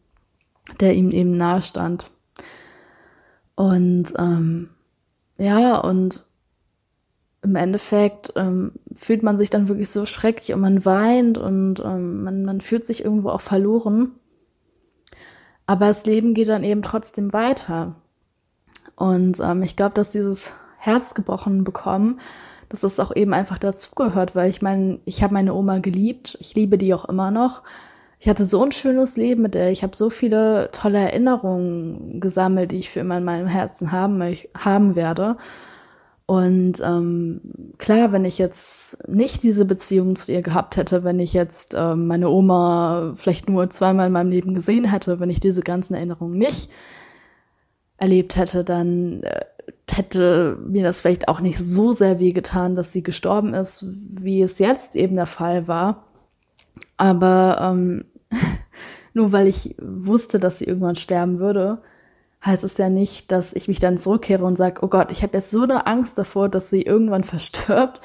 der 0.79 0.95
ihm 0.95 1.11
eben 1.11 1.33
nahe 1.33 1.61
stand. 1.61 2.07
Und 3.57 4.14
ähm, 4.16 4.71
ja, 5.38 5.79
und 5.79 6.25
im 7.42 7.57
Endeffekt 7.57 8.33
ähm, 8.37 8.75
fühlt 8.95 9.25
man 9.25 9.37
sich 9.37 9.51
dann 9.51 9.66
wirklich 9.66 9.90
so 9.90 10.07
schrecklich 10.07 10.55
und 10.55 10.61
man 10.61 10.85
weint 10.85 11.37
und 11.37 11.81
ähm, 11.81 12.23
man, 12.23 12.45
man 12.45 12.61
fühlt 12.61 12.87
sich 12.87 13.05
irgendwo 13.05 13.31
auch 13.31 13.40
verloren. 13.40 14.12
Aber 15.66 15.88
das 15.88 16.07
Leben 16.07 16.33
geht 16.33 16.47
dann 16.47 16.62
eben 16.62 16.83
trotzdem 16.83 17.33
weiter. 17.33 17.97
Und 18.95 19.40
ähm, 19.40 19.64
ich 19.64 19.75
glaube, 19.75 19.97
dass 19.97 20.11
dieses 20.11 20.53
Herz 20.79 21.14
gebrochen 21.14 21.64
bekommen, 21.64 22.21
dass 22.68 22.81
das 22.81 23.00
auch 23.00 23.14
eben 23.14 23.33
einfach 23.33 23.59
dazugehört, 23.59 24.35
weil 24.35 24.50
ich 24.50 24.62
meine, 24.62 24.98
ich 25.05 25.22
habe 25.22 25.35
meine 25.35 25.55
Oma 25.55 25.79
geliebt, 25.79 26.37
ich 26.40 26.55
liebe 26.55 26.79
die 26.79 26.94
auch 26.94 27.05
immer 27.05 27.31
noch. 27.31 27.62
Ich 28.18 28.29
hatte 28.29 28.44
so 28.44 28.62
ein 28.62 28.72
schönes 28.72 29.16
Leben 29.16 29.42
mit 29.42 29.55
der, 29.55 29.70
ich 29.70 29.83
habe 29.83 29.94
so 29.94 30.11
viele 30.11 30.70
tolle 30.72 30.98
Erinnerungen 30.98 32.18
gesammelt, 32.20 32.72
die 32.72 32.79
ich 32.79 32.90
für 32.90 33.00
immer 33.00 33.18
in 33.18 33.24
meinem 33.24 33.46
Herzen 33.46 33.92
haben, 33.92 34.22
haben 34.57 34.96
werde. 34.96 35.37
Und 36.26 36.81
ähm, 36.85 37.40
klar, 37.79 38.11
wenn 38.11 38.24
ich 38.24 38.38
jetzt 38.38 39.07
nicht 39.09 39.44
diese 39.44 39.64
Beziehung 39.64 40.16
zu 40.16 40.33
ihr 40.33 40.42
gehabt 40.42 40.76
hätte, 40.76 41.05
wenn 41.05 41.20
ich 41.20 41.33
jetzt 41.33 41.74
ähm, 41.79 42.09
meine 42.09 42.29
Oma 42.31 43.12
vielleicht 43.14 43.48
nur 43.48 43.70
zweimal 43.70 44.09
in 44.09 44.12
meinem 44.12 44.31
Leben 44.31 44.52
gesehen 44.52 44.90
hätte, 44.90 45.20
wenn 45.20 45.31
ich 45.31 45.38
diese 45.38 45.62
ganzen 45.62 45.94
Erinnerungen 45.94 46.37
nicht 46.37 46.68
erlebt 47.98 48.37
hätte, 48.37 48.64
dann 48.64 49.22
äh, 49.22 49.44
hätte 49.90 50.59
mir 50.66 50.83
das 50.83 51.01
vielleicht 51.01 51.29
auch 51.29 51.40
nicht 51.40 51.59
so 51.59 51.92
sehr 51.92 52.18
wehgetan, 52.18 52.75
dass 52.75 52.92
sie 52.92 53.03
gestorben 53.03 53.55
ist, 53.55 53.85
wie 53.88 54.42
es 54.42 54.59
jetzt 54.59 54.96
eben 54.96 55.16
der 55.16 55.27
Fall 55.27 55.68
war. 55.68 56.05
Aber 56.96 57.59
ähm, 57.61 58.05
nur 59.14 59.33
weil 59.33 59.46
ich 59.46 59.77
wusste, 59.81 60.40
dass 60.40 60.59
sie 60.59 60.64
irgendwann 60.64 60.96
sterben 60.96 61.38
würde, 61.38 61.83
heißt 62.44 62.64
es 62.64 62.79
ja 62.79 62.88
nicht, 62.88 63.33
dass 63.33 63.53
ich 63.53 63.68
mich 63.68 63.79
dann 63.79 63.99
zurückkehre 63.99 64.44
und 64.44 64.57
sage, 64.57 64.81
oh 64.83 64.88
Gott, 64.88 65.11
ich 65.11 65.22
habe 65.22 65.37
jetzt 65.37 65.51
so 65.51 65.62
eine 65.62 65.87
Angst 65.87 66.18
davor, 66.18 66.49
dass 66.49 66.70
sie 66.70 66.83
irgendwann 66.83 67.25
verstirbt, 67.25 68.01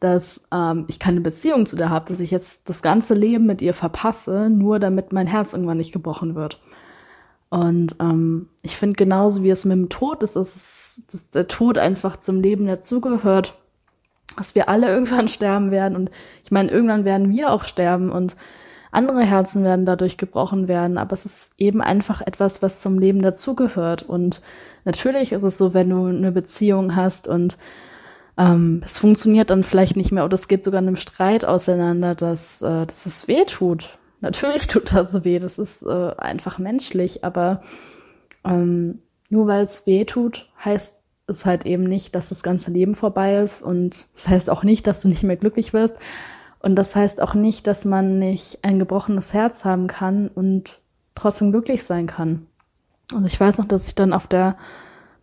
dass 0.00 0.42
ähm, 0.52 0.84
ich 0.88 0.98
keine 0.98 1.20
Beziehung 1.20 1.66
zu 1.66 1.76
der 1.76 1.90
habe, 1.90 2.08
dass 2.08 2.20
ich 2.20 2.30
jetzt 2.30 2.68
das 2.68 2.82
ganze 2.82 3.14
Leben 3.14 3.46
mit 3.46 3.62
ihr 3.62 3.74
verpasse, 3.74 4.50
nur 4.50 4.78
damit 4.78 5.12
mein 5.12 5.26
Herz 5.26 5.52
irgendwann 5.52 5.78
nicht 5.78 5.92
gebrochen 5.92 6.34
wird. 6.34 6.60
Und 7.54 7.94
ähm, 8.00 8.48
ich 8.62 8.76
finde 8.76 8.96
genauso 8.96 9.44
wie 9.44 9.50
es 9.50 9.64
mit 9.64 9.76
dem 9.76 9.88
Tod 9.88 10.24
ist, 10.24 10.34
dass, 10.34 11.02
dass 11.08 11.30
der 11.30 11.46
Tod 11.46 11.78
einfach 11.78 12.16
zum 12.16 12.40
Leben 12.40 12.66
dazugehört, 12.66 13.54
dass 14.36 14.56
wir 14.56 14.68
alle 14.68 14.88
irgendwann 14.92 15.28
sterben 15.28 15.70
werden. 15.70 15.94
Und 15.94 16.10
ich 16.42 16.50
meine, 16.50 16.72
irgendwann 16.72 17.04
werden 17.04 17.30
wir 17.30 17.52
auch 17.52 17.62
sterben 17.62 18.10
und 18.10 18.34
andere 18.90 19.22
Herzen 19.22 19.62
werden 19.62 19.86
dadurch 19.86 20.16
gebrochen 20.16 20.66
werden. 20.66 20.98
Aber 20.98 21.12
es 21.12 21.26
ist 21.26 21.52
eben 21.56 21.80
einfach 21.80 22.22
etwas, 22.22 22.60
was 22.60 22.80
zum 22.80 22.98
Leben 22.98 23.22
dazugehört. 23.22 24.02
Und 24.02 24.40
natürlich 24.84 25.30
ist 25.30 25.44
es 25.44 25.56
so, 25.56 25.74
wenn 25.74 25.90
du 25.90 26.06
eine 26.06 26.32
Beziehung 26.32 26.96
hast 26.96 27.28
und 27.28 27.56
ähm, 28.36 28.80
es 28.84 28.98
funktioniert 28.98 29.50
dann 29.50 29.62
vielleicht 29.62 29.94
nicht 29.94 30.10
mehr 30.10 30.24
oder 30.24 30.34
es 30.34 30.48
geht 30.48 30.64
sogar 30.64 30.82
in 30.82 30.88
einem 30.88 30.96
Streit 30.96 31.44
auseinander, 31.44 32.16
dass, 32.16 32.62
äh, 32.62 32.84
dass 32.84 33.06
es 33.06 33.28
weh 33.28 33.44
tut 33.44 33.96
Natürlich 34.24 34.68
tut 34.68 34.94
das 34.94 35.22
weh, 35.24 35.38
das 35.38 35.58
ist 35.58 35.82
äh, 35.82 36.14
einfach 36.16 36.58
menschlich, 36.58 37.24
aber 37.24 37.60
ähm, 38.42 39.02
nur 39.28 39.46
weil 39.46 39.62
es 39.62 39.86
weh 39.86 40.06
tut, 40.06 40.48
heißt 40.64 41.02
es 41.26 41.44
halt 41.44 41.66
eben 41.66 41.84
nicht, 41.84 42.14
dass 42.14 42.30
das 42.30 42.42
ganze 42.42 42.70
Leben 42.70 42.94
vorbei 42.94 43.36
ist 43.36 43.60
und 43.60 44.06
das 44.14 44.28
heißt 44.28 44.48
auch 44.48 44.64
nicht, 44.64 44.86
dass 44.86 45.02
du 45.02 45.08
nicht 45.08 45.24
mehr 45.24 45.36
glücklich 45.36 45.74
wirst 45.74 45.96
und 46.60 46.74
das 46.76 46.96
heißt 46.96 47.20
auch 47.20 47.34
nicht, 47.34 47.66
dass 47.66 47.84
man 47.84 48.18
nicht 48.18 48.60
ein 48.62 48.78
gebrochenes 48.78 49.34
Herz 49.34 49.66
haben 49.66 49.88
kann 49.88 50.28
und 50.28 50.80
trotzdem 51.14 51.50
glücklich 51.50 51.84
sein 51.84 52.06
kann. 52.06 52.46
Also 53.12 53.26
ich 53.26 53.38
weiß 53.38 53.58
noch, 53.58 53.66
dass 53.66 53.86
ich 53.86 53.94
dann 53.94 54.14
auf 54.14 54.26
der 54.26 54.56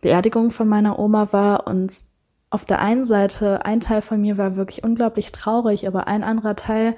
Beerdigung 0.00 0.52
von 0.52 0.68
meiner 0.68 1.00
Oma 1.00 1.32
war 1.32 1.66
und 1.66 2.04
auf 2.50 2.64
der 2.66 2.80
einen 2.80 3.04
Seite, 3.04 3.64
ein 3.64 3.80
Teil 3.80 4.00
von 4.00 4.20
mir 4.20 4.38
war 4.38 4.54
wirklich 4.54 4.84
unglaublich 4.84 5.32
traurig, 5.32 5.88
aber 5.88 6.06
ein 6.06 6.22
anderer 6.22 6.54
Teil 6.54 6.94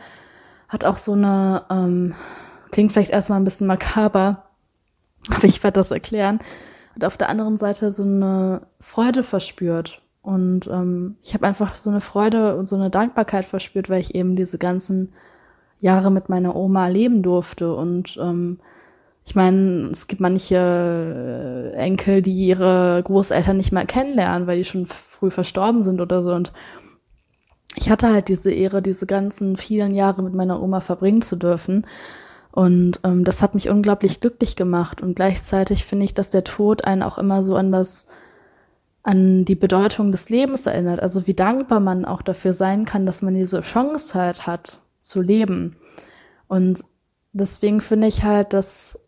hat 0.75 0.85
auch 0.85 0.99
so 0.99 1.13
eine, 1.13 1.63
ähm, 1.71 2.15
klingt 2.71 2.93
vielleicht 2.93 3.13
erstmal 3.13 3.41
ein 3.41 3.45
bisschen 3.45 3.67
makaber, 3.67 4.45
aber 5.31 5.45
ich 5.45 5.63
werde 5.63 5.81
das 5.81 5.91
erklären, 5.91 6.41
hat 6.95 7.05
auf 7.05 7.17
der 7.17 7.31
anderen 7.31 7.57
Seite 7.57 7.93
so 7.93 8.03
eine 8.03 8.67
Freude 8.81 9.23
verspürt. 9.23 10.03
Und 10.21 10.67
ähm, 10.69 11.17
ich 11.23 11.35
habe 11.35 11.47
einfach 11.47 11.75
so 11.77 11.91
eine 11.91 12.01
Freude 12.01 12.57
und 12.57 12.69
so 12.69 12.77
eine 12.77 12.91
Dankbarkeit 12.91 13.45
verspürt, 13.45 13.89
weil 13.89 14.01
ich 14.01 14.15
eben 14.15 14.37
diese 14.37 14.59
ganzen 14.59 15.13
Jahre 15.81 16.11
mit 16.11 16.29
meiner 16.29 16.57
Oma 16.57 16.89
leben 16.89 17.23
durfte. 17.23 17.75
Und 17.75 18.19
ähm, 18.21 18.59
ich 19.27 19.35
meine, 19.35 19.91
es 19.93 20.07
gibt 20.07 20.21
manche 20.21 21.73
äh, 21.75 21.77
Enkel, 21.77 22.23
die 22.23 22.33
ihre 22.33 23.03
Großeltern 23.05 23.57
nicht 23.57 23.71
mehr 23.71 23.85
kennenlernen, 23.85 24.47
weil 24.47 24.59
die 24.59 24.65
schon 24.65 24.87
früh 24.87 25.31
verstorben 25.31 25.83
sind 25.83 26.01
oder 26.01 26.23
so. 26.23 26.33
Und 26.33 26.53
ich 27.75 27.91
hatte 27.91 28.13
halt 28.13 28.29
diese 28.29 28.53
Ehre, 28.53 28.83
diese 28.83 29.07
ganzen 29.07 29.57
vielen 29.57 29.95
Jahre 29.95 30.23
mit 30.23 30.35
meiner 30.35 30.63
Oma 30.63 30.81
verbringen 30.81 31.23
zu 31.23 31.37
dürfen. 31.37 31.87
Und 32.53 33.01
ähm, 33.03 33.25
das 33.25 33.43
hat 33.43 33.55
mich 33.55 33.69
unglaublich 33.69 34.21
glücklich 34.21 34.55
gemacht. 34.55 35.03
Und 35.03 35.17
gleichzeitig 35.17 35.85
finde 35.85 36.05
ich, 36.05 36.15
dass 36.15 36.31
der 36.31 36.45
Tod 36.45 36.85
einen 36.85 37.03
auch 37.03 37.19
immer 37.19 37.43
so 37.43 37.57
an 37.57 37.73
das, 37.73 38.07
an 39.03 39.45
die 39.45 39.57
Bedeutung 39.57 40.13
des 40.13 40.29
Lebens 40.31 40.67
erinnert. 40.67 41.01
Also 41.01 41.27
wie 41.27 41.35
dankbar 41.35 41.81
man 41.81 42.05
auch 42.05 42.23
dafür 42.23 42.53
sein 42.53 42.85
kann, 42.85 43.07
dass 43.07 43.23
man 43.23 43.35
diese 43.35 43.61
Chance 43.61 44.15
halt 44.15 44.47
hat, 44.47 44.79
zu 45.01 45.21
leben. 45.21 45.77
Und 46.47 46.85
deswegen 47.33 47.81
finde 47.81 48.07
ich 48.07 48.23
halt, 48.23 48.53
dass 48.53 49.01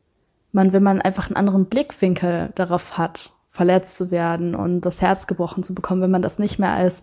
man, 0.51 0.73
wenn 0.73 0.83
man 0.83 1.01
einfach 1.01 1.29
einen 1.29 1.37
anderen 1.37 1.67
Blickwinkel 1.67 2.51
darauf 2.57 2.99
hat, 2.99 3.33
verletzt 3.49 3.97
zu 3.97 4.11
werden 4.11 4.55
und 4.55 4.83
das 4.83 5.01
Herz 5.01 5.27
gebrochen 5.27 5.63
zu 5.63 5.75
bekommen, 5.75 6.03
wenn 6.03 6.11
man 6.11 6.23
das 6.23 6.39
nicht 6.39 6.59
mehr 6.59 6.73
als 6.73 7.03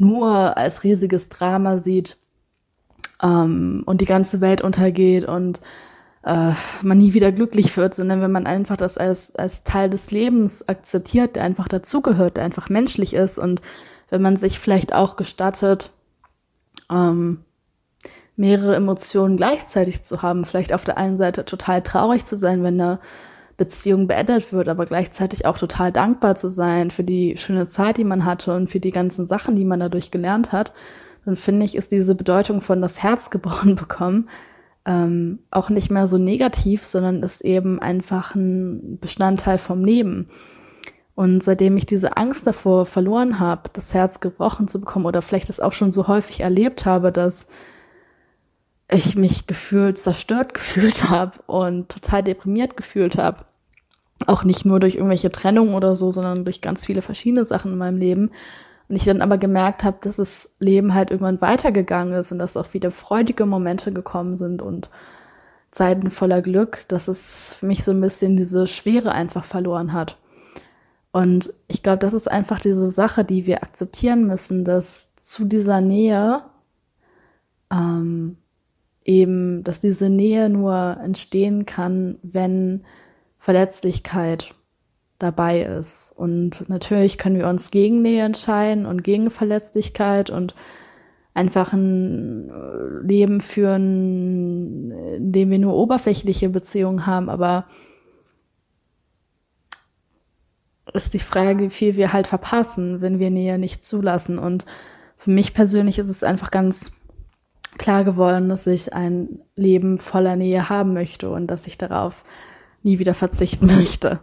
nur 0.00 0.56
als 0.56 0.82
riesiges 0.82 1.28
Drama 1.28 1.78
sieht 1.78 2.16
ähm, 3.22 3.82
und 3.86 4.00
die 4.00 4.06
ganze 4.06 4.40
Welt 4.40 4.62
untergeht 4.62 5.24
und 5.24 5.60
äh, 6.24 6.52
man 6.82 6.98
nie 6.98 7.14
wieder 7.14 7.32
glücklich 7.32 7.76
wird, 7.76 7.94
sondern 7.94 8.20
wenn 8.20 8.32
man 8.32 8.46
einfach 8.46 8.76
das 8.76 8.98
als, 8.98 9.34
als 9.36 9.62
Teil 9.62 9.90
des 9.90 10.10
Lebens 10.10 10.68
akzeptiert, 10.68 11.36
der 11.36 11.44
einfach 11.44 11.68
dazugehört, 11.68 12.36
der 12.36 12.44
einfach 12.44 12.68
menschlich 12.68 13.14
ist 13.14 13.38
und 13.38 13.60
wenn 14.08 14.22
man 14.22 14.36
sich 14.36 14.58
vielleicht 14.58 14.94
auch 14.94 15.16
gestattet, 15.16 15.90
ähm, 16.90 17.44
mehrere 18.36 18.76
Emotionen 18.76 19.36
gleichzeitig 19.36 20.02
zu 20.02 20.22
haben, 20.22 20.46
vielleicht 20.46 20.72
auf 20.72 20.84
der 20.84 20.96
einen 20.96 21.16
Seite 21.16 21.44
total 21.44 21.82
traurig 21.82 22.24
zu 22.24 22.36
sein, 22.36 22.62
wenn 22.62 22.80
eine 22.80 23.00
Beziehung 23.60 24.08
beendet 24.08 24.52
wird, 24.52 24.68
aber 24.68 24.86
gleichzeitig 24.86 25.46
auch 25.46 25.58
total 25.58 25.92
dankbar 25.92 26.34
zu 26.34 26.48
sein 26.48 26.90
für 26.90 27.04
die 27.04 27.36
schöne 27.36 27.68
Zeit, 27.68 27.98
die 27.98 28.04
man 28.04 28.24
hatte 28.24 28.56
und 28.56 28.68
für 28.68 28.80
die 28.80 28.90
ganzen 28.90 29.24
Sachen, 29.24 29.54
die 29.54 29.64
man 29.64 29.78
dadurch 29.78 30.10
gelernt 30.10 30.50
hat, 30.50 30.72
dann 31.24 31.36
finde 31.36 31.66
ich, 31.66 31.76
ist 31.76 31.92
diese 31.92 32.14
Bedeutung 32.14 32.60
von 32.60 32.80
das 32.80 33.02
Herz 33.02 33.30
gebrochen 33.30 33.76
bekommen 33.76 34.28
ähm, 34.86 35.40
auch 35.50 35.70
nicht 35.70 35.90
mehr 35.90 36.08
so 36.08 36.18
negativ, 36.18 36.84
sondern 36.84 37.22
ist 37.22 37.42
eben 37.42 37.80
einfach 37.80 38.34
ein 38.34 38.98
Bestandteil 38.98 39.58
vom 39.58 39.84
Leben. 39.84 40.28
Und 41.14 41.42
seitdem 41.42 41.76
ich 41.76 41.84
diese 41.84 42.16
Angst 42.16 42.46
davor 42.46 42.86
verloren 42.86 43.40
habe, 43.40 43.68
das 43.72 43.92
Herz 43.92 44.20
gebrochen 44.20 44.68
zu 44.68 44.80
bekommen 44.80 45.06
oder 45.06 45.20
vielleicht 45.20 45.50
das 45.50 45.60
auch 45.60 45.72
schon 45.72 45.92
so 45.92 46.08
häufig 46.08 46.40
erlebt 46.40 46.86
habe, 46.86 47.12
dass 47.12 47.46
ich 48.90 49.16
mich 49.16 49.46
gefühlt 49.46 49.98
zerstört 49.98 50.54
gefühlt 50.54 51.10
habe 51.10 51.38
und 51.46 51.90
total 51.90 52.22
deprimiert 52.22 52.76
gefühlt 52.76 53.18
habe, 53.18 53.44
auch 54.26 54.44
nicht 54.44 54.64
nur 54.64 54.80
durch 54.80 54.96
irgendwelche 54.96 55.32
Trennungen 55.32 55.74
oder 55.74 55.94
so, 55.94 56.12
sondern 56.12 56.44
durch 56.44 56.60
ganz 56.60 56.86
viele 56.86 57.02
verschiedene 57.02 57.44
Sachen 57.44 57.72
in 57.72 57.78
meinem 57.78 57.98
Leben. 57.98 58.30
Und 58.88 58.96
ich 58.96 59.04
dann 59.04 59.22
aber 59.22 59.38
gemerkt 59.38 59.84
habe, 59.84 59.98
dass 60.00 60.16
das 60.16 60.54
Leben 60.58 60.94
halt 60.94 61.10
irgendwann 61.10 61.40
weitergegangen 61.40 62.14
ist 62.14 62.32
und 62.32 62.38
dass 62.38 62.56
auch 62.56 62.74
wieder 62.74 62.90
freudige 62.90 63.46
Momente 63.46 63.92
gekommen 63.92 64.36
sind 64.36 64.62
und 64.62 64.90
Zeiten 65.70 66.10
voller 66.10 66.42
Glück, 66.42 66.84
dass 66.88 67.06
es 67.06 67.54
für 67.54 67.66
mich 67.66 67.84
so 67.84 67.92
ein 67.92 68.00
bisschen 68.00 68.36
diese 68.36 68.66
Schwere 68.66 69.12
einfach 69.12 69.44
verloren 69.44 69.92
hat. 69.92 70.16
Und 71.12 71.54
ich 71.68 71.82
glaube, 71.82 71.98
das 71.98 72.12
ist 72.12 72.30
einfach 72.30 72.60
diese 72.60 72.88
Sache, 72.88 73.24
die 73.24 73.46
wir 73.46 73.62
akzeptieren 73.62 74.26
müssen, 74.26 74.64
dass 74.64 75.10
zu 75.20 75.44
dieser 75.44 75.80
Nähe 75.80 76.42
ähm, 77.72 78.36
eben, 79.04 79.64
dass 79.64 79.80
diese 79.80 80.08
Nähe 80.08 80.48
nur 80.48 80.98
entstehen 81.02 81.66
kann, 81.66 82.18
wenn 82.22 82.84
Verletzlichkeit 83.40 84.54
dabei 85.18 85.62
ist. 85.62 86.12
Und 86.14 86.68
natürlich 86.68 87.18
können 87.18 87.38
wir 87.38 87.48
uns 87.48 87.70
gegen 87.70 88.02
Nähe 88.02 88.24
entscheiden 88.24 88.86
und 88.86 89.02
gegen 89.02 89.30
Verletzlichkeit 89.30 90.30
und 90.30 90.54
einfach 91.34 91.72
ein 91.72 92.50
äh, 92.50 93.06
Leben 93.06 93.40
führen, 93.40 94.90
in 94.90 95.32
dem 95.32 95.50
wir 95.50 95.58
nur 95.58 95.74
oberflächliche 95.74 96.48
Beziehungen 96.50 97.06
haben, 97.06 97.28
aber 97.28 97.66
ist 100.92 101.14
die 101.14 101.18
Frage, 101.18 101.64
wie 101.64 101.70
viel 101.70 101.96
wir 101.96 102.12
halt 102.12 102.26
verpassen, 102.26 103.00
wenn 103.00 103.18
wir 103.18 103.30
Nähe 103.30 103.58
nicht 103.58 103.84
zulassen. 103.84 104.38
Und 104.38 104.66
für 105.16 105.30
mich 105.30 105.54
persönlich 105.54 105.98
ist 105.98 106.08
es 106.08 106.24
einfach 106.24 106.50
ganz 106.50 106.90
klar 107.78 108.02
geworden, 108.02 108.48
dass 108.48 108.66
ich 108.66 108.92
ein 108.92 109.40
Leben 109.54 109.98
voller 109.98 110.34
Nähe 110.34 110.68
haben 110.68 110.92
möchte 110.92 111.30
und 111.30 111.46
dass 111.46 111.68
ich 111.68 111.78
darauf 111.78 112.24
nie 112.82 112.98
wieder 112.98 113.14
verzichten 113.14 113.66
möchte. 113.66 114.20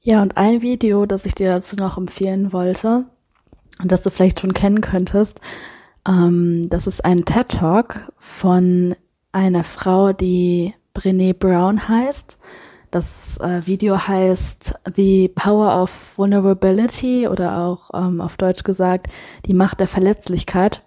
Ja, 0.00 0.22
und 0.22 0.36
ein 0.36 0.62
Video, 0.62 1.06
das 1.06 1.26
ich 1.26 1.34
dir 1.34 1.50
dazu 1.50 1.76
noch 1.76 1.98
empfehlen 1.98 2.52
wollte 2.52 3.06
und 3.82 3.92
das 3.92 4.02
du 4.02 4.10
vielleicht 4.10 4.40
schon 4.40 4.54
kennen 4.54 4.80
könntest, 4.80 5.40
ähm, 6.06 6.68
das 6.68 6.86
ist 6.86 7.04
ein 7.04 7.24
TED 7.24 7.48
Talk 7.48 8.12
von 8.16 8.94
einer 9.32 9.64
Frau, 9.64 10.12
die 10.12 10.74
Brené 10.94 11.34
Brown 11.34 11.88
heißt. 11.88 12.38
Das 12.90 13.38
äh, 13.38 13.66
Video 13.66 14.08
heißt 14.08 14.74
The 14.96 15.28
Power 15.28 15.82
of 15.82 16.16
Vulnerability 16.16 17.28
oder 17.28 17.58
auch 17.58 17.90
ähm, 17.92 18.20
auf 18.20 18.36
Deutsch 18.36 18.64
gesagt 18.64 19.08
die 19.44 19.52
Macht 19.52 19.80
der 19.80 19.88
Verletzlichkeit. 19.88 20.82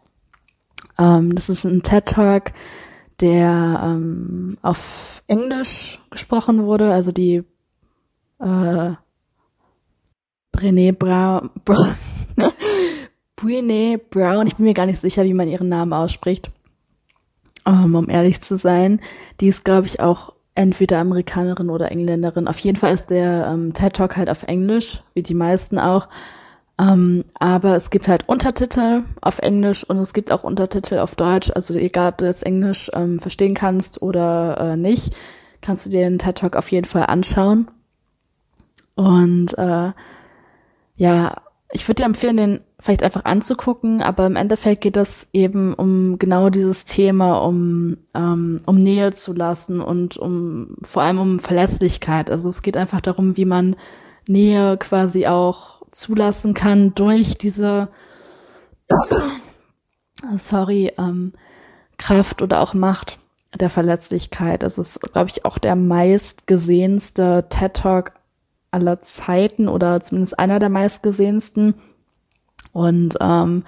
Ähm, 0.97 1.35
das 1.35 1.49
ist 1.49 1.63
ein 1.65 1.83
TED 1.83 2.07
Talk, 2.07 2.53
der 3.21 3.81
ähm, 3.83 4.57
auf 4.61 5.23
Englisch 5.27 5.99
gesprochen 6.09 6.63
wurde, 6.63 6.91
also 6.91 7.11
die 7.11 7.43
äh, 8.39 8.91
Brené 10.51 10.91
Brown, 10.91 11.49
Brown 11.63 11.95
Brené 13.37 13.97
Brown, 13.97 14.47
ich 14.47 14.55
bin 14.57 14.65
mir 14.65 14.73
gar 14.73 14.85
nicht 14.85 14.99
sicher, 14.99 15.23
wie 15.23 15.33
man 15.33 15.47
ihren 15.47 15.69
Namen 15.69 15.93
ausspricht, 15.93 16.51
um, 17.65 17.85
ähm, 17.85 17.95
um 17.95 18.09
ehrlich 18.09 18.41
zu 18.41 18.57
sein. 18.57 18.99
Die 19.39 19.47
ist, 19.47 19.63
glaube 19.63 19.87
ich, 19.87 19.99
auch 19.99 20.33
entweder 20.53 20.99
Amerikanerin 20.99 21.69
oder 21.69 21.91
Engländerin. 21.91 22.47
Auf 22.47 22.59
jeden 22.59 22.77
Fall 22.77 22.93
ist 22.93 23.09
der 23.09 23.47
ähm, 23.51 23.73
TED 23.73 23.93
Talk 23.93 24.17
halt 24.17 24.29
auf 24.29 24.43
Englisch, 24.43 25.01
wie 25.13 25.23
die 25.23 25.33
meisten 25.33 25.79
auch. 25.79 26.07
Ähm, 26.79 27.25
aber 27.35 27.75
es 27.75 27.89
gibt 27.89 28.07
halt 28.07 28.27
Untertitel 28.27 29.03
auf 29.21 29.39
Englisch 29.39 29.83
und 29.83 29.97
es 29.97 30.13
gibt 30.13 30.31
auch 30.31 30.43
Untertitel 30.43 30.99
auf 30.99 31.15
Deutsch. 31.15 31.51
Also 31.53 31.75
egal, 31.75 32.11
ob 32.11 32.17
du 32.17 32.25
jetzt 32.25 32.45
Englisch 32.45 32.89
ähm, 32.93 33.19
verstehen 33.19 33.53
kannst 33.53 34.01
oder 34.01 34.57
äh, 34.59 34.77
nicht, 34.77 35.15
kannst 35.61 35.85
du 35.85 35.89
dir 35.89 36.01
den 36.01 36.17
TED 36.17 36.37
Talk 36.37 36.55
auf 36.55 36.71
jeden 36.71 36.85
Fall 36.85 37.05
anschauen. 37.05 37.69
Und 38.95 39.57
äh, 39.57 39.91
ja, 40.95 41.41
ich 41.71 41.87
würde 41.87 42.01
dir 42.01 42.05
empfehlen, 42.05 42.37
den 42.37 42.63
vielleicht 42.79 43.03
einfach 43.03 43.25
anzugucken, 43.25 44.01
aber 44.01 44.25
im 44.25 44.35
Endeffekt 44.35 44.81
geht 44.81 44.97
es 44.97 45.27
eben 45.33 45.73
um 45.73 46.17
genau 46.17 46.49
dieses 46.49 46.83
Thema, 46.83 47.37
um, 47.37 47.97
ähm, 48.15 48.61
um 48.65 48.77
Nähe 48.77 49.11
zu 49.11 49.33
lassen 49.33 49.81
und 49.81 50.17
um 50.17 50.75
vor 50.81 51.03
allem 51.03 51.19
um 51.19 51.39
Verlässlichkeit. 51.39 52.29
Also 52.29 52.49
es 52.49 52.63
geht 52.63 52.75
einfach 52.75 53.01
darum, 53.01 53.37
wie 53.37 53.45
man 53.45 53.75
Nähe 54.27 54.77
quasi 54.77 55.27
auch 55.27 55.80
zulassen 55.91 56.53
kann 56.53 56.95
durch 56.95 57.37
diese, 57.37 57.89
sorry, 60.37 60.93
ähm, 60.97 61.33
Kraft 61.97 62.41
oder 62.41 62.61
auch 62.61 62.73
Macht 62.73 63.19
der 63.59 63.69
Verletzlichkeit. 63.69 64.63
Das 64.63 64.77
ist, 64.77 65.01
glaube 65.01 65.29
ich, 65.29 65.45
auch 65.45 65.57
der 65.57 65.75
meistgesehenste 65.75 67.45
TED 67.49 67.73
Talk 67.75 68.13
aller 68.71 69.01
Zeiten 69.01 69.67
oder 69.67 69.99
zumindest 69.99 70.39
einer 70.39 70.59
der 70.59 70.69
meistgesehensten. 70.69 71.75
Und 72.71 73.15
ähm, 73.19 73.65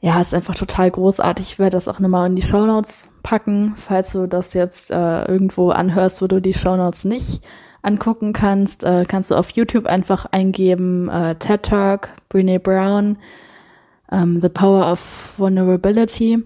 ja, 0.00 0.20
ist 0.20 0.34
einfach 0.34 0.54
total 0.54 0.90
großartig. 0.90 1.52
Ich 1.52 1.58
werde 1.58 1.76
das 1.76 1.88
auch 1.88 1.98
nochmal 1.98 2.28
in 2.28 2.36
die 2.36 2.42
Show 2.42 2.66
Notes 2.66 3.08
packen, 3.22 3.74
falls 3.76 4.12
du 4.12 4.26
das 4.26 4.54
jetzt 4.54 4.90
äh, 4.90 5.24
irgendwo 5.24 5.70
anhörst, 5.70 6.22
wo 6.22 6.26
du 6.26 6.40
die 6.40 6.54
Show 6.54 6.76
Notes 6.76 7.04
nicht 7.04 7.42
angucken 7.82 8.32
kannst, 8.32 8.84
äh, 8.84 9.04
kannst 9.06 9.30
du 9.30 9.34
auf 9.34 9.50
YouTube 9.50 9.86
einfach 9.86 10.26
eingeben, 10.26 11.08
äh, 11.08 11.34
TED 11.36 11.62
Talk, 11.62 12.08
Brene 12.28 12.60
Brown, 12.60 13.18
ähm, 14.10 14.40
The 14.40 14.48
Power 14.48 14.90
of 14.90 15.34
Vulnerability. 15.38 16.44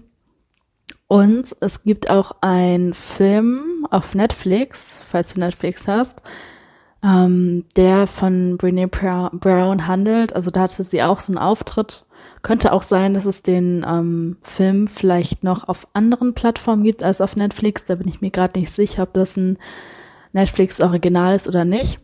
Und 1.07 1.55
es 1.59 1.83
gibt 1.83 2.09
auch 2.09 2.31
einen 2.41 2.93
Film 2.93 3.87
auf 3.91 4.15
Netflix, 4.15 4.99
falls 5.09 5.33
du 5.33 5.39
Netflix 5.39 5.87
hast, 5.87 6.23
ähm, 7.03 7.65
der 7.75 8.07
von 8.07 8.57
Brene 8.57 8.87
Brown 8.87 9.87
handelt. 9.87 10.35
Also 10.35 10.49
da 10.49 10.61
hatte 10.61 10.83
sie 10.83 11.03
auch 11.03 11.19
so 11.19 11.31
einen 11.31 11.37
Auftritt. 11.37 12.05
Könnte 12.41 12.73
auch 12.73 12.83
sein, 12.83 13.13
dass 13.13 13.25
es 13.25 13.43
den 13.43 13.85
ähm, 13.87 14.37
Film 14.41 14.87
vielleicht 14.87 15.43
noch 15.43 15.67
auf 15.67 15.87
anderen 15.93 16.33
Plattformen 16.33 16.83
gibt 16.83 17.03
als 17.03 17.21
auf 17.21 17.35
Netflix. 17.35 17.85
Da 17.85 17.95
bin 17.95 18.07
ich 18.07 18.21
mir 18.21 18.31
gerade 18.31 18.59
nicht 18.59 18.71
sicher, 18.71 19.03
ob 19.03 19.13
das 19.13 19.37
ein 19.37 19.57
Netflix-Original 20.35 21.33
ist 21.33 21.47
oder 21.47 21.65
nicht. 21.65 21.99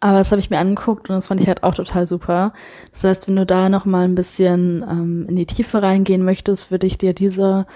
Aber 0.00 0.18
das 0.18 0.30
habe 0.30 0.40
ich 0.40 0.50
mir 0.50 0.58
angeguckt 0.58 1.08
und 1.08 1.16
das 1.16 1.26
fand 1.26 1.40
ich 1.40 1.48
halt 1.48 1.62
auch 1.62 1.74
total 1.74 2.06
super. 2.06 2.52
Das 2.92 3.04
heißt, 3.04 3.28
wenn 3.28 3.36
du 3.36 3.46
da 3.46 3.68
noch 3.68 3.84
mal 3.84 4.04
ein 4.04 4.14
bisschen 4.14 4.84
ähm, 4.88 5.26
in 5.28 5.36
die 5.36 5.46
Tiefe 5.46 5.82
reingehen 5.82 6.24
möchtest, 6.24 6.70
würde 6.70 6.86
ich 6.86 6.98
dir 6.98 7.14
diese 7.14 7.66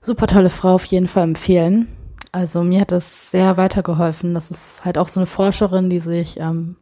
super 0.00 0.26
tolle 0.26 0.50
Frau 0.50 0.74
auf 0.74 0.84
jeden 0.84 1.08
Fall 1.08 1.24
empfehlen. 1.24 1.88
Also 2.32 2.62
mir 2.62 2.80
hat 2.80 2.92
das 2.92 3.30
sehr 3.30 3.56
weitergeholfen. 3.56 4.34
Das 4.34 4.50
ist 4.50 4.84
halt 4.84 4.98
auch 4.98 5.08
so 5.08 5.20
eine 5.20 5.26
Forscherin, 5.26 5.90
die 5.90 6.00
sich 6.00 6.38
ähm, 6.38 6.76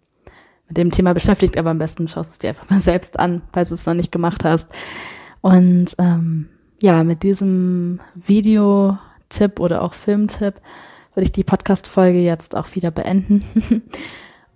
mit 0.69 0.77
dem 0.77 0.91
Thema 0.91 1.15
beschäftigt, 1.15 1.57
aber 1.57 1.71
am 1.71 1.79
besten 1.79 2.07
schaust 2.09 2.31
du 2.31 2.33
es 2.33 2.39
dir 2.39 2.49
einfach 2.51 2.71
mal 2.71 2.81
selbst 2.81 3.19
an, 3.19 3.43
falls 3.53 3.71
du 3.71 3.75
es 3.75 3.87
noch 3.87 3.95
nicht 3.95 4.13
gemacht 4.13 4.45
hast. 4.45 4.69
Und 5.41 5.95
ähm, 5.99 6.49
ja, 6.83 7.03
mit 7.05 7.23
diesem 7.23 8.01
Videotipp 8.15 9.59
oder 9.59 9.83
auch 9.83 9.95
Filmtipp 9.95 10.61
würde 11.17 11.25
ich 11.25 11.33
die 11.33 11.45
Podcast-Folge 11.45 12.19
jetzt 12.19 12.55
auch 12.55 12.75
wieder 12.75 12.91
beenden. 12.91 13.43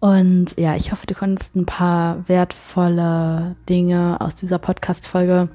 Und 0.01 0.59
ja, 0.59 0.77
ich 0.77 0.93
hoffe, 0.93 1.07
du 1.07 1.15
konntest 1.15 1.57
ein 1.57 1.65
paar 1.65 2.29
wertvolle 2.29 3.57
Dinge 3.67 4.19
aus 4.21 4.35
dieser 4.35 4.59
Podcast-Folge 4.59 5.49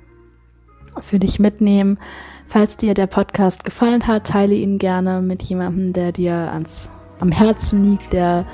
für 1.02 1.20
dich 1.20 1.40
mitnehmen. 1.40 2.00
Falls 2.48 2.78
dir 2.78 2.96
der 2.96 3.06
Podcast 3.06 3.66
gefallen 3.66 4.08
hat, 4.08 4.26
teile 4.28 4.56
ihn 4.56 4.80
gerne 4.80 5.22
mit 5.22 5.44
jemandem, 5.44 5.94
der 5.94 6.12
dir 6.12 6.34
ans, 6.52 6.90
am 7.20 7.32
Herzen 7.32 7.84
liegt, 7.86 8.12
der 8.12 8.48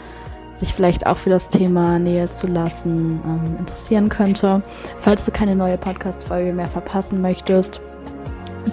sich 0.53 0.73
vielleicht 0.73 1.07
auch 1.07 1.17
für 1.17 1.29
das 1.29 1.47
Thema 1.47 1.99
Nähe 1.99 2.29
zu 2.29 2.47
lassen 2.47 3.21
ähm, 3.25 3.55
interessieren 3.59 4.09
könnte. 4.09 4.61
Falls 4.99 5.23
du 5.23 5.31
keine 5.31 5.55
neue 5.55 5.77
Podcast-Folge 5.77 6.51
mehr 6.51 6.67
verpassen 6.67 7.21
möchtest, 7.21 7.79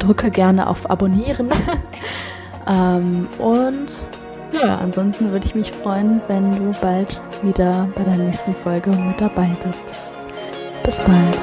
drücke 0.00 0.32
gerne 0.32 0.66
auf 0.66 0.90
Abonnieren. 0.90 1.52
ähm, 2.68 3.28
und 3.38 4.06
ja, 4.52 4.78
ansonsten 4.78 5.30
würde 5.30 5.46
ich 5.46 5.54
mich 5.54 5.72
freuen, 5.72 6.20
wenn 6.28 6.52
du 6.52 6.78
bald 6.80 7.20
wieder 7.42 7.88
bei 7.94 8.02
der 8.02 8.16
nächsten 8.16 8.54
Folge 8.54 8.90
mit 8.90 9.20
dabei 9.20 9.50
bist. 9.64 9.94
Bis 10.84 10.98
bald. 10.98 11.38